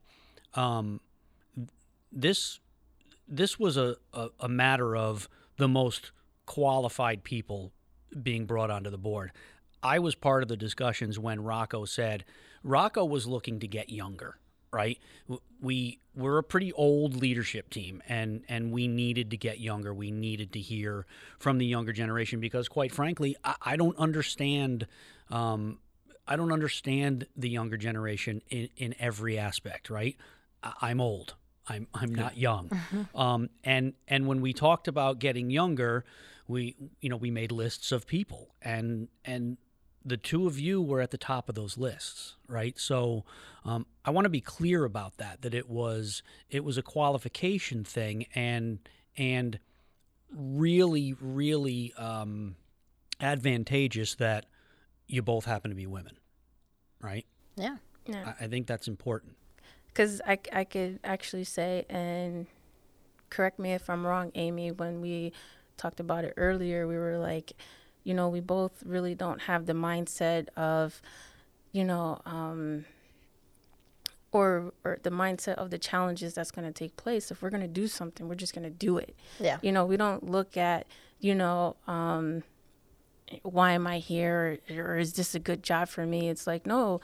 um, 0.53 1.01
this 2.11 2.59
this 3.27 3.59
was 3.59 3.77
a, 3.77 3.97
a, 4.13 4.29
a 4.39 4.49
matter 4.49 4.95
of 4.95 5.27
the 5.57 5.67
most 5.67 6.11
qualified 6.45 7.23
people 7.23 7.71
being 8.21 8.45
brought 8.45 8.69
onto 8.69 8.89
the 8.89 8.97
board. 8.97 9.31
I 9.83 9.99
was 9.99 10.15
part 10.15 10.43
of 10.43 10.49
the 10.49 10.57
discussions 10.57 11.19
when 11.19 11.43
Rocco 11.43 11.85
said 11.85 12.23
Rocco 12.63 13.03
was 13.03 13.27
looking 13.27 13.59
to 13.59 13.67
get 13.67 13.89
younger, 13.89 14.37
right? 14.71 14.97
We 15.61 15.99
we're 16.15 16.37
a 16.37 16.43
pretty 16.43 16.71
old 16.73 17.15
leadership 17.15 17.69
team 17.69 18.01
and 18.07 18.43
and 18.47 18.71
we 18.71 18.87
needed 18.87 19.31
to 19.31 19.37
get 19.37 19.59
younger. 19.59 19.93
We 19.93 20.11
needed 20.11 20.53
to 20.53 20.59
hear 20.59 21.05
from 21.37 21.57
the 21.57 21.65
younger 21.65 21.91
generation 21.91 22.39
because 22.39 22.69
quite 22.69 22.91
frankly, 22.91 23.35
I, 23.43 23.55
I 23.61 23.75
don't 23.75 23.97
understand 23.97 24.87
um, 25.29 25.79
I 26.25 26.37
don't 26.37 26.53
understand 26.53 27.27
the 27.35 27.49
younger 27.49 27.75
generation 27.75 28.41
in, 28.49 28.69
in 28.77 28.95
every 28.99 29.37
aspect, 29.37 29.89
right? 29.89 30.15
I, 30.63 30.91
am 30.91 31.01
old. 31.01 31.35
I'm 31.67 31.87
I'm 31.93 32.15
not 32.15 32.37
young. 32.37 32.69
Mm-hmm. 32.69 33.17
Um, 33.19 33.49
and 33.63 33.93
and 34.07 34.27
when 34.27 34.41
we 34.41 34.53
talked 34.53 34.87
about 34.87 35.19
getting 35.19 35.49
younger, 35.49 36.05
we 36.47 36.75
you 37.01 37.09
know 37.09 37.17
we 37.17 37.31
made 37.31 37.51
lists 37.51 37.91
of 37.91 38.07
people 38.07 38.55
and 38.61 39.09
and 39.25 39.57
the 40.05 40.17
two 40.17 40.47
of 40.47 40.59
you 40.59 40.81
were 40.81 41.01
at 41.01 41.11
the 41.11 41.17
top 41.17 41.49
of 41.49 41.55
those 41.55 41.77
lists, 41.77 42.35
right? 42.47 42.77
So 42.77 43.23
um, 43.65 43.85
I 44.03 44.11
want 44.11 44.25
to 44.25 44.29
be 44.29 44.41
clear 44.41 44.83
about 44.83 45.17
that. 45.17 45.41
That 45.41 45.53
it 45.53 45.69
was 45.69 46.23
it 46.49 46.63
was 46.63 46.77
a 46.77 46.81
qualification 46.81 47.83
thing, 47.83 48.25
and 48.35 48.79
and 49.17 49.59
really 50.31 51.15
really 51.19 51.93
um, 51.97 52.55
advantageous 53.19 54.15
that 54.15 54.45
you 55.07 55.21
both 55.21 55.45
happen 55.45 55.71
to 55.71 55.75
be 55.75 55.87
women, 55.87 56.17
right? 57.01 57.25
Yeah, 57.55 57.77
yeah. 58.05 58.33
I, 58.39 58.45
I 58.45 58.47
think 58.47 58.67
that's 58.67 58.87
important. 58.87 59.35
Because 59.87 60.21
I 60.27 60.37
I 60.51 60.63
could 60.63 60.99
actually 61.03 61.45
say 61.45 61.85
and 61.89 62.47
correct 63.29 63.59
me 63.59 63.73
if 63.73 63.89
I'm 63.89 64.05
wrong, 64.05 64.31
Amy. 64.35 64.71
When 64.71 65.01
we 65.01 65.31
talked 65.77 65.99
about 65.99 66.25
it 66.25 66.33
earlier, 66.37 66.87
we 66.87 66.97
were 66.97 67.17
like 67.17 67.53
you 68.03 68.13
know, 68.13 68.27
we 68.29 68.39
both 68.39 68.83
really 68.85 69.15
don't 69.15 69.41
have 69.43 69.65
the 69.65 69.73
mindset 69.73 70.47
of, 70.57 71.01
you 71.71 71.83
know, 71.83 72.21
um, 72.25 72.85
or 74.31 74.73
or 74.83 74.99
the 75.03 75.11
mindset 75.11 75.55
of 75.55 75.69
the 75.69 75.77
challenges 75.77 76.33
that's 76.33 76.51
going 76.51 76.67
to 76.67 76.73
take 76.73 76.97
place. 76.97 77.31
If 77.31 77.41
we're 77.41 77.49
going 77.49 77.61
to 77.61 77.67
do 77.67 77.87
something, 77.87 78.27
we're 78.27 78.35
just 78.35 78.53
going 78.53 78.63
to 78.63 78.69
do 78.69 78.97
it. 78.97 79.15
Yeah. 79.39 79.57
You 79.61 79.71
know, 79.71 79.85
we 79.85 79.95
don't 79.95 80.29
look 80.29 80.57
at, 80.57 80.87
you 81.19 81.35
know, 81.35 81.75
um, 81.87 82.43
why 83.43 83.71
am 83.71 83.87
I 83.87 83.99
here 83.99 84.59
or 84.69 84.97
is 84.97 85.13
this 85.13 85.35
a 85.35 85.39
good 85.39 85.63
job 85.63 85.87
for 85.87 86.05
me? 86.05 86.29
It's 86.29 86.45
like, 86.45 86.65
no, 86.65 86.99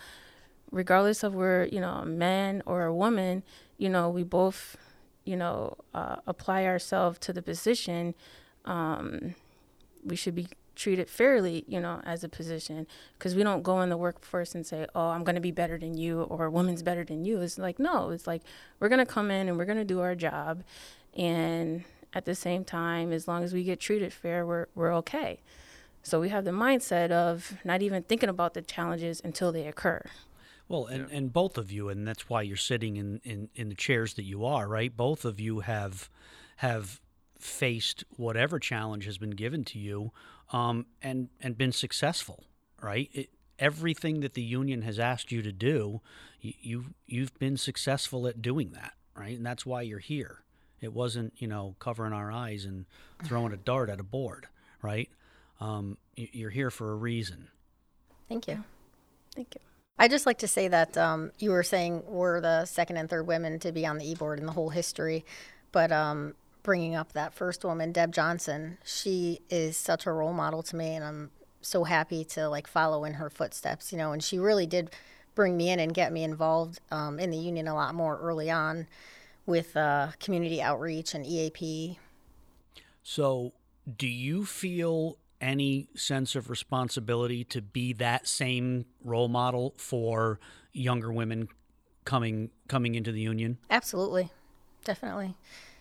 regardless 0.72 1.24
of 1.24 1.34
where, 1.34 1.66
you 1.66 1.80
know, 1.80 1.94
a 1.94 2.06
man 2.06 2.62
or 2.66 2.86
a 2.86 2.94
woman, 2.94 3.44
you 3.78 3.90
know, 3.90 4.10
we 4.10 4.24
both, 4.24 4.78
you 5.24 5.38
know, 5.38 5.78
uh, 5.94 6.18
apply 6.28 6.66
ourselves 6.66 7.20
to 7.20 7.34
the 7.34 7.42
position. 7.42 8.16
Um, 8.66 9.36
we 10.04 10.16
should 10.16 10.36
be 10.36 10.48
treated 10.80 11.10
fairly, 11.10 11.66
you 11.68 11.80
know, 11.80 12.02
as 12.06 12.24
a 12.24 12.30
position 12.30 12.88
because 13.18 13.36
we 13.36 13.44
don't 13.44 13.62
go 13.62 13.82
in 13.82 13.90
the 13.90 13.98
workforce 13.98 14.56
and 14.56 14.66
say, 14.66 14.88
"Oh, 14.96 15.10
I'm 15.10 15.24
going 15.24 15.36
to 15.36 15.42
be 15.42 15.52
better 15.52 15.78
than 15.78 15.98
you" 15.98 16.22
or 16.24 16.46
"A 16.46 16.52
woman's 16.52 16.82
better 16.82 17.04
than 17.04 17.26
you." 17.26 17.42
It's 17.42 17.58
like 17.58 17.78
no, 17.78 18.10
it's 18.10 18.26
like 18.26 18.42
we're 18.80 18.90
going 18.90 19.06
to 19.06 19.12
come 19.14 19.30
in 19.30 19.50
and 19.50 19.58
we're 19.58 19.66
going 19.66 19.78
to 19.78 19.86
do 19.86 20.00
our 20.00 20.16
job, 20.16 20.64
and 21.14 21.84
at 22.14 22.26
the 22.26 22.34
same 22.34 22.64
time, 22.64 23.12
as 23.12 23.28
long 23.28 23.44
as 23.44 23.54
we 23.54 23.64
get 23.64 23.80
treated 23.80 24.14
fair, 24.14 24.46
we're 24.46 24.68
we're 24.74 24.94
okay. 24.96 25.42
So 26.02 26.20
we 26.20 26.30
have 26.30 26.46
the 26.46 26.52
mindset 26.52 27.12
of 27.12 27.58
not 27.66 27.82
even 27.82 28.04
thinking 28.04 28.30
about 28.30 28.54
the 28.54 28.62
challenges 28.62 29.22
until 29.24 29.52
they 29.52 29.68
occur. 29.68 30.02
Well, 30.70 30.86
and, 30.86 31.12
and 31.12 31.34
both 31.34 31.58
of 31.58 31.72
you, 31.72 31.90
and 31.90 32.08
that's 32.08 32.30
why 32.30 32.44
you're 32.44 32.56
sitting 32.56 32.96
in, 32.96 33.20
in, 33.24 33.50
in 33.56 33.70
the 33.70 33.76
chairs 33.76 34.14
that 34.14 34.24
you 34.24 34.46
are, 34.46 34.68
right? 34.68 34.96
Both 34.96 35.26
of 35.26 35.40
you 35.40 35.60
have 35.62 36.10
have 36.58 37.02
faced 37.40 38.04
whatever 38.18 38.60
challenge 38.60 39.06
has 39.06 39.18
been 39.18 39.32
given 39.32 39.64
to 39.64 39.80
you, 39.80 40.12
um, 40.52 40.86
and 41.02 41.30
and 41.42 41.58
been 41.58 41.72
successful, 41.72 42.46
right? 42.82 43.10
It, 43.14 43.30
everything 43.58 44.22
that 44.22 44.34
the 44.34 44.42
union 44.42 44.84
has 44.84 45.00
asked 45.00 45.32
you 45.32 45.42
to 45.42 45.52
do, 45.52 46.02
you, 46.42 46.54
you 46.62 46.86
you've 47.06 47.38
been 47.40 47.58
successful 47.58 48.28
at 48.28 48.42
doing 48.42 48.72
that, 48.72 48.94
right? 49.16 49.36
And 49.36 49.46
that's 49.46 49.66
why 49.66 49.82
you're 49.82 50.00
here. 50.00 50.44
It 50.82 50.94
wasn't 50.94 51.34
you 51.38 51.48
know 51.48 51.76
covering 51.80 52.14
our 52.14 52.32
eyes 52.32 52.66
and 52.66 52.86
throwing 53.24 53.54
a 53.54 53.58
dart 53.58 53.90
at 53.90 54.00
a 54.00 54.04
board, 54.04 54.48
right? 54.82 55.10
Um, 55.60 55.98
you're 56.16 56.50
here 56.50 56.72
for 56.72 56.92
a 56.92 56.96
reason. 56.96 57.50
Thank 58.28 58.48
you. 58.48 58.64
Thank 59.36 59.56
you. 59.56 59.62
I 59.98 60.08
just 60.08 60.26
like 60.26 60.38
to 60.40 60.48
say 60.48 60.70
that 60.70 60.98
um, 60.98 61.32
you 61.40 61.52
were 61.52 61.64
saying 61.64 62.04
we're 62.08 62.40
the 62.40 62.64
second 62.66 62.96
and 62.96 63.10
third 63.10 63.28
women 63.28 63.60
to 63.60 63.74
be 63.74 63.86
on 63.86 63.98
the 63.98 64.10
e-board 64.10 64.40
in 64.40 64.46
the 64.46 64.54
whole 64.54 64.70
history, 64.70 65.26
but 65.74 65.92
um, 65.92 66.36
bringing 66.64 66.96
up 66.96 67.14
that 67.14 67.34
first 67.34 67.64
woman, 67.64 67.92
Deb 67.92 68.12
Johnson, 68.14 68.78
she 68.84 69.40
is 69.50 69.78
such 69.78 70.06
a 70.06 70.12
role 70.12 70.34
model 70.34 70.64
to 70.64 70.76
me, 70.76 70.96
and 70.96 71.04
I'm 71.04 71.32
so 71.62 71.84
happy 71.84 72.24
to 72.24 72.48
like 72.48 72.68
follow 72.68 73.04
in 73.04 73.14
her 73.16 73.30
footsteps. 73.30 73.92
You 73.92 73.98
know, 73.98 74.12
and 74.12 74.24
she 74.24 74.40
really 74.40 74.66
did 74.66 74.92
bring 75.36 75.56
me 75.56 75.70
in 75.70 75.80
and 75.80 75.94
get 75.94 76.12
me 76.12 76.24
involved 76.24 76.80
um, 76.92 77.20
in 77.20 77.32
the 77.32 77.38
union 77.38 77.68
a 77.68 77.74
lot 77.74 77.96
more 77.96 78.18
early 78.18 78.52
on 78.52 78.88
with 79.46 79.76
uh, 79.76 80.10
community 80.20 80.62
outreach 80.62 81.14
and 81.14 81.26
EAP. 81.26 81.98
So, 83.04 83.54
do 83.98 84.08
you 84.08 84.46
feel 84.46 85.18
any 85.42 85.88
sense 85.96 86.36
of 86.36 86.50
responsibility 86.50 87.44
to 87.46 87.62
be 87.62 87.94
that 87.94 88.28
same 88.28 88.86
role 89.04 89.30
model 89.30 89.74
for 89.78 90.40
younger 90.74 91.12
women 91.12 91.48
coming 92.06 92.52
coming 92.68 92.96
into 92.96 93.12
the 93.12 93.22
union? 93.22 93.58
Absolutely, 93.70 94.32
definitely. 94.84 95.36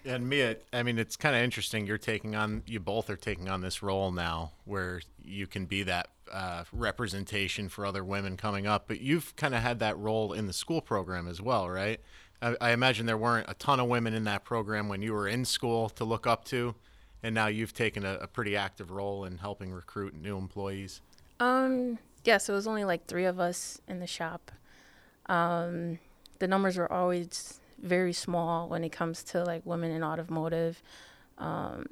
And 0.09 0.29
Mia, 0.29 0.57
I 0.73 0.83
mean, 0.83 0.99
it's 0.99 1.16
kind 1.16 1.37
of 1.37 1.42
interesting. 1.42 1.87
You're 1.87 1.99
taking 1.99 2.35
on, 2.35 2.62
you 2.66 2.81
both 2.81 3.11
are 3.11 3.16
taking 3.16 3.49
on 3.49 3.61
this 3.61 3.83
role 3.83 4.11
now 4.11 4.53
where 4.64 5.03
you 5.23 5.47
can 5.47 5.66
be 5.66 5.83
that 5.85 6.09
uh, 6.33 6.64
representation 6.73 7.68
for 7.68 7.85
other 7.85 8.03
women 8.03 8.37
coming 8.37 8.66
up. 8.66 8.85
But 8.88 9.01
you've 9.01 9.37
kind 9.37 9.55
of 9.55 9.62
had 9.62 9.79
that 9.81 9.99
role 9.99 10.33
in 10.33 10.47
the 10.47 10.53
school 10.53 10.81
program 10.81 11.29
as 11.29 11.40
well, 11.40 11.68
right? 11.68 12.01
I, 12.40 12.57
I 12.61 12.71
imagine 12.73 13.07
there 13.07 13.18
weren't 13.18 13.51
a 13.51 13.55
ton 13.55 13.81
of 13.81 13.88
women 13.88 14.14
in 14.14 14.25
that 14.25 14.44
program 14.44 14.88
when 14.88 15.03
you 15.03 15.12
were 15.12 15.29
in 15.29 15.44
school 15.44 15.88
to 15.90 16.05
look 16.05 16.27
up 16.27 16.44
to 16.47 16.75
and 17.23 17.35
now 17.35 17.47
you've 17.47 17.75
taken 17.75 18.05
a, 18.05 18.14
a 18.14 18.27
pretty 18.27 18.57
active 18.57 18.90
role 18.90 19.25
in 19.25 19.38
helping 19.38 19.73
recruit 19.73 20.14
new 20.14 20.37
employees. 20.37 21.01
Um, 21.40 21.99
yeah, 22.25 22.38
so 22.38 22.53
it 22.53 22.57
was 22.57 22.66
only 22.66 22.85
like 22.85 23.07
three 23.07 23.25
of 23.25 23.40
us 23.40 23.81
in 23.88 24.01
the 24.01 24.07
shop. 24.07 24.51
Um, 25.27 25.99
the 26.38 26.49
numbers 26.49 26.77
were 26.77 26.90
always 26.90 27.61
very 27.80 28.12
small 28.12 28.68
when 28.68 28.84
it 28.84 28.90
comes 28.90 29.22
to 29.22 29.44
like 29.44 29.64
women 29.64 29.90
in 29.90 30.02
automotive 30.02 30.82
um, 31.38 31.86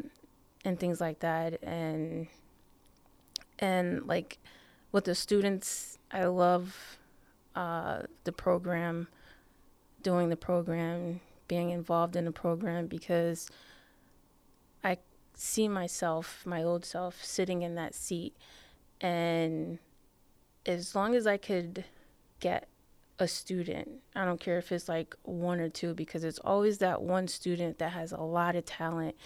and 0.64 0.78
things 0.78 1.00
like 1.00 1.20
that. 1.20 1.62
And 1.62 2.26
and 3.58 4.06
like 4.06 4.38
with 4.92 5.04
the 5.04 5.14
students, 5.14 5.98
I 6.10 6.24
love 6.24 6.98
uh, 7.54 8.02
the 8.24 8.32
program, 8.32 9.08
doing 10.02 10.28
the 10.28 10.36
program, 10.36 11.20
being 11.48 11.70
involved 11.70 12.16
in 12.16 12.24
the 12.24 12.32
program 12.32 12.86
because 12.86 13.48
I 14.84 14.98
see 15.34 15.68
myself, 15.68 16.42
my 16.44 16.62
old 16.62 16.84
self, 16.84 17.24
sitting 17.24 17.62
in 17.62 17.74
that 17.76 17.94
seat. 17.94 18.34
And 19.00 19.78
as 20.64 20.94
long 20.94 21.14
as 21.14 21.26
I 21.26 21.36
could 21.36 21.84
get 22.40 22.68
a 23.18 23.26
student, 23.26 23.88
I 24.14 24.24
don't 24.24 24.40
care 24.40 24.58
if 24.58 24.70
it's 24.72 24.88
like 24.88 25.14
one 25.22 25.60
or 25.60 25.68
two, 25.68 25.94
because 25.94 26.24
it's 26.24 26.38
always 26.40 26.78
that 26.78 27.02
one 27.02 27.28
student 27.28 27.78
that 27.78 27.92
has 27.92 28.12
a 28.12 28.20
lot 28.20 28.56
of 28.56 28.64
talent, 28.64 29.16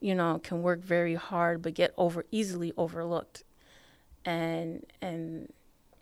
you 0.00 0.14
know, 0.14 0.40
can 0.42 0.62
work 0.62 0.80
very 0.80 1.14
hard 1.14 1.62
but 1.62 1.74
get 1.74 1.92
over 1.96 2.24
easily 2.30 2.72
overlooked. 2.76 3.44
And 4.24 4.86
and 5.00 5.52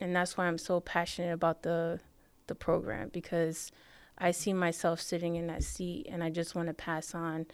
and 0.01 0.15
that's 0.15 0.37
why 0.37 0.47
I'm 0.47 0.59
so 0.59 0.81
passionate 0.81 1.33
about 1.33 1.63
the 1.63 2.01
the 2.47 2.55
program 2.55 3.09
because 3.13 3.71
I 4.19 4.33
see 4.33 4.53
myself 4.53 5.01
sitting 5.01 5.37
in 5.37 5.47
that 5.47 5.63
seat 5.63 6.07
and 6.11 6.23
I 6.23 6.29
just 6.29 6.55
want 6.55 6.69
to 6.69 6.75
pass 6.75 7.15
on 7.15 7.47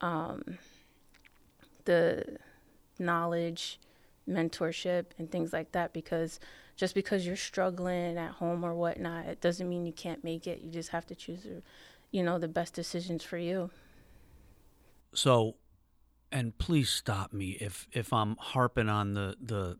um, 0.00 0.58
the 1.84 2.38
knowledge, 2.98 3.78
mentorship, 4.28 5.06
and 5.18 5.30
things 5.30 5.52
like 5.52 5.72
that 5.72 5.92
because 5.92 6.40
just 6.76 6.94
because 6.94 7.26
you're 7.26 7.36
struggling 7.36 8.16
at 8.16 8.32
home 8.32 8.64
or 8.64 8.74
whatnot, 8.74 9.26
it 9.26 9.40
doesn't 9.40 9.68
mean 9.68 9.86
you 9.86 9.92
can't 9.92 10.24
make 10.24 10.46
it. 10.46 10.60
You 10.60 10.70
just 10.70 10.90
have 10.90 11.06
to 11.06 11.14
choose, 11.14 11.46
you 12.10 12.22
know, 12.22 12.38
the 12.38 12.48
best 12.48 12.74
decisions 12.74 13.22
for 13.22 13.38
you. 13.38 13.70
So, 15.12 15.56
and 16.32 16.56
please 16.58 16.88
stop 16.88 17.32
me 17.32 17.56
if 17.60 17.88
if 17.92 18.12
I'm 18.12 18.36
harping 18.36 18.88
on 18.88 19.14
the 19.14 19.36
the 19.40 19.78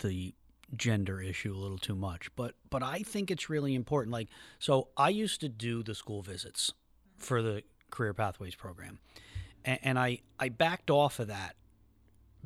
the 0.00 0.34
gender 0.76 1.20
issue 1.20 1.54
a 1.54 1.58
little 1.58 1.78
too 1.78 1.94
much, 1.94 2.34
but 2.36 2.54
but 2.70 2.82
I 2.82 3.00
think 3.00 3.30
it's 3.30 3.48
really 3.48 3.74
important. 3.74 4.12
Like, 4.12 4.28
so 4.58 4.88
I 4.96 5.10
used 5.10 5.40
to 5.40 5.48
do 5.48 5.82
the 5.82 5.94
school 5.94 6.22
visits 6.22 6.72
for 7.18 7.42
the 7.42 7.62
career 7.90 8.14
pathways 8.14 8.54
program, 8.54 8.98
and, 9.64 9.78
and 9.82 9.98
I 9.98 10.20
I 10.38 10.48
backed 10.48 10.90
off 10.90 11.18
of 11.18 11.28
that 11.28 11.56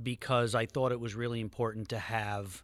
because 0.03 0.55
I 0.55 0.67
thought 0.67 0.93
it 0.93 1.01
was 1.01 1.15
really 1.15 1.41
important 1.41 1.89
to 1.91 1.99
have 1.99 2.63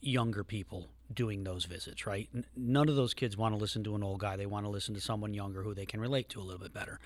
younger 0.00 0.44
people 0.44 0.88
doing 1.12 1.44
those 1.44 1.64
visits, 1.64 2.06
right? 2.06 2.28
None 2.56 2.88
of 2.88 2.96
those 2.96 3.14
kids 3.14 3.36
want 3.36 3.54
to 3.54 3.58
listen 3.58 3.84
to 3.84 3.94
an 3.94 4.02
old 4.02 4.20
guy. 4.20 4.36
They 4.36 4.46
want 4.46 4.64
to 4.66 4.70
listen 4.70 4.94
to 4.94 5.00
someone 5.00 5.34
younger 5.34 5.62
who 5.62 5.74
they 5.74 5.86
can 5.86 6.00
relate 6.00 6.28
to 6.30 6.40
a 6.40 6.42
little 6.42 6.60
bit 6.60 6.72
better. 6.72 7.00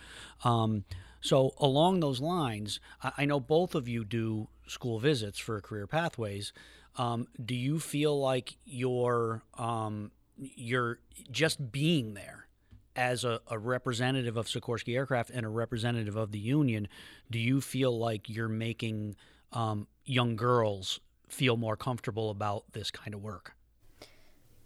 Um, 0.45 0.85
so, 1.21 1.55
along 1.59 2.01
those 2.01 2.21
lines, 2.21 2.81
I-, 3.03 3.13
I 3.19 3.25
know 3.25 3.41
both 3.41 3.75
of 3.75 3.89
you 3.89 4.05
do 4.05 4.49
school 4.67 4.99
visits 4.99 5.39
for 5.39 5.61
career 5.61 5.87
pathways. 5.87 6.53
Um, 6.97 7.27
do 7.45 7.55
you 7.55 7.79
feel 7.79 8.19
like 8.19 8.57
you're 8.65 9.43
um, 9.59 10.13
you're 10.39 11.01
just 11.31 11.73
being 11.73 12.15
there 12.15 12.47
as 12.95 13.25
a, 13.25 13.41
a, 13.49 13.59
representative 13.59 14.37
of 14.39 14.47
Sikorsky 14.47 14.97
Aircraft 14.97 15.31
and 15.31 15.45
a 15.45 15.49
representative 15.51 16.17
of 16.17 16.33
the 16.33 16.39
union, 16.39 16.89
do 17.31 17.39
you 17.39 17.61
feel 17.61 17.97
like 17.97 18.29
you're 18.31 18.49
making 18.49 19.17
um, 19.53 19.87
young 20.07 20.37
girls 20.37 21.01
feel 21.29 21.57
more 21.57 21.77
comfortable 21.77 22.31
about 22.31 22.65
this 22.73 22.91
kind 22.91 23.15
of 23.15 23.23
work? 23.23 23.55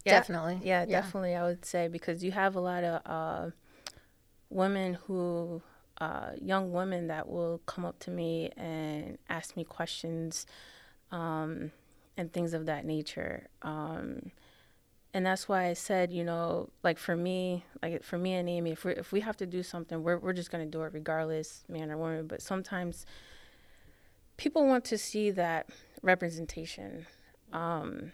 Yeah, 0.05 0.19
definitely. 0.19 0.59
Yeah, 0.63 0.85
yeah, 0.87 1.01
definitely. 1.01 1.35
I 1.35 1.43
would 1.43 1.65
say 1.65 1.87
because 1.87 2.23
you 2.23 2.31
have 2.31 2.55
a 2.55 2.59
lot 2.59 2.83
of 2.83 3.01
uh, 3.05 3.51
women 4.49 4.95
who, 5.05 5.61
uh, 5.99 6.31
young 6.41 6.71
women 6.71 7.07
that 7.07 7.27
will 7.27 7.61
come 7.65 7.85
up 7.85 7.99
to 7.99 8.11
me 8.11 8.49
and 8.57 9.17
ask 9.29 9.55
me 9.55 9.63
questions 9.63 10.47
um, 11.11 11.71
and 12.17 12.33
things 12.33 12.53
of 12.53 12.65
that 12.65 12.85
nature. 12.85 13.47
Um, 13.61 14.31
and 15.13 15.25
that's 15.25 15.47
why 15.47 15.65
I 15.65 15.73
said, 15.73 16.11
you 16.11 16.23
know, 16.23 16.69
like 16.83 16.97
for 16.97 17.15
me, 17.15 17.65
like 17.83 18.03
for 18.03 18.17
me 18.17 18.33
and 18.33 18.47
Amy, 18.47 18.71
if 18.71 18.85
we 18.85 18.93
if 18.93 19.11
we 19.11 19.19
have 19.19 19.35
to 19.37 19.45
do 19.45 19.61
something, 19.61 20.01
we're 20.01 20.17
we're 20.17 20.33
just 20.33 20.51
gonna 20.51 20.65
do 20.65 20.81
it 20.83 20.93
regardless, 20.93 21.63
man 21.67 21.91
or 21.91 21.97
woman. 21.97 22.27
But 22.27 22.41
sometimes 22.41 23.05
people 24.37 24.65
want 24.65 24.85
to 24.85 24.97
see 24.97 25.29
that 25.31 25.67
representation, 26.01 27.05
um, 27.53 28.11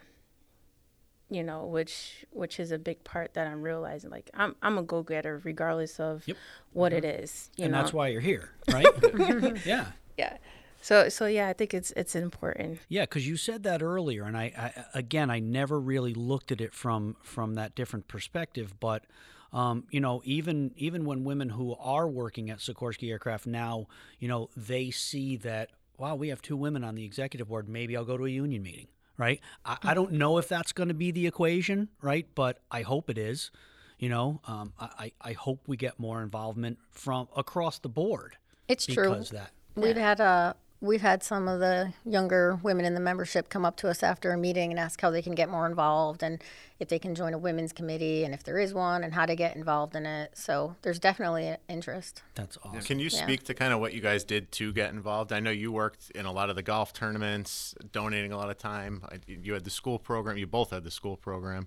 you 1.30 1.42
know, 1.42 1.66
which 1.66 2.24
which 2.30 2.58
is 2.58 2.72
a 2.72 2.78
big 2.78 3.04
part 3.04 3.34
that 3.34 3.46
I'm 3.46 3.62
realizing. 3.62 4.10
Like 4.10 4.30
I'm 4.34 4.56
I'm 4.62 4.78
a 4.78 4.82
go 4.82 5.02
getter 5.02 5.40
regardless 5.44 6.00
of 6.00 6.26
yep. 6.26 6.36
what 6.72 6.92
mm-hmm. 6.92 7.04
it 7.04 7.22
is, 7.22 7.50
and 7.58 7.72
know? 7.72 7.78
that's 7.78 7.92
why 7.92 8.08
you're 8.08 8.20
here, 8.20 8.50
right? 8.70 8.86
yeah. 9.66 9.86
Yeah. 10.16 10.36
So, 10.80 11.08
so 11.08 11.26
yeah, 11.26 11.48
I 11.48 11.52
think 11.52 11.74
it's 11.74 11.92
it's 11.96 12.14
important. 12.14 12.80
Yeah, 12.88 13.02
because 13.02 13.26
you 13.26 13.36
said 13.36 13.64
that 13.64 13.82
earlier, 13.82 14.24
and 14.24 14.36
I, 14.36 14.52
I, 14.56 14.84
again, 14.94 15.30
I 15.30 15.40
never 15.40 15.80
really 15.80 16.14
looked 16.14 16.52
at 16.52 16.60
it 16.60 16.72
from 16.72 17.16
from 17.22 17.54
that 17.54 17.74
different 17.74 18.08
perspective. 18.08 18.74
But 18.78 19.04
um, 19.52 19.84
you 19.90 20.00
know, 20.00 20.22
even 20.24 20.72
even 20.76 21.04
when 21.04 21.24
women 21.24 21.50
who 21.50 21.74
are 21.80 22.06
working 22.06 22.48
at 22.50 22.58
Sikorsky 22.58 23.10
Aircraft 23.10 23.46
now, 23.46 23.86
you 24.18 24.28
know, 24.28 24.50
they 24.56 24.90
see 24.90 25.36
that 25.38 25.70
wow, 25.98 26.14
we 26.14 26.28
have 26.28 26.40
two 26.40 26.56
women 26.56 26.84
on 26.84 26.94
the 26.94 27.04
executive 27.04 27.48
board. 27.48 27.68
Maybe 27.68 27.96
I'll 27.96 28.04
go 28.04 28.16
to 28.16 28.24
a 28.24 28.30
union 28.30 28.62
meeting, 28.62 28.86
right? 29.16 29.40
I, 29.64 29.76
I 29.82 29.94
don't 29.94 30.12
know 30.12 30.38
if 30.38 30.48
that's 30.48 30.72
going 30.72 30.88
to 30.88 30.94
be 30.94 31.10
the 31.10 31.26
equation, 31.26 31.88
right? 32.00 32.26
But 32.34 32.60
I 32.70 32.82
hope 32.82 33.10
it 33.10 33.18
is. 33.18 33.50
You 33.98 34.08
know, 34.08 34.40
um, 34.46 34.72
I, 34.78 35.10
I 35.20 35.32
hope 35.32 35.66
we 35.66 35.76
get 35.76 35.98
more 35.98 36.22
involvement 36.22 36.78
from 36.92 37.26
across 37.36 37.80
the 37.80 37.88
board. 37.88 38.36
It's 38.68 38.86
true. 38.86 39.10
because 39.10 39.30
that. 39.30 39.50
We've 39.74 39.96
had 39.96 40.20
uh, 40.20 40.54
we've 40.80 41.00
had 41.00 41.22
some 41.22 41.48
of 41.48 41.60
the 41.60 41.92
younger 42.04 42.58
women 42.62 42.84
in 42.84 42.94
the 42.94 43.00
membership 43.00 43.48
come 43.48 43.64
up 43.64 43.76
to 43.76 43.88
us 43.88 44.02
after 44.02 44.32
a 44.32 44.38
meeting 44.38 44.70
and 44.70 44.78
ask 44.78 45.00
how 45.00 45.10
they 45.10 45.22
can 45.22 45.34
get 45.34 45.48
more 45.48 45.66
involved 45.66 46.22
and 46.22 46.42
if 46.78 46.88
they 46.88 46.98
can 46.98 47.14
join 47.14 47.34
a 47.34 47.38
women's 47.38 47.72
committee 47.72 48.24
and 48.24 48.32
if 48.32 48.44
there 48.44 48.58
is 48.58 48.72
one 48.72 49.02
and 49.02 49.14
how 49.14 49.26
to 49.26 49.34
get 49.34 49.56
involved 49.56 49.96
in 49.96 50.06
it. 50.06 50.30
So 50.34 50.76
there's 50.82 51.00
definitely 51.00 51.48
an 51.48 51.56
interest. 51.68 52.22
That's 52.36 52.56
awesome. 52.64 52.82
Can 52.82 52.98
you 53.00 53.10
speak 53.10 53.42
to 53.44 53.54
kind 53.54 53.72
of 53.72 53.80
what 53.80 53.92
you 53.92 54.00
guys 54.00 54.22
did 54.22 54.52
to 54.52 54.72
get 54.72 54.92
involved? 54.92 55.32
I 55.32 55.40
know 55.40 55.50
you 55.50 55.72
worked 55.72 56.10
in 56.14 56.26
a 56.26 56.32
lot 56.32 56.50
of 56.50 56.56
the 56.56 56.62
golf 56.62 56.92
tournaments, 56.92 57.74
donating 57.90 58.30
a 58.30 58.36
lot 58.36 58.50
of 58.50 58.58
time. 58.58 59.02
You 59.26 59.54
had 59.54 59.64
the 59.64 59.70
school 59.70 59.98
program. 59.98 60.38
You 60.38 60.46
both 60.46 60.70
had 60.70 60.84
the 60.84 60.90
school 60.90 61.16
program. 61.16 61.66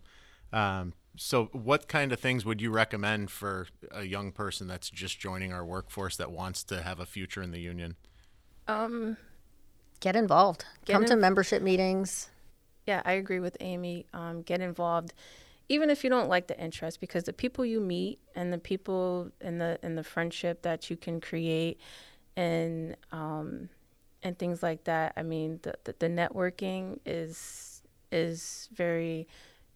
Um, 0.53 0.93
so, 1.17 1.45
what 1.51 1.87
kind 1.87 2.11
of 2.11 2.19
things 2.19 2.45
would 2.45 2.61
you 2.61 2.71
recommend 2.71 3.31
for 3.31 3.67
a 3.91 4.03
young 4.03 4.31
person 4.31 4.67
that's 4.67 4.89
just 4.89 5.19
joining 5.19 5.51
our 5.53 5.65
workforce 5.65 6.15
that 6.17 6.31
wants 6.31 6.63
to 6.65 6.81
have 6.81 6.99
a 6.99 7.05
future 7.05 7.41
in 7.41 7.51
the 7.51 7.59
union? 7.59 7.95
Get 9.99 10.15
involved. 10.15 10.65
Get 10.85 10.93
Come 10.93 11.05
to 11.05 11.15
membership 11.15 11.61
meetings. 11.61 12.29
Yeah, 12.87 13.01
I 13.05 13.13
agree 13.13 13.39
with 13.39 13.55
Amy. 13.59 14.05
Um, 14.13 14.41
get 14.41 14.61
involved, 14.61 15.13
even 15.69 15.89
if 15.89 16.03
you 16.03 16.09
don't 16.09 16.27
like 16.27 16.47
the 16.47 16.59
interest, 16.59 16.99
because 16.99 17.25
the 17.25 17.33
people 17.33 17.63
you 17.63 17.79
meet 17.79 18.19
and 18.35 18.51
the 18.51 18.57
people 18.57 19.31
and 19.39 19.61
the 19.61 19.77
and 19.83 19.97
the 19.97 20.03
friendship 20.03 20.63
that 20.63 20.89
you 20.89 20.97
can 20.97 21.21
create, 21.21 21.79
and 22.35 22.97
um, 23.11 23.69
and 24.23 24.37
things 24.39 24.63
like 24.63 24.85
that. 24.85 25.13
I 25.15 25.21
mean, 25.21 25.59
the, 25.61 25.75
the 25.83 25.95
the 25.99 26.07
networking 26.07 26.99
is 27.05 27.83
is 28.11 28.69
very 28.73 29.27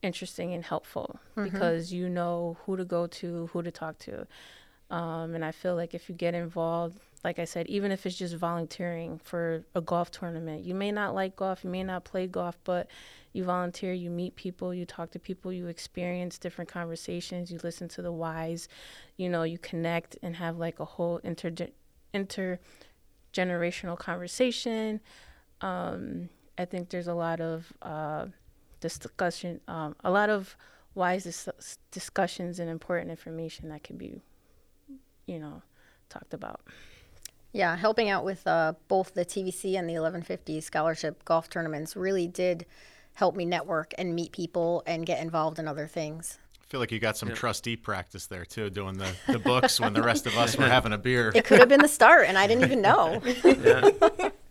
interesting 0.01 0.53
and 0.53 0.63
helpful 0.63 1.19
because 1.35 1.91
you 1.91 2.09
know 2.09 2.57
who 2.65 2.77
to 2.77 2.85
go 2.85 3.07
to, 3.07 3.47
who 3.47 3.63
to 3.63 3.71
talk 3.71 3.97
to. 3.99 4.27
Um, 4.91 5.33
and 5.33 5.43
I 5.43 5.51
feel 5.51 5.75
like 5.75 5.93
if 5.93 6.09
you 6.09 6.15
get 6.15 6.35
involved, 6.35 6.99
like 7.25 7.39
I 7.39 7.45
said, 7.45 7.65
even 7.67 7.91
if 7.91 8.05
it's 8.05 8.15
just 8.15 8.35
volunteering 8.35 9.17
for 9.17 9.65
a 9.73 9.81
golf 9.81 10.11
tournament, 10.11 10.63
you 10.63 10.75
may 10.75 10.91
not 10.91 11.15
like 11.15 11.35
golf, 11.35 11.63
you 11.63 11.71
may 11.71 11.83
not 11.83 12.03
play 12.03 12.27
golf, 12.27 12.55
but 12.63 12.87
you 13.33 13.43
volunteer, 13.43 13.93
you 13.93 14.11
meet 14.11 14.35
people, 14.35 14.75
you 14.75 14.85
talk 14.85 15.09
to 15.09 15.17
people, 15.17 15.51
you 15.51 15.65
experience 15.65 16.37
different 16.37 16.69
conversations, 16.69 17.51
you 17.51 17.59
listen 17.63 17.87
to 17.87 18.03
the 18.03 18.11
whys, 18.11 18.67
you 19.17 19.27
know, 19.27 19.41
you 19.41 19.57
connect 19.57 20.19
and 20.21 20.35
have 20.35 20.59
like 20.59 20.79
a 20.79 20.85
whole 20.85 21.17
inter 21.23 21.51
intergenerational 22.13 23.97
conversation. 23.97 25.01
Um, 25.61 26.29
I 26.59 26.65
think 26.65 26.89
there's 26.89 27.07
a 27.07 27.15
lot 27.15 27.41
of 27.41 27.73
uh, 27.81 28.27
discussion, 28.81 29.61
um, 29.67 29.95
a 30.03 30.11
lot 30.11 30.29
of 30.29 30.55
wise 30.93 31.23
dis- 31.23 31.79
discussions 31.89 32.59
and 32.59 32.69
important 32.69 33.09
information 33.09 33.69
that 33.69 33.83
can 33.83 33.97
be, 33.97 34.21
you 35.25 35.39
know, 35.39 35.63
talked 36.07 36.35
about. 36.35 36.61
Yeah, 37.55 37.77
helping 37.77 38.09
out 38.09 38.25
with 38.25 38.45
uh, 38.45 38.73
both 38.89 39.13
the 39.13 39.23
TVC 39.23 39.79
and 39.79 39.87
the 39.87 39.93
1150 39.93 40.59
scholarship 40.59 41.23
golf 41.23 41.49
tournaments 41.49 41.95
really 41.95 42.27
did 42.27 42.65
help 43.13 43.33
me 43.33 43.45
network 43.45 43.93
and 43.97 44.13
meet 44.13 44.33
people 44.33 44.83
and 44.85 45.05
get 45.05 45.21
involved 45.21 45.57
in 45.57 45.65
other 45.65 45.87
things. 45.87 46.37
I 46.61 46.65
feel 46.67 46.81
like 46.81 46.91
you 46.91 46.99
got 46.99 47.15
some 47.15 47.29
trustee 47.33 47.77
practice 47.77 48.27
there 48.27 48.43
too, 48.43 48.69
doing 48.69 48.97
the, 48.97 49.09
the 49.29 49.39
books 49.51 49.79
when 49.79 49.93
the 49.93 50.03
rest 50.03 50.27
of 50.27 50.35
us 50.37 50.57
were 50.57 50.67
having 50.67 50.91
a 50.91 50.97
beer. 50.97 51.31
It 51.33 51.45
could 51.45 51.59
have 51.59 51.69
been 51.69 51.79
the 51.79 51.87
start, 51.87 52.27
and 52.27 52.37
I 52.37 52.45
didn't 52.45 52.65
even 52.65 52.81
know. 52.81 53.21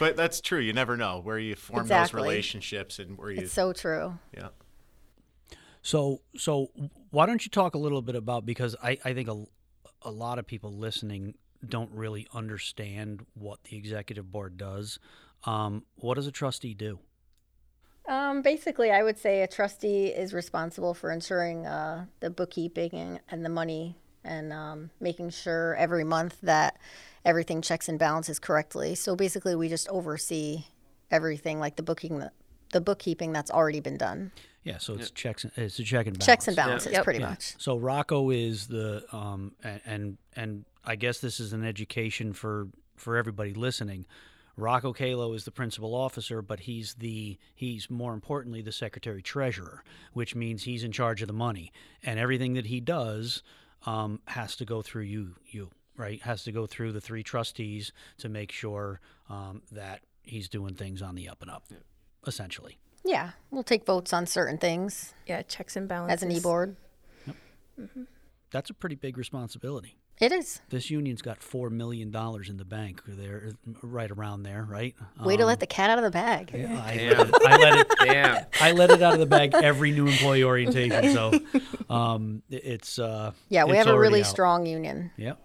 But 0.00 0.16
that's 0.16 0.40
true. 0.40 0.58
You 0.58 0.72
never 0.72 0.96
know 0.96 1.20
where 1.22 1.38
you 1.38 1.54
form 1.54 1.82
Exactly. 1.82 2.18
those 2.18 2.24
relationships 2.24 2.98
and 2.98 3.16
where 3.16 3.30
you. 3.30 3.42
It's 3.42 3.52
so 3.52 3.72
true. 3.72 4.18
yeah. 4.36 4.48
So, 5.80 6.22
so 6.36 6.72
why 7.10 7.26
don't 7.26 7.44
you 7.44 7.50
talk 7.50 7.76
a 7.76 7.78
little 7.78 8.02
bit 8.02 8.16
about 8.16 8.44
because 8.44 8.74
I, 8.82 8.98
I 9.04 9.14
think 9.14 9.28
a, 9.28 9.44
a 10.02 10.10
lot 10.10 10.40
of 10.40 10.46
people 10.48 10.72
listening 10.72 11.34
don't 11.66 11.90
really 11.92 12.26
understand 12.32 13.24
what 13.34 13.62
the 13.64 13.76
executive 13.76 14.30
board 14.32 14.56
does. 14.56 14.98
Um, 15.44 15.84
what 15.96 16.14
does 16.14 16.26
a 16.26 16.32
trustee 16.32 16.74
do? 16.74 16.98
Um, 18.08 18.42
basically, 18.42 18.90
I 18.90 19.02
would 19.02 19.18
say 19.18 19.42
a 19.42 19.46
trustee 19.46 20.06
is 20.06 20.32
responsible 20.34 20.94
for 20.94 21.10
ensuring 21.10 21.66
uh, 21.66 22.06
the 22.20 22.30
bookkeeping 22.30 22.90
and, 22.92 23.20
and 23.28 23.44
the 23.44 23.48
money 23.50 23.96
and 24.24 24.52
um, 24.52 24.90
making 25.00 25.30
sure 25.30 25.76
every 25.76 26.04
month 26.04 26.36
that 26.42 26.78
everything 27.24 27.62
checks 27.62 27.88
and 27.88 27.98
balances 27.98 28.38
correctly. 28.38 28.94
So 28.94 29.14
basically, 29.14 29.54
we 29.54 29.68
just 29.68 29.88
oversee 29.88 30.64
everything 31.10 31.60
like 31.60 31.76
the 31.76 31.82
booking, 31.82 32.24
the 32.72 32.80
bookkeeping 32.80 33.32
that's 33.32 33.50
already 33.50 33.80
been 33.80 33.96
done. 33.96 34.32
Yeah, 34.64 34.78
so 34.78 34.94
it's 34.94 35.10
checks. 35.10 35.44
and- 35.44 35.52
It's 35.56 35.78
a 35.78 35.84
check 35.84 36.06
and 36.06 36.18
balance. 36.18 36.26
Checks 36.26 36.48
and 36.48 36.56
balances, 36.56 36.92
Yep. 36.92 37.04
pretty 37.04 37.20
Yeah. 37.20 37.30
much. 37.30 37.54
So 37.58 37.76
Rocco 37.76 38.30
is 38.30 38.66
the 38.66 39.04
um 39.14 39.52
and, 39.62 39.80
and 39.86 40.18
and 40.36 40.64
I 40.84 40.96
guess 40.96 41.20
this 41.20 41.40
is 41.40 41.52
an 41.52 41.64
education 41.64 42.32
for 42.32 42.68
for 42.96 43.16
everybody 43.16 43.54
listening. 43.54 44.06
Rocco 44.56 44.92
Calo 44.92 45.34
is 45.34 45.44
the 45.44 45.50
principal 45.50 45.94
officer, 45.94 46.42
but 46.42 46.60
he's 46.60 46.94
the 46.94 47.38
he's 47.54 47.88
more 47.88 48.12
importantly 48.12 48.62
the 48.62 48.72
secretary 48.72 49.22
treasurer, 49.22 49.82
which 50.12 50.34
means 50.34 50.64
he's 50.64 50.84
in 50.84 50.92
charge 50.92 51.22
of 51.22 51.28
the 51.28 51.34
money 51.34 51.72
and 52.02 52.18
everything 52.18 52.54
that 52.54 52.66
he 52.66 52.80
does 52.80 53.42
um, 53.86 54.20
has 54.26 54.56
to 54.56 54.64
go 54.64 54.82
through 54.82 55.04
you 55.04 55.34
you 55.46 55.70
right 55.96 56.20
has 56.22 56.44
to 56.44 56.52
go 56.52 56.66
through 56.66 56.92
the 56.92 57.00
three 57.00 57.22
trustees 57.22 57.92
to 58.18 58.28
make 58.28 58.52
sure 58.52 59.00
um, 59.30 59.62
that 59.72 60.00
he's 60.24 60.48
doing 60.48 60.74
things 60.74 61.00
on 61.00 61.14
the 61.14 61.28
up 61.28 61.40
and 61.40 61.50
up, 61.50 61.64
essentially. 62.26 62.78
Yeah, 63.02 63.30
we'll 63.50 63.62
take 63.62 63.86
votes 63.86 64.12
on 64.12 64.26
certain 64.26 64.58
things 64.58 65.14
Yeah, 65.26 65.40
checks 65.42 65.74
and 65.76 65.88
balances. 65.88 66.16
as 66.18 66.22
an 66.22 66.32
e-board. 66.32 66.76
That's 68.50 68.68
a 68.68 68.74
pretty 68.74 68.96
big 68.96 69.16
responsibility. 69.16 69.96
It 70.20 70.32
is. 70.32 70.60
This 70.68 70.90
union's 70.90 71.22
got 71.22 71.42
four 71.42 71.70
million 71.70 72.10
dollars 72.10 72.50
in 72.50 72.58
the 72.58 72.64
bank. 72.64 73.00
There, 73.06 73.52
right 73.82 74.10
around 74.10 74.42
there, 74.42 74.62
right? 74.68 74.94
Way 75.18 75.36
to 75.38 75.44
Um, 75.44 75.46
let 75.48 75.60
the 75.60 75.66
cat 75.66 75.88
out 75.88 75.96
of 75.98 76.04
the 76.04 76.10
bag. 76.10 76.50
yeah, 76.54 76.82
I, 76.84 76.96
Damn. 76.96 77.16
let 77.18 77.28
it, 77.28 77.34
I 77.46 77.56
let 77.56 77.78
it. 77.78 77.88
Damn. 78.04 78.44
I 78.60 78.72
let 78.72 78.90
it 78.90 79.00
out 79.02 79.14
of 79.14 79.20
the 79.20 79.26
bag 79.26 79.54
every 79.54 79.92
new 79.92 80.06
employee 80.06 80.44
orientation. 80.44 81.12
So, 81.14 81.40
um, 81.88 82.42
it's 82.50 82.98
uh, 82.98 83.32
Yeah, 83.48 83.64
we 83.64 83.78
it's 83.78 83.86
have 83.86 83.94
a 83.94 83.98
really 83.98 84.20
out. 84.20 84.26
strong 84.26 84.66
union. 84.66 85.10
Yep, 85.16 85.40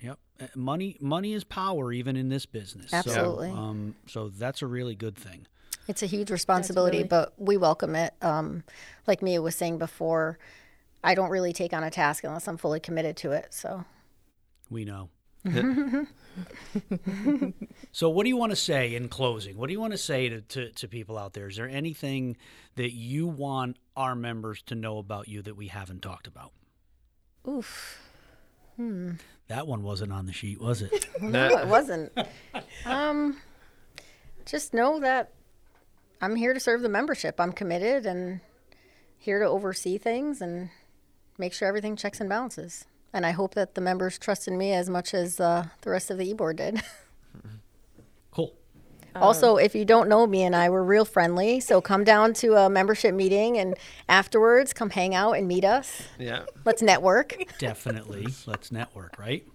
yep. 0.00 0.18
Uh, 0.38 0.46
Money, 0.54 0.98
money 1.00 1.32
is 1.32 1.44
power, 1.44 1.90
even 1.90 2.14
in 2.16 2.28
this 2.28 2.44
business. 2.44 2.92
Absolutely. 2.92 3.48
So, 3.50 3.56
um, 3.56 3.94
so 4.06 4.28
that's 4.28 4.60
a 4.60 4.66
really 4.66 4.94
good 4.94 5.16
thing. 5.16 5.46
It's 5.88 6.02
a 6.02 6.06
huge 6.06 6.30
responsibility, 6.30 6.98
really- 6.98 7.08
but 7.08 7.32
we 7.38 7.56
welcome 7.56 7.96
it. 7.96 8.12
Um, 8.20 8.62
like 9.06 9.22
Mia 9.22 9.40
was 9.40 9.56
saying 9.56 9.78
before, 9.78 10.38
I 11.02 11.14
don't 11.14 11.30
really 11.30 11.54
take 11.54 11.72
on 11.72 11.82
a 11.82 11.90
task 11.90 12.24
unless 12.24 12.46
I'm 12.46 12.58
fully 12.58 12.78
committed 12.78 13.16
to 13.18 13.32
it. 13.32 13.54
So 13.54 13.84
We 14.70 14.84
know. 14.84 15.10
so, 17.92 18.08
what 18.10 18.24
do 18.24 18.28
you 18.28 18.36
want 18.36 18.50
to 18.50 18.56
say 18.56 18.94
in 18.94 19.08
closing? 19.08 19.56
What 19.56 19.68
do 19.68 19.72
you 19.72 19.80
want 19.80 19.92
to 19.92 19.98
say 19.98 20.28
to, 20.28 20.40
to, 20.40 20.70
to 20.70 20.88
people 20.88 21.16
out 21.16 21.32
there? 21.32 21.48
Is 21.48 21.56
there 21.56 21.68
anything 21.68 22.36
that 22.74 22.92
you 22.92 23.26
want 23.26 23.78
our 23.96 24.14
members 24.14 24.62
to 24.62 24.74
know 24.74 24.98
about 24.98 25.28
you 25.28 25.40
that 25.42 25.56
we 25.56 25.68
haven't 25.68 26.02
talked 26.02 26.26
about? 26.26 26.52
Oof. 27.46 28.00
That 29.48 29.66
one 29.66 29.82
wasn't 29.82 30.12
on 30.12 30.26
the 30.26 30.32
sheet, 30.32 30.60
was 30.60 30.82
it? 30.82 31.08
No, 31.20 31.48
it 31.58 31.66
wasn't. 31.66 32.12
um, 32.84 33.38
just 34.46 34.72
know 34.72 35.00
that 35.00 35.32
I'm 36.20 36.36
here 36.36 36.54
to 36.54 36.60
serve 36.60 36.82
the 36.82 36.88
membership. 36.88 37.40
I'm 37.40 37.52
committed 37.52 38.06
and 38.06 38.40
here 39.18 39.40
to 39.40 39.46
oversee 39.46 39.98
things 39.98 40.40
and 40.40 40.70
make 41.38 41.52
sure 41.52 41.66
everything 41.66 41.96
checks 41.96 42.20
and 42.20 42.28
balances. 42.28 42.84
And 43.12 43.24
I 43.24 43.30
hope 43.30 43.54
that 43.54 43.74
the 43.74 43.80
members 43.80 44.18
trust 44.18 44.48
in 44.48 44.58
me 44.58 44.72
as 44.72 44.90
much 44.90 45.14
as 45.14 45.40
uh, 45.40 45.66
the 45.80 45.90
rest 45.90 46.10
of 46.10 46.18
the 46.18 46.28
e-board 46.28 46.56
did. 46.56 46.82
cool. 48.30 48.54
also, 49.14 49.56
if 49.56 49.74
you 49.74 49.84
don't 49.84 50.08
know 50.08 50.26
me 50.26 50.42
and 50.42 50.54
I, 50.54 50.68
we're 50.68 50.82
real 50.82 51.04
friendly. 51.04 51.60
So 51.60 51.80
come 51.80 52.04
down 52.04 52.34
to 52.34 52.54
a 52.54 52.68
membership 52.68 53.14
meeting 53.14 53.56
and 53.56 53.76
afterwards 54.08 54.72
come 54.72 54.90
hang 54.90 55.14
out 55.14 55.32
and 55.32 55.48
meet 55.48 55.64
us. 55.64 56.02
Yeah. 56.18 56.44
Let's 56.64 56.82
network. 56.82 57.36
Definitely. 57.58 58.26
Let's 58.46 58.70
network, 58.70 59.18
right? 59.18 59.46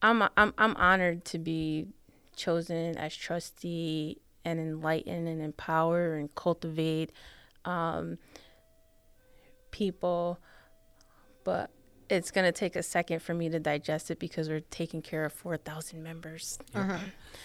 I'm 0.00 0.22
I'm 0.36 0.54
I'm 0.56 0.76
honored 0.76 1.24
to 1.26 1.38
be 1.38 1.88
chosen 2.36 2.96
as 2.96 3.16
trustee 3.16 4.20
and 4.44 4.60
enlighten 4.60 5.26
and 5.26 5.42
empower 5.42 6.14
and 6.14 6.32
cultivate 6.34 7.12
um, 7.64 8.18
people, 9.70 10.38
but 11.48 11.70
it's 12.10 12.30
going 12.30 12.44
to 12.44 12.52
take 12.52 12.76
a 12.76 12.82
second 12.82 13.20
for 13.22 13.32
me 13.32 13.48
to 13.48 13.58
digest 13.58 14.10
it 14.10 14.18
because 14.18 14.50
we're 14.50 14.60
taking 14.60 15.00
care 15.00 15.24
of 15.24 15.32
4,000 15.32 16.02
members. 16.02 16.58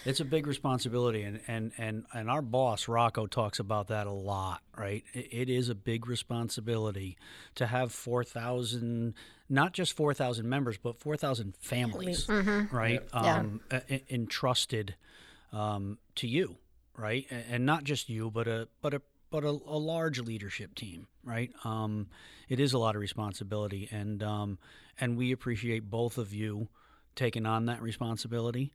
It's 0.04 0.20
a 0.20 0.26
big 0.26 0.46
responsibility, 0.46 1.22
and 1.24 1.40
and 1.48 1.72
and 1.78 2.06
and 2.14 2.30
our 2.30 2.42
boss 2.42 2.90
Rocco 2.90 3.26
talks 3.28 3.60
about 3.60 3.88
that 3.88 4.06
a 4.08 4.12
lot. 4.12 4.60
Right, 4.78 5.06
it, 5.14 5.28
it 5.32 5.50
is 5.50 5.70
a 5.70 5.76
big 5.76 6.06
responsibility 6.08 7.16
to 7.56 7.68
have 7.68 7.94
four 7.94 8.26
thousand, 8.26 9.14
not 9.48 9.72
just 9.72 9.94
four 9.94 10.14
thousand 10.14 10.50
members, 10.50 10.78
but 10.78 10.98
four 11.00 11.16
thousand 11.16 11.56
families, 11.60 12.28
right? 12.28 13.02
Yeah. 13.14 13.38
Um, 13.38 13.62
e- 13.90 14.02
entrusted 14.10 14.96
um, 15.54 16.00
to 16.16 16.28
you, 16.28 16.58
right, 16.98 17.26
A- 17.32 17.54
and 17.54 17.66
not 17.66 17.86
just 17.86 18.10
you, 18.10 18.30
but 18.30 18.48
a 18.50 18.68
but 18.82 18.94
a 18.94 19.02
but 19.34 19.44
a, 19.44 19.48
a 19.48 19.80
large 19.80 20.20
leadership 20.20 20.76
team, 20.76 21.08
right? 21.24 21.52
Um, 21.64 22.06
it 22.50 22.60
is 22.60 22.74
a 22.74 22.78
lot 22.78 22.96
of 22.96 23.02
responsibility, 23.02 23.90
and 23.92 24.22
um, 24.22 24.60
and 25.00 25.18
we 25.18 25.32
appreciate 25.32 25.90
both 25.90 26.20
of 26.20 26.32
you 26.32 26.68
taking 27.16 27.48
on 27.48 27.66
that 27.66 27.82
responsibility 27.82 28.74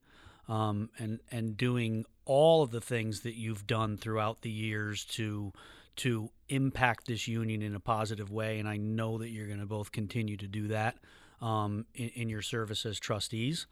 um, 0.48 0.90
and 0.98 1.20
and 1.30 1.56
doing 1.56 2.04
all 2.24 2.64
of 2.64 2.72
the 2.72 2.80
things 2.80 3.20
that 3.20 3.36
you've 3.36 3.68
done 3.68 3.96
throughout 3.96 4.42
the 4.42 4.50
years 4.50 5.04
to 5.04 5.52
to 5.94 6.28
impact 6.48 7.06
this 7.06 7.28
union 7.28 7.62
in 7.62 7.76
a 7.76 7.80
positive 7.80 8.32
way. 8.32 8.58
And 8.58 8.68
I 8.68 8.78
know 8.78 9.18
that 9.18 9.28
you're 9.28 9.46
going 9.46 9.60
to 9.60 9.66
both 9.66 9.92
continue 9.92 10.36
to 10.38 10.48
do 10.48 10.66
that 10.68 10.96
um, 11.40 11.86
in, 11.94 12.08
in 12.08 12.28
your 12.28 12.42
service 12.42 12.84
as 12.84 12.98
trustees. 12.98 13.68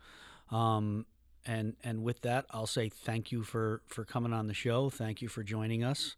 Um, 0.53 1.07
and 1.45 1.74
and 1.82 2.05
with 2.05 2.20
that, 2.20 2.47
I'll 2.53 2.68
say 2.68 2.91
thank 2.91 3.32
you 3.32 3.43
for 3.43 3.82
for 3.89 4.05
coming 4.05 4.32
on 4.32 4.47
the 4.47 4.55
show. 4.55 4.89
Thank 4.89 5.20
you 5.20 5.26
for 5.26 5.43
joining 5.43 5.82
us. 5.82 6.14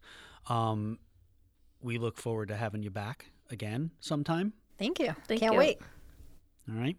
Um, 0.47 0.99
we 1.81 1.97
look 1.97 2.17
forward 2.17 2.49
to 2.49 2.55
having 2.55 2.83
you 2.83 2.89
back 2.89 3.27
again 3.49 3.91
sometime. 3.99 4.53
Thank 4.77 4.99
you. 4.99 5.15
Thank 5.27 5.41
Can't 5.41 5.53
you. 5.53 5.59
wait. 5.59 5.79
All 6.69 6.79
right. 6.79 6.97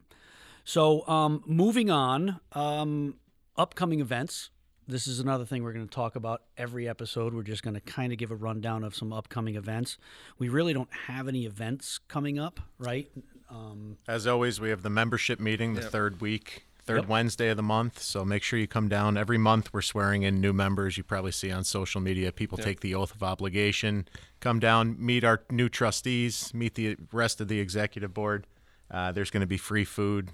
So, 0.65 1.07
um, 1.09 1.43
moving 1.47 1.91
on, 1.91 2.41
um, 2.53 3.17
upcoming 3.57 4.01
events. 4.01 4.51
This 4.87 5.07
is 5.07 5.21
another 5.21 5.45
thing 5.45 5.63
we're 5.63 5.73
going 5.73 5.87
to 5.87 5.95
talk 5.95 6.17
about 6.17 6.43
every 6.57 6.89
episode. 6.89 7.33
We're 7.33 7.43
just 7.45 7.63
going 7.63 7.75
to 7.75 7.81
kind 7.81 8.13
of 8.13 8.19
give 8.19 8.31
a 8.31 8.37
rundown 8.37 8.83
of 8.83 8.95
some 8.95 9.13
upcoming 9.13 9.55
events. 9.55 9.99
We 10.39 10.49
really 10.49 10.73
don't 10.73 10.93
have 11.07 11.29
any 11.29 11.47
events 11.47 11.99
coming 12.09 12.39
up, 12.39 12.61
right? 12.79 13.09
Um, 13.49 13.99
As 14.09 14.27
always, 14.27 14.61
we 14.61 14.71
have 14.71 14.83
the 14.83 14.91
membership 14.91 15.39
meeting 15.39 15.75
the 15.75 15.83
third 15.83 16.21
week, 16.21 16.67
third 16.91 17.03
Yep. 17.03 17.09
Wednesday 17.09 17.49
of 17.49 17.57
the 17.57 17.63
month. 17.63 18.01
So 18.03 18.25
make 18.25 18.43
sure 18.43 18.59
you 18.59 18.67
come 18.67 18.89
down. 18.89 19.17
Every 19.17 19.39
month, 19.39 19.73
we're 19.73 19.83
swearing 19.83 20.23
in 20.23 20.41
new 20.41 20.53
members. 20.53 20.97
You 20.99 21.05
probably 21.05 21.33
see 21.33 21.51
on 21.51 21.65
social 21.65 22.01
media 22.01 22.33
people 22.33 22.59
take 22.59 22.81
the 22.81 22.95
oath 22.95 23.15
of 23.15 23.23
obligation. 23.23 24.09
Come 24.41 24.59
down, 24.59 24.97
meet 24.99 25.25
our 25.25 25.43
new 25.51 25.69
trustees, 25.69 26.53
meet 26.55 26.75
the 26.75 26.97
rest 27.13 27.41
of 27.41 27.49
the 27.49 27.61
executive 27.61 28.13
board. 28.15 28.47
Uh, 28.91 29.13
there's 29.13 29.31
going 29.31 29.43
to 29.43 29.47
be 29.47 29.57
free 29.57 29.85
food. 29.85 30.31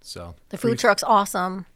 So 0.00 0.34
The 0.50 0.58
food 0.58 0.78
truck's 0.78 1.02
awesome. 1.02 1.66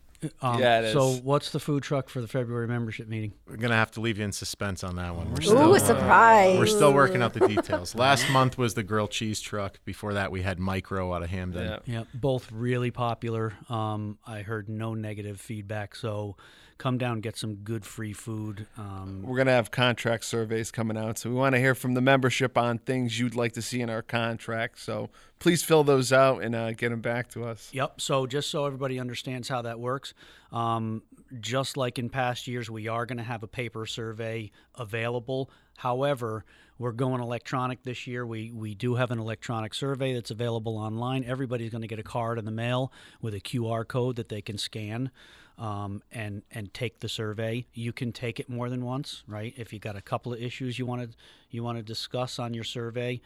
Um, 0.41 0.59
Yeah, 0.61 0.81
it 0.81 0.93
So, 0.93 1.13
what's 1.23 1.51
the 1.51 1.61
food 1.61 1.83
truck 1.83 2.09
for 2.09 2.21
the 2.21 2.29
February 2.29 2.69
membership 2.69 3.09
meeting? 3.09 3.33
we're 3.47 3.57
going 3.57 3.71
to 3.71 3.77
have 3.77 3.91
to 3.93 4.01
leave 4.01 4.19
you 4.19 4.25
in 4.25 4.33
suspense 4.33 4.83
on 4.85 4.97
that 4.97 5.15
one. 5.15 5.29
We're 5.31 5.41
Ooh, 5.41 5.45
still, 5.45 5.75
a 5.75 5.81
surprise. 5.81 6.59
we're 6.59 6.67
still 6.67 6.93
working 6.93 7.23
out 7.23 7.33
the 7.35 7.47
details. 7.47 7.95
Last 7.95 8.29
month 8.31 8.59
was 8.59 8.75
the 8.75 8.83
grilled 8.83 9.11
cheese 9.11 9.41
truck. 9.41 9.79
Before 9.85 10.15
that, 10.15 10.31
we 10.33 10.43
had 10.43 10.59
Micro 10.59 11.13
out 11.15 11.23
of 11.23 11.31
Hamden. 11.31 11.79
Yeah. 11.87 12.01
Yeah, 12.01 12.05
both 12.15 12.51
really 12.53 12.91
popular. 12.91 13.53
Um, 13.69 14.19
I 14.27 14.43
heard 14.43 14.69
no 14.69 14.95
negative 14.95 15.41
feedback. 15.41 15.95
So, 15.95 16.37
come 16.83 16.99
down, 16.99 17.21
get 17.21 17.37
some 17.37 17.55
good 17.55 17.85
free 17.85 18.13
food. 18.13 18.67
Um, 18.77 19.23
We're 19.23 19.37
going 19.37 19.47
to 19.47 19.53
have 19.53 19.71
contract 19.71 20.25
surveys 20.25 20.73
coming 20.73 20.97
out. 20.97 21.17
So 21.17 21.31
we 21.31 21.37
want 21.37 21.55
to 21.55 21.61
hear 21.61 21.77
from 21.77 21.95
the 21.95 22.01
membership 22.01 22.59
on 22.59 22.79
things 22.79 23.21
you'd 23.21 23.37
like 23.37 23.53
to 23.53 23.63
see 23.63 23.81
in 23.81 23.89
our 23.89 24.03
contract. 24.03 24.81
So 24.81 25.09
please 25.39 25.63
fill 25.63 25.85
those 25.85 26.13
out 26.13 26.43
and 26.43 26.57
uh, 26.57 26.73
get 26.73 26.89
them 26.89 27.01
back 27.01 27.29
to 27.31 27.45
us. 27.45 27.71
Yep. 27.73 28.01
So 28.01 28.27
just 28.27 28.51
so 28.51 28.67
everybody 28.67 28.99
understands 28.99 29.49
how 29.49 29.63
that 29.63 29.79
works, 29.79 30.13
um, 30.51 31.05
just 31.39 31.77
like 31.77 32.01
in 32.01 32.11
past 32.11 32.49
years, 32.49 32.69
we 32.69 32.89
are 32.89 33.07
going 33.07 33.19
to 33.19 33.25
have 33.25 33.45
a 33.45 33.49
paper 33.49 33.87
survey 33.87 34.51
available. 34.75 35.53
However, 35.77 36.45
we're 36.79 36.91
going 36.91 37.21
electronic 37.21 37.85
this 37.85 38.09
year. 38.09 38.27
We 38.27 38.51
we 38.51 38.75
do 38.75 38.97
have 38.97 39.13
an 39.13 39.21
electronic 39.21 39.73
survey 39.73 40.15
that's 40.15 40.33
available 40.33 40.77
online. 40.79 41.23
Everybody's 41.23 41.71
going 41.71 41.83
to 41.83 41.89
get 41.89 42.01
a 42.01 42.03
card 42.03 42.41
in 42.41 42.45
the 42.45 42.51
mail 42.51 42.93
with 43.21 43.35
a 43.35 43.41
QR 43.41 43.87
code 43.87 44.17
that 44.17 44.29
they 44.29 44.43
can 44.43 44.59
scan. 44.59 45.13
Um, 45.59 46.03
and 46.11 46.43
and 46.51 46.73
take 46.73 47.01
the 47.01 47.09
survey. 47.09 47.67
You 47.75 47.93
can 47.93 48.11
take 48.11 48.41
it 48.41 48.49
more 48.49 48.71
than 48.71 48.85
once, 48.85 49.23
right? 49.27 49.53
If 49.57 49.73
you 49.73 49.79
got 49.79 49.97
a 49.97 50.01
couple 50.01 50.33
of 50.33 50.41
issues 50.43 50.79
you 50.79 50.87
want 50.87 51.03
to 51.03 51.17
you 51.51 51.63
want 51.63 51.79
to 51.79 51.83
discuss 51.83 52.39
on 52.39 52.55
your 52.55 52.65
survey, 52.65 53.21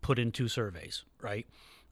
put 0.00 0.18
in 0.18 0.30
two 0.30 0.48
surveys, 0.48 1.04
right? 1.20 1.46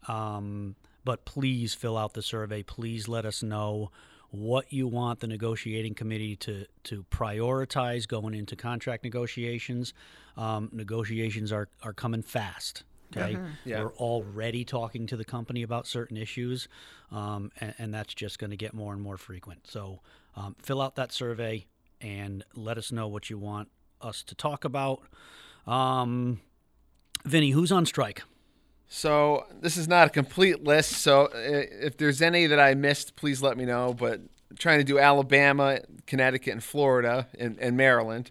Um, 0.06 0.76
but 1.04 1.24
please 1.24 1.74
fill 1.74 1.98
out 1.98 2.14
the 2.14 2.22
survey. 2.22 2.62
Please 2.62 3.08
let 3.08 3.24
us 3.24 3.42
know 3.42 3.90
what 4.30 4.72
you 4.72 4.88
want 4.88 5.20
the 5.20 5.26
negotiating 5.26 5.94
committee 5.94 6.36
to 6.36 6.66
to 6.84 7.04
prioritize 7.10 8.08
going 8.08 8.34
into 8.34 8.56
contract 8.56 9.04
negotiations. 9.04 9.92
Um, 10.36 10.70
negotiations 10.72 11.52
are 11.52 11.68
are 11.82 11.92
coming 11.92 12.22
fast. 12.22 12.84
Okay, 13.16 13.38
Yeah. 13.64 13.82
we're 13.84 13.94
already 13.94 14.64
talking 14.64 15.06
to 15.08 15.16
the 15.16 15.24
company 15.24 15.62
about 15.62 15.86
certain 15.86 16.16
issues, 16.16 16.68
um, 17.10 17.50
and, 17.60 17.74
and 17.78 17.94
that's 17.94 18.14
just 18.14 18.38
going 18.38 18.50
to 18.50 18.56
get 18.56 18.74
more 18.74 18.92
and 18.92 19.02
more 19.02 19.16
frequent. 19.16 19.66
So 19.66 20.00
um, 20.36 20.56
fill 20.60 20.80
out 20.80 20.96
that 20.96 21.12
survey 21.12 21.66
and 22.00 22.44
let 22.54 22.78
us 22.78 22.90
know 22.90 23.08
what 23.08 23.30
you 23.30 23.38
want 23.38 23.68
us 24.00 24.22
to 24.24 24.34
talk 24.34 24.64
about. 24.64 25.02
Um, 25.66 26.40
Vinny, 27.24 27.50
who's 27.50 27.70
on 27.70 27.86
strike? 27.86 28.22
So 28.88 29.46
this 29.60 29.76
is 29.76 29.88
not 29.88 30.08
a 30.08 30.10
complete 30.10 30.64
list. 30.64 30.92
So 30.92 31.26
uh, 31.26 31.30
if 31.34 31.96
there's 31.96 32.20
any 32.20 32.46
that 32.46 32.60
I 32.60 32.74
missed, 32.74 33.16
please 33.16 33.40
let 33.40 33.56
me 33.56 33.64
know. 33.64 33.94
But 33.94 34.20
trying 34.58 34.78
to 34.78 34.84
do 34.84 34.98
Alabama, 34.98 35.80
Connecticut, 36.06 36.52
and 36.52 36.62
Florida, 36.62 37.26
and, 37.38 37.58
and 37.58 37.76
Maryland. 37.76 38.30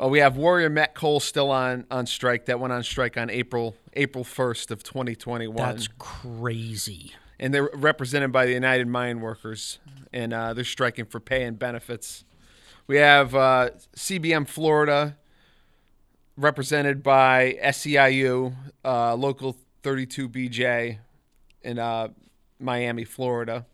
Uh, 0.00 0.08
we 0.08 0.18
have 0.20 0.36
Warrior 0.36 0.70
Met 0.70 0.94
Coal 0.94 1.20
still 1.20 1.50
on 1.50 1.86
on 1.90 2.06
strike. 2.06 2.46
That 2.46 2.60
went 2.60 2.72
on 2.72 2.82
strike 2.82 3.16
on 3.16 3.30
April 3.30 3.76
April 3.94 4.24
1st 4.24 4.70
of 4.70 4.82
2021. 4.82 5.56
That's 5.56 5.88
crazy. 5.98 7.12
and 7.38 7.52
they're 7.54 7.70
represented 7.74 8.32
by 8.32 8.46
the 8.46 8.52
United 8.52 8.86
Mine 8.86 9.20
Workers, 9.20 9.78
and 10.12 10.32
uh, 10.32 10.54
they're 10.54 10.64
striking 10.64 11.04
for 11.06 11.20
pay 11.20 11.42
and 11.44 11.58
benefits. 11.58 12.24
We 12.86 12.96
have 12.96 13.34
uh, 13.34 13.70
CBM 13.96 14.48
Florida, 14.48 15.16
represented 16.36 17.02
by 17.02 17.56
SEIU, 17.62 18.54
uh, 18.84 19.14
local 19.14 19.56
32BJ 19.82 20.98
in 21.62 21.78
uh, 21.78 22.08
Miami, 22.58 23.04
Florida, 23.04 23.66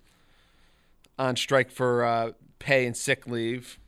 on 1.18 1.36
strike 1.36 1.70
for 1.70 2.04
uh, 2.04 2.32
pay 2.58 2.84
and 2.86 2.96
sick 2.96 3.26
leave. 3.26 3.78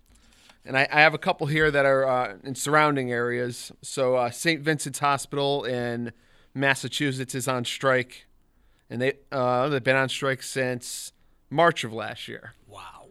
And 0.68 0.78
I, 0.78 0.86
I 0.92 1.00
have 1.00 1.14
a 1.14 1.18
couple 1.18 1.48
here 1.48 1.70
that 1.70 1.84
are 1.84 2.06
uh, 2.06 2.36
in 2.44 2.54
surrounding 2.54 3.10
areas. 3.10 3.72
So 3.82 4.14
uh, 4.14 4.30
St. 4.30 4.60
Vincent's 4.60 5.00
Hospital 5.00 5.64
in 5.64 6.12
Massachusetts 6.54 7.34
is 7.34 7.48
on 7.48 7.64
strike 7.64 8.28
and 8.90 9.02
they 9.02 9.14
uh, 9.30 9.68
they've 9.68 9.82
been 9.82 9.96
on 9.96 10.08
strike 10.08 10.42
since 10.42 11.12
March 11.50 11.84
of 11.84 11.92
last 11.92 12.28
year. 12.28 12.54
Wow. 12.66 13.06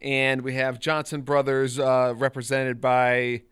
And 0.00 0.42
we 0.42 0.54
have 0.54 0.78
Johnson 0.78 1.22
Brothers 1.22 1.78
uh, 1.78 2.14
represented 2.16 2.80
by 2.80 3.42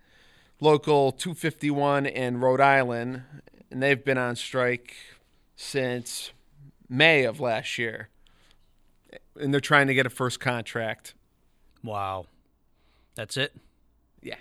local 0.61 1.13
251 1.13 2.07
in 2.07 2.39
Rhode 2.39 2.61
Island, 2.61 3.23
and 3.71 3.83
they've 3.83 4.05
been 4.05 4.19
on 4.19 4.37
strike 4.37 4.95
since 5.57 6.33
May 6.89 7.25
of 7.25 7.41
last 7.41 7.79
year. 7.79 8.09
And 9.41 9.53
they're 9.53 9.61
trying 9.61 9.89
to 9.89 9.95
get 9.95 10.07
a 10.07 10.11
first 10.11 10.39
contract. 10.39 11.15
Wow. 11.83 12.27
That's 13.15 13.37
it. 13.37 13.55
Yeah. 14.23 14.37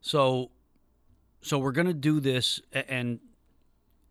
So 0.00 0.50
so 1.42 1.58
we're 1.58 1.72
going 1.72 1.86
to 1.86 1.94
do 1.94 2.20
this 2.20 2.60
and 2.72 3.20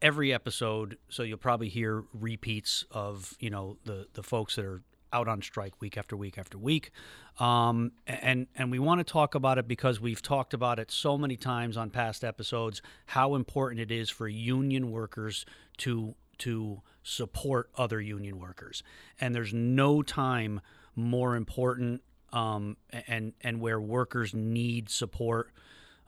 every 0.02 0.34
episode 0.34 0.98
so 1.10 1.24
you'll 1.24 1.38
probably 1.38 1.70
hear 1.70 2.04
repeats 2.14 2.86
of, 2.92 3.36
you 3.40 3.50
know, 3.50 3.78
the 3.86 4.08
the 4.14 4.24
folks 4.24 4.56
that 4.56 4.66
are 4.66 4.82
out 5.14 5.28
on 5.28 5.42
strike 5.42 5.80
week 5.82 5.98
after 5.98 6.18
week 6.18 6.38
after 6.38 6.58
week. 6.58 6.92
Um, 7.40 7.94
and 8.06 8.48
and 8.56 8.72
we 8.72 8.80
want 8.80 9.00
to 9.00 9.04
talk 9.04 9.36
about 9.36 9.58
it 9.58 9.68
because 9.68 10.00
we've 10.00 10.22
talked 10.22 10.54
about 10.54 10.80
it 10.80 10.92
so 10.92 11.18
many 11.18 11.38
times 11.38 11.78
on 11.78 11.90
past 11.90 12.24
episodes 12.24 12.82
how 13.08 13.36
important 13.36 13.82
it 13.82 13.92
is 13.92 14.10
for 14.10 14.28
union 14.28 14.92
workers 14.92 15.46
to 15.78 16.16
to 16.40 16.82
support 17.04 17.70
other 17.78 18.02
union 18.02 18.40
workers. 18.40 18.84
And 19.22 19.34
there's 19.34 19.54
no 19.54 20.02
time 20.02 20.60
more 20.96 21.36
important 21.36 22.02
um, 22.36 22.78
and 23.08 23.34
and 23.42 23.60
where 23.60 23.80
workers 23.80 24.36
need 24.36 24.90
support 24.90 25.50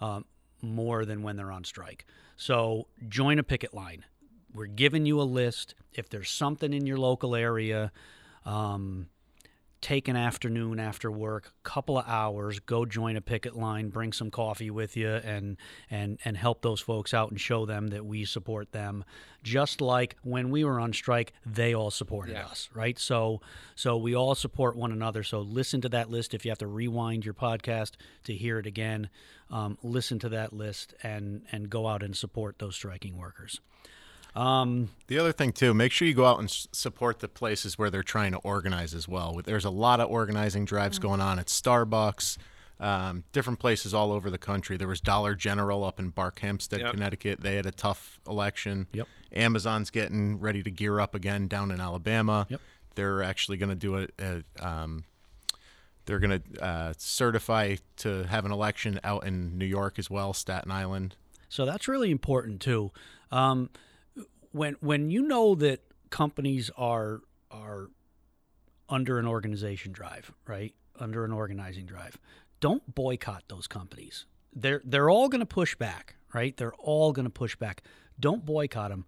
um, 0.01 0.25
more 0.61 1.05
than 1.05 1.23
when 1.23 1.37
they're 1.37 1.51
on 1.51 1.63
strike. 1.63 2.05
So 2.35 2.87
join 3.09 3.39
a 3.39 3.43
picket 3.43 3.73
line. 3.73 4.05
We're 4.53 4.67
giving 4.67 5.05
you 5.05 5.19
a 5.21 5.23
list. 5.23 5.73
If 5.93 6.09
there's 6.09 6.29
something 6.29 6.73
in 6.73 6.85
your 6.85 6.97
local 6.97 7.35
area, 7.35 7.91
um, 8.45 9.07
take 9.81 10.07
an 10.07 10.15
afternoon 10.15 10.79
after 10.79 11.11
work, 11.11 11.53
couple 11.63 11.97
of 11.97 12.05
hours, 12.07 12.59
go 12.59 12.85
join 12.85 13.15
a 13.15 13.21
picket 13.21 13.55
line, 13.55 13.89
bring 13.89 14.11
some 14.13 14.31
coffee 14.31 14.69
with 14.71 14.97
you, 14.97 15.09
and 15.09 15.57
and 15.89 16.19
and 16.25 16.35
help 16.37 16.61
those 16.61 16.79
folks 16.81 17.13
out 17.13 17.29
and 17.29 17.39
show 17.39 17.65
them 17.65 17.87
that 17.87 18.05
we 18.05 18.25
support 18.25 18.71
them. 18.71 19.03
Just 19.43 19.79
like 19.79 20.15
when 20.23 20.49
we 20.49 20.63
were 20.63 20.79
on 20.79 20.93
strike, 20.93 21.31
they 21.45 21.73
all 21.73 21.91
supported 21.91 22.33
Yeah. 22.33 22.47
us, 22.47 22.69
right? 22.73 22.97
So 22.97 23.41
so 23.75 23.95
we 23.97 24.15
all 24.15 24.35
support 24.35 24.75
one 24.75 24.91
another. 24.91 25.23
So 25.23 25.39
listen 25.41 25.81
to 25.81 25.89
that 25.89 26.09
list 26.09 26.33
if 26.33 26.43
you 26.45 26.51
have 26.51 26.57
to 26.59 26.67
rewind 26.67 27.23
your 27.25 27.33
podcast 27.35 27.91
to 28.23 28.33
hear 28.33 28.59
it 28.59 28.65
again. 28.65 29.09
Um, 29.49 29.77
listen 29.83 30.19
to 30.19 30.29
that 30.29 30.53
list 30.53 30.93
and 31.03 31.43
and 31.51 31.69
go 31.69 31.87
out 31.87 32.03
and 32.03 32.15
support 32.15 32.59
those 32.59 32.75
striking 32.75 33.17
workers. 33.17 33.61
Um, 34.37 34.89
The 35.07 35.17
other 35.17 35.31
thing 35.31 35.51
too, 35.51 35.73
make 35.73 35.91
sure 35.91 36.07
you 36.07 36.13
go 36.13 36.25
out 36.25 36.39
and 36.39 36.49
support 36.49 37.19
the 37.19 37.27
places 37.27 37.77
where 37.77 37.89
they're 37.89 38.03
trying 38.03 38.31
to 38.33 38.37
organize 38.39 38.93
as 38.93 39.07
well. 39.07 39.41
There's 39.43 39.65
a 39.65 39.69
lot 39.69 39.99
of 39.99 40.09
organizing 40.09 40.65
drives 40.65 40.99
going 40.99 41.21
on 41.21 41.39
at 41.39 41.47
Starbucks, 41.47 42.37
um, 42.79 43.23
different 43.31 43.57
places 43.59 43.93
all 43.93 44.11
over 44.11 44.29
the 44.29 44.37
country. 44.37 44.77
There 44.77 44.87
was 44.87 45.01
Dollar 45.01 45.33
General 45.33 45.83
up 45.83 45.99
in 45.99 46.11
Barkhamsted, 46.11 46.79
Yep. 46.79 46.91
Connecticut. 46.93 47.41
They 47.41 47.55
had 47.55 47.65
a 47.65 47.71
tough 47.71 48.19
election. 48.27 48.85
Yep. 48.93 49.07
Amazon's 49.33 49.89
getting 49.89 50.39
ready 50.39 50.61
to 50.61 50.69
gear 50.69 50.99
up 50.99 51.15
again 51.15 51.47
down 51.47 51.71
in 51.71 51.81
Alabama. 51.81 52.45
Yep. 52.49 52.61
They're 52.93 53.23
actually 53.23 53.57
going 53.57 53.69
to 53.69 53.75
do 53.75 53.97
a, 53.97 54.07
a 54.19 54.43
um, 54.67 55.03
they're 56.05 56.19
going 56.19 56.41
to 56.41 56.63
uh, 56.63 56.93
certify 56.97 57.75
to 57.97 58.23
have 58.23 58.45
an 58.45 58.51
election 58.51 58.99
out 59.03 59.25
in 59.25 59.57
New 59.57 59.65
York 59.65 59.97
as 59.99 60.09
well, 60.09 60.33
Staten 60.33 60.71
Island. 60.71 61.15
So 61.49 61.65
that's 61.65 61.87
really 61.87 62.11
important 62.11 62.61
too. 62.61 62.91
Um, 63.31 63.69
when 64.57 64.75
when 64.79 65.09
you 65.09 65.21
know 65.21 65.55
that 65.55 65.81
companies 66.09 66.69
are 66.77 67.21
are 67.51 67.89
under 68.89 69.19
an 69.19 69.27
organization 69.27 69.91
drive, 69.91 70.31
right? 70.45 70.73
Under 70.99 71.23
an 71.25 71.31
organizing 71.31 71.85
drive, 71.85 72.17
don't 72.59 72.95
boycott 72.95 73.43
those 73.47 73.67
companies. 73.67 74.25
They're 74.53 74.81
they're 74.83 75.09
all 75.09 75.29
going 75.29 75.39
to 75.39 75.45
push 75.45 75.75
back, 75.75 76.15
right? 76.33 76.55
They're 76.57 76.73
all 76.73 77.11
going 77.13 77.25
to 77.25 77.31
push 77.31 77.55
back. 77.55 77.83
Don't 78.19 78.45
boycott 78.45 78.89
them. 78.89 79.05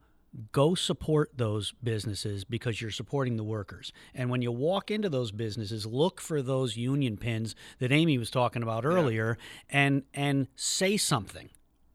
Go 0.52 0.76
support 0.76 1.32
those 1.36 1.74
businesses 1.84 2.44
because 2.44 2.80
you're 2.80 2.92
supporting 2.92 3.36
the 3.36 3.44
workers. 3.44 3.92
And 4.14 4.30
when 4.30 4.44
you 4.44 4.52
walk 4.52 4.92
into 4.92 5.10
those 5.10 5.32
businesses, 5.32 5.88
look 5.88 6.22
for 6.22 6.44
those 6.44 6.78
union 6.78 7.18
pins 7.18 7.56
that 7.80 7.92
Amy 7.92 8.20
was 8.20 8.30
talking 8.30 8.62
about 8.62 8.86
earlier, 8.86 9.40
and 9.70 10.04
and 10.14 10.48
say 10.56 10.98
something 10.98 11.50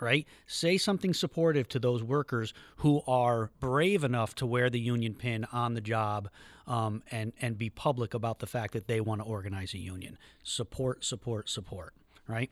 right? 0.05 0.27
Say 0.47 0.77
something 0.77 1.15
supportive 1.15 1.67
to 1.69 1.79
those 1.79 2.03
workers 2.03 2.53
who 2.77 3.03
are 3.07 3.51
brave 3.59 4.05
enough 4.05 4.35
to 4.37 4.47
wear 4.47 4.69
the 4.69 4.79
union 4.79 5.15
pin 5.15 5.47
on 5.51 5.73
the 5.73 5.81
job 5.81 6.29
um, 6.67 7.03
and, 7.11 7.33
and 7.41 7.57
be 7.57 7.71
public 7.71 8.13
about 8.13 8.39
the 8.39 8.47
fact 8.47 8.75
that 8.75 8.87
they 8.87 9.01
want 9.01 9.23
to 9.23 9.27
organize 9.27 9.73
a 9.73 9.79
union. 9.79 10.19
Support, 10.43 11.05
support, 11.05 11.49
support, 11.49 11.95
right? 12.29 12.51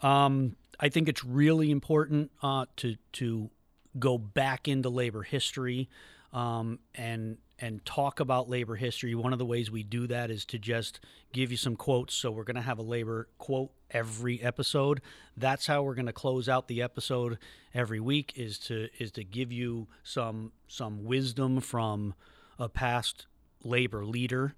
Um, 0.00 0.56
I 0.80 0.88
think 0.88 1.08
it's 1.08 1.22
really 1.22 1.70
important 1.70 2.30
uh, 2.42 2.64
to, 2.76 2.96
to 3.12 3.50
go 3.98 4.16
back 4.16 4.66
into 4.66 4.88
labor 4.88 5.22
history 5.22 5.90
um, 6.32 6.78
and 6.94 7.36
and 7.58 7.84
talk 7.84 8.18
about 8.18 8.48
labor 8.48 8.74
history. 8.74 9.14
One 9.14 9.32
of 9.32 9.38
the 9.38 9.46
ways 9.46 9.70
we 9.70 9.84
do 9.84 10.08
that 10.08 10.32
is 10.32 10.44
to 10.46 10.58
just 10.58 10.98
give 11.32 11.52
you 11.52 11.56
some 11.56 11.76
quotes. 11.76 12.12
So 12.12 12.32
we're 12.32 12.42
going 12.42 12.56
to 12.56 12.62
have 12.62 12.80
a 12.80 12.82
labor 12.82 13.28
quote 13.38 13.70
every 13.92 14.42
episode. 14.42 15.00
That's 15.36 15.66
how 15.66 15.82
we're 15.82 15.94
going 15.94 16.06
to 16.06 16.12
close 16.12 16.48
out 16.48 16.68
the 16.68 16.82
episode 16.82 17.38
every 17.74 18.00
week. 18.00 18.32
Is 18.36 18.58
to 18.60 18.88
is 18.98 19.10
to 19.12 19.24
give 19.24 19.52
you 19.52 19.88
some 20.02 20.52
some 20.68 21.04
wisdom 21.04 21.60
from 21.60 22.14
a 22.58 22.68
past 22.68 23.26
labor 23.64 24.04
leader. 24.04 24.54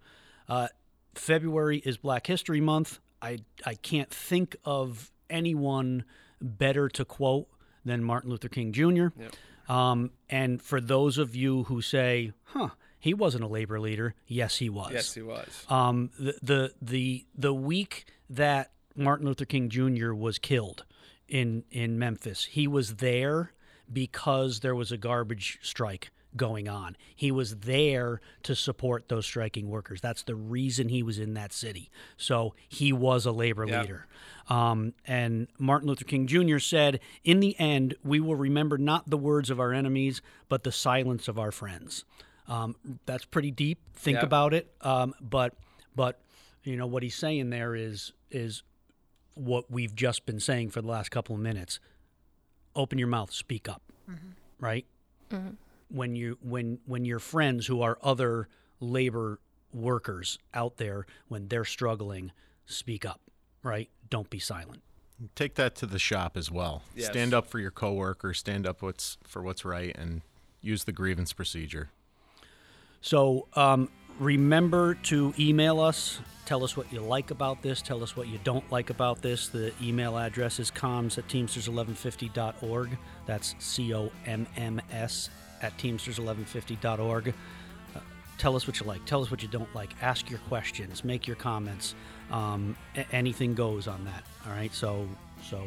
Uh, 0.48 0.68
February 1.14 1.78
is 1.78 1.96
Black 1.96 2.26
History 2.26 2.60
Month. 2.60 2.98
I 3.22 3.38
I 3.64 3.74
can't 3.74 4.10
think 4.10 4.56
of 4.64 5.10
anyone 5.30 6.04
better 6.40 6.88
to 6.90 7.04
quote 7.04 7.48
than 7.84 8.02
Martin 8.04 8.30
Luther 8.30 8.48
King 8.48 8.72
Jr. 8.72 9.06
Um, 9.68 10.10
and 10.28 10.60
for 10.60 10.80
those 10.80 11.16
of 11.18 11.34
you 11.34 11.64
who 11.64 11.80
say, 11.80 12.32
"Huh, 12.44 12.70
he 12.98 13.14
wasn't 13.14 13.44
a 13.44 13.46
labor 13.46 13.80
leader," 13.80 14.14
yes, 14.26 14.58
he 14.58 14.68
was. 14.68 14.90
Yes, 14.92 15.14
he 15.14 15.22
was. 15.22 15.64
Um, 15.68 16.10
the, 16.18 16.34
the 16.42 16.74
the 16.82 17.26
the 17.36 17.54
week 17.54 18.04
that 18.28 18.72
Martin 18.96 19.26
Luther 19.26 19.44
King 19.44 19.68
Jr. 19.68 20.12
was 20.12 20.38
killed 20.38 20.84
in 21.28 21.64
in 21.70 21.98
Memphis, 21.98 22.44
he 22.44 22.66
was 22.66 22.96
there 22.96 23.52
because 23.92 24.60
there 24.60 24.74
was 24.74 24.92
a 24.92 24.96
garbage 24.96 25.58
strike 25.62 26.10
going 26.36 26.68
on. 26.68 26.96
He 27.14 27.30
was 27.30 27.56
there 27.58 28.20
to 28.42 28.56
support 28.56 29.08
those 29.08 29.24
striking 29.24 29.68
workers. 29.68 30.00
That's 30.00 30.24
the 30.24 30.34
reason 30.34 30.88
he 30.88 31.02
was 31.02 31.18
in 31.18 31.34
that 31.34 31.52
city. 31.52 31.90
So 32.16 32.54
he 32.68 32.92
was 32.92 33.24
a 33.24 33.30
labor 33.30 33.64
Yep. 33.66 33.80
leader. 33.82 34.06
Um, 34.48 34.94
and 35.06 35.46
Martin 35.58 35.88
Luther 35.88 36.04
King 36.04 36.26
Jr. 36.26 36.58
said, 36.58 36.98
"In 37.22 37.38
the 37.40 37.58
end, 37.60 37.94
we 38.02 38.18
will 38.20 38.34
remember 38.36 38.76
not 38.78 39.08
the 39.08 39.16
words 39.16 39.48
of 39.48 39.60
our 39.60 39.72
enemies, 39.72 40.20
but 40.48 40.64
the 40.64 40.72
silence 40.72 41.28
of 41.28 41.38
our 41.38 41.52
friends." 41.52 42.04
Um, 42.48 42.74
that's 43.06 43.24
pretty 43.24 43.50
deep. 43.52 43.78
Think 43.94 44.16
Yep. 44.16 44.24
about 44.24 44.54
it. 44.54 44.74
Um, 44.80 45.14
but 45.20 45.54
but 45.94 46.20
you 46.64 46.76
know 46.76 46.86
what 46.86 47.02
he's 47.02 47.14
saying 47.14 47.50
there 47.50 47.74
is 47.76 48.12
is 48.30 48.62
what 49.34 49.70
we've 49.70 49.94
just 49.94 50.26
been 50.26 50.40
saying 50.40 50.70
for 50.70 50.80
the 50.80 50.88
last 50.88 51.10
couple 51.10 51.34
of 51.34 51.40
minutes. 51.40 51.80
Open 52.76 52.98
your 52.98 53.08
mouth, 53.08 53.32
speak 53.32 53.68
up, 53.68 53.82
right? 54.58 54.86
When 55.88 56.16
you 56.16 56.38
when 56.40 56.78
when 56.86 57.04
your 57.04 57.18
friends 57.18 57.66
who 57.66 57.82
are 57.82 57.98
other 58.02 58.48
labor 58.80 59.40
workers 59.72 60.38
out 60.52 60.76
there 60.76 61.06
when 61.28 61.48
they're 61.48 61.64
struggling, 61.64 62.32
speak 62.66 63.04
up, 63.04 63.20
right? 63.62 63.90
Don't 64.10 64.30
be 64.30 64.38
silent. 64.38 64.82
Take 65.34 65.54
that 65.54 65.76
to 65.76 65.86
the 65.86 65.98
shop 65.98 66.36
as 66.36 66.50
well. 66.50 66.82
Yes. 66.94 67.08
Stand 67.10 67.34
up 67.34 67.46
for 67.46 67.58
your 67.58 67.70
coworker. 67.70 68.34
Stand 68.34 68.66
up 68.66 68.82
what's 68.82 69.18
for 69.24 69.42
what's 69.42 69.64
right, 69.64 69.96
and 69.96 70.22
use 70.60 70.84
the 70.84 70.92
grievance 70.92 71.32
procedure. 71.32 71.90
So 73.00 73.48
um, 73.54 73.90
remember 74.18 74.94
to 74.94 75.34
email 75.38 75.80
us. 75.80 76.20
Tell 76.46 76.62
us 76.62 76.76
what 76.76 76.92
you 76.92 77.00
like 77.00 77.30
about 77.30 77.62
this. 77.62 77.80
Tell 77.80 78.02
us 78.02 78.16
what 78.16 78.28
you 78.28 78.38
don't 78.44 78.70
like 78.70 78.90
about 78.90 79.22
this. 79.22 79.48
The 79.48 79.72
email 79.82 80.18
address 80.18 80.60
is 80.60 80.70
comms 80.70 81.16
at 81.16 81.26
teamsters1150.org. 81.28 82.98
That's 83.26 83.54
C 83.58 83.94
O 83.94 84.10
M 84.26 84.46
M 84.56 84.80
S 84.92 85.30
at 85.62 85.76
teamsters1150.org. 85.78 87.28
Uh, 87.96 88.00
tell 88.36 88.56
us 88.56 88.66
what 88.66 88.78
you 88.78 88.86
like. 88.86 89.04
Tell 89.06 89.22
us 89.22 89.30
what 89.30 89.42
you 89.42 89.48
don't 89.48 89.74
like. 89.74 89.94
Ask 90.02 90.28
your 90.28 90.40
questions. 90.40 91.02
Make 91.02 91.26
your 91.26 91.36
comments. 91.36 91.94
Um, 92.30 92.76
a- 92.96 93.06
anything 93.14 93.54
goes 93.54 93.88
on 93.88 94.04
that. 94.04 94.22
All 94.46 94.52
right. 94.52 94.72
So 94.74 95.08
so 95.42 95.62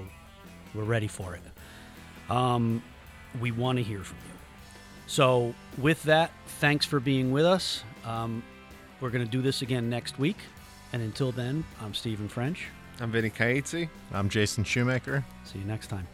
we're 0.75 0.83
ready 0.83 1.07
for 1.07 1.35
it. 1.35 1.41
Um, 2.31 2.83
we 3.39 3.51
want 3.51 3.77
to 3.77 3.83
hear 3.83 4.03
from 4.03 4.17
you. 4.27 4.33
So, 5.07 5.53
with 5.77 6.03
that, 6.03 6.31
thanks 6.59 6.85
for 6.85 6.99
being 6.99 7.31
with 7.31 7.45
us. 7.45 7.83
Um, 8.07 8.41
we're 9.01 9.09
going 9.09 9.23
to 9.23 9.29
do 9.29 9.41
this 9.41 9.61
again 9.61 9.89
next 9.89 10.17
week. 10.17 10.37
And 10.93 11.01
until 11.01 11.31
then, 11.31 11.63
I'm 11.81 11.93
Stephen 11.93 12.29
French. 12.29 12.67
I'm 12.99 13.11
Vinny 13.11 13.29
Caizzi. 13.29 13.89
I'm 14.11 14.29
Jason 14.29 14.63
Shoemaker. 14.63 15.23
See 15.43 15.59
you 15.59 15.65
next 15.65 15.87
time. 15.87 16.07